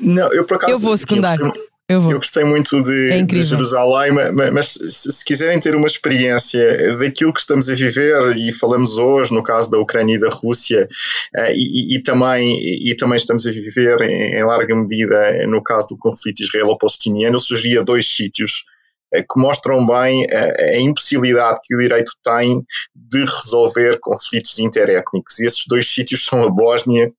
Não, 0.00 0.32
eu 0.32 0.44
por 0.44 0.56
acaso. 0.56 0.72
Eu 0.72 0.78
vou 0.78 0.96
secundar. 0.96 1.38
Eu 1.38 1.52
eu, 1.88 2.00
vou. 2.00 2.10
eu 2.10 2.18
gostei 2.18 2.42
muito 2.42 2.82
de, 2.82 3.12
é 3.12 3.22
de 3.22 3.42
Jerusalém, 3.44 4.10
mas, 4.10 4.52
mas 4.52 4.66
se, 4.66 5.12
se, 5.12 5.24
quiserem 5.24 5.60
ter 5.60 5.76
uma 5.76 5.86
experiência 5.86 6.96
daquilo 6.98 7.32
que 7.32 7.38
estamos 7.38 7.70
a 7.70 7.74
viver, 7.74 8.36
e 8.36 8.50
falamos 8.50 8.98
hoje 8.98 9.32
no 9.32 9.40
caso 9.40 9.70
da 9.70 9.78
Ucrânia 9.78 10.16
e 10.16 10.18
da 10.18 10.28
Rússia, 10.28 10.88
uh, 11.36 11.52
e, 11.54 11.94
e, 11.94 12.02
também, 12.02 12.58
e 12.58 12.92
também 12.96 13.16
estamos 13.16 13.46
a 13.46 13.52
viver 13.52 14.00
em, 14.00 14.34
em 14.34 14.44
larga 14.44 14.74
medida 14.74 15.46
no 15.46 15.62
caso 15.62 15.90
do 15.90 15.98
conflito 15.98 16.42
israelo-palestiniano, 16.42 17.36
eu 17.36 17.40
sugeria 17.40 17.84
dois 17.84 18.08
sítios 18.08 18.64
uh, 18.64 18.75
que 19.12 19.40
mostram 19.40 19.86
bem 19.86 20.26
a, 20.30 20.78
impossibilidade 20.78 21.60
que 21.62 21.74
o 21.74 21.78
direito 21.78 22.12
tem 22.22 22.64
de 22.94 23.20
resolver 23.20 23.98
conflitos 24.00 24.58
interétnicos. 24.58 25.38
E 25.38 25.46
esses 25.46 25.64
dois 25.66 25.86
sítios 25.86 26.24
são 26.24 26.42
a 26.42 26.50
Bósnia 26.50 27.12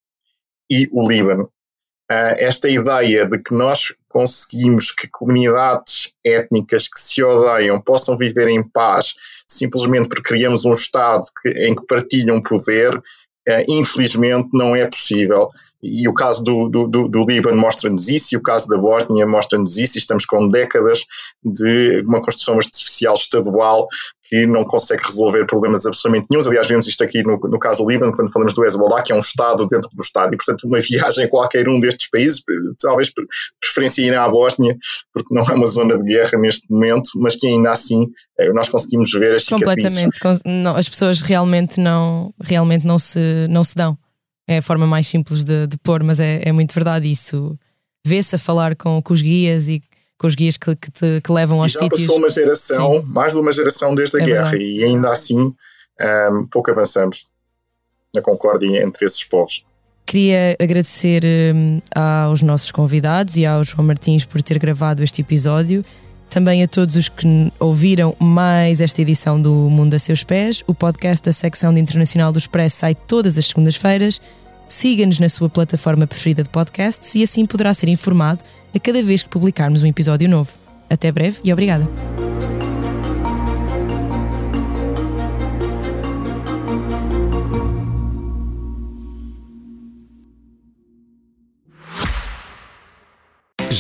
e 0.70 0.88
o 0.92 1.08
Líbano. 1.08 1.50
Uh, 2.10 2.36
esta 2.38 2.70
ideia 2.70 3.26
de 3.26 3.38
que 3.38 3.54
nós 3.54 3.94
conseguimos 4.08 4.94
que 4.94 5.10
comunidades 5.10 6.14
étnicas 6.26 6.88
que 6.88 6.98
se 6.98 7.22
odeiam 7.22 7.82
possam 7.82 8.16
viver 8.16 8.48
em 8.48 8.64
paz 8.64 9.14
simplesmente 9.46 10.08
porque 10.08 10.30
criamos 10.30 10.64
um 10.64 10.74
Estado 10.74 11.26
que, 11.42 11.50
em 11.50 11.76
que 11.76 11.86
partilham 11.86 12.42
poder, 12.42 12.96
uh, 12.98 13.04
infelizmente 13.68 14.50
não 14.54 14.76
é 14.76 14.86
possível. 14.86 15.50
E 15.82 16.08
o 16.08 16.14
caso 16.14 16.44
do, 16.44 16.70
do, 16.70 17.08
do, 17.08 17.24
Líbano 17.24 17.58
mostra-nos 17.58 18.10
isso, 18.10 18.34
e 18.34 18.38
o 18.38 18.42
caso 18.42 18.68
da 18.68 18.78
Bósnia 18.78 19.28
mostra-nos 19.28 19.78
isso, 19.78 19.98
e 19.98 20.00
estamos 20.00 20.26
com 20.26 20.48
décadas 20.48 21.06
de 21.44 22.02
uma 22.06 22.20
construção 22.20 22.56
artificial 22.56 23.14
estadual 23.14 23.88
que 24.30 24.46
não 24.46 24.66
consegue 24.66 25.04
resolver 25.06 25.46
problemas 25.46 25.86
absolutamente 25.86 26.28
nenhum. 26.30 26.46
Aliás, 26.48 26.68
vemos 26.68 26.88
isto 26.88 27.04
aqui 27.04 27.24
no, 27.24 27.38
no 27.38 27.60
caso 27.60 27.84
do 27.84 27.90
Líbano, 27.90 28.12
quando 28.14 28.32
falamos 28.32 28.54
do 28.54 28.66
Hezbollah, 28.66 29.02
que 29.04 29.14
é 29.14 29.16
um 29.16 29.20
Estado 29.20 29.68
dentro 29.68 29.90
do 29.94 30.02
Estado, 30.02 30.34
e 30.34 30.38
portanto 30.38 30.64
uma 30.66 30.80
viagem 30.82 31.26
a 31.26 31.30
qualquer 31.30 31.70
um 31.70 31.80
destes 31.80 32.10
países, 32.10 32.42
talvez 32.82 33.12
preferência 33.62 34.02
ir 34.02 34.16
à 34.16 34.28
Bósnia, 34.28 34.76
porque 35.14 35.34
não 35.34 35.44
é 35.44 35.54
uma 35.54 35.68
zona 35.68 35.98
de 35.98 36.04
guerra 36.04 36.38
neste 36.40 36.70
momento, 36.70 37.12
mas 37.16 37.36
que 37.36 37.48
ainda 37.48 37.72
assim 37.72 38.08
eh, 38.40 38.52
nós 38.52 38.68
conseguimos 38.68 39.12
ver 39.12 39.36
as 39.36 39.46
Completamente, 39.46 40.20
não, 40.46 40.76
as 40.76 40.90
pessoas 40.90 41.22
realmente 41.22 41.80
não, 41.80 42.34
realmente 42.42 42.86
não 42.86 43.00
se, 43.00 43.48
não 43.50 43.64
se 43.64 43.76
dão. 43.76 43.98
É 44.48 44.58
a 44.58 44.62
forma 44.62 44.88
mais 44.88 45.08
simples 45.08 45.44
de, 45.44 45.68
de 45.68 45.78
pôr, 45.78 46.04
mas 46.04 46.20
é, 46.20 46.42
é 46.44 46.52
muito 46.52 46.74
verdade 46.74 47.12
isso. 47.12 47.58
Vê-se 48.06 48.36
a 48.36 48.40
falar 48.40 48.76
com, 48.76 49.02
com 49.02 49.14
os 49.14 49.22
guias 49.22 49.68
e 49.68 49.82
com 50.18 50.28
os 50.28 50.36
guias 50.36 50.58
que, 50.58 50.76
que, 50.76 50.90
te, 50.90 51.22
que 51.22 51.32
levam 51.32 51.62
aos 51.62 51.74
já 51.74 51.80
sítios. 51.80 52.02
Já 52.02 52.08
passou 52.08 52.18
uma 52.18 52.30
geração, 52.30 53.02
Sim. 53.02 53.04
mais 53.08 53.34
de 53.34 53.40
uma 53.40 53.52
geração 53.52 53.94
desde 53.94 54.18
a 54.18 54.22
é 54.22 54.26
guerra, 54.26 54.50
verdade. 54.50 54.64
e 54.64 54.84
ainda 54.84 55.12
assim 55.12 55.54
um, 56.32 56.48
pouco 56.50 56.72
avançamos 56.72 57.28
na 58.16 58.22
concórdia 58.22 58.84
entre 58.84 59.06
esses 59.06 59.24
povos. 59.24 59.64
Queria 60.06 60.56
agradecer 60.60 61.24
um, 61.54 61.82
aos 61.94 62.42
nossos 62.42 62.72
convidados 62.72 63.36
e 63.36 63.46
ao 63.46 63.64
João 63.64 63.86
Martins 63.86 64.24
por 64.24 64.42
ter 64.42 64.58
gravado 64.58 65.04
este 65.04 65.22
episódio. 65.22 65.84
Também 66.30 66.62
a 66.62 66.68
todos 66.68 66.96
os 66.96 67.10
que 67.10 67.52
ouviram 67.60 68.16
mais 68.20 68.82
esta 68.82 69.02
edição 69.02 69.42
do 69.42 69.54
Mundo 69.54 69.94
a 69.94 70.00
Seus 70.00 70.24
Pés. 70.24 70.64
O 70.68 70.74
podcast 70.74 71.24
da 71.24 71.32
secção 71.32 71.74
de 71.74 71.80
Internacional 71.80 72.32
do 72.32 72.40
Expresso 72.40 72.78
sai 72.78 72.96
todas 72.96 73.38
as 73.38 73.48
segundas-feiras. 73.48 74.20
Siga-nos 74.68 75.20
na 75.20 75.30
sua 75.30 75.50
plataforma 75.50 76.06
preferida 76.06 76.44
de 76.44 76.50
podcasts 76.50 77.16
e 77.16 77.24
assim 77.24 77.46
poderá 77.46 77.74
ser 77.74 77.88
informado 77.88 78.42
a 78.76 78.80
cada 78.80 79.02
vez 79.02 79.24
que 79.24 79.30
publicarmos 79.30 79.82
um 79.82 79.86
episódio 79.86 80.28
novo. 80.28 80.52
Até 80.90 81.12
breve 81.12 81.40
e 81.44 81.54
obrigada. 81.54 81.88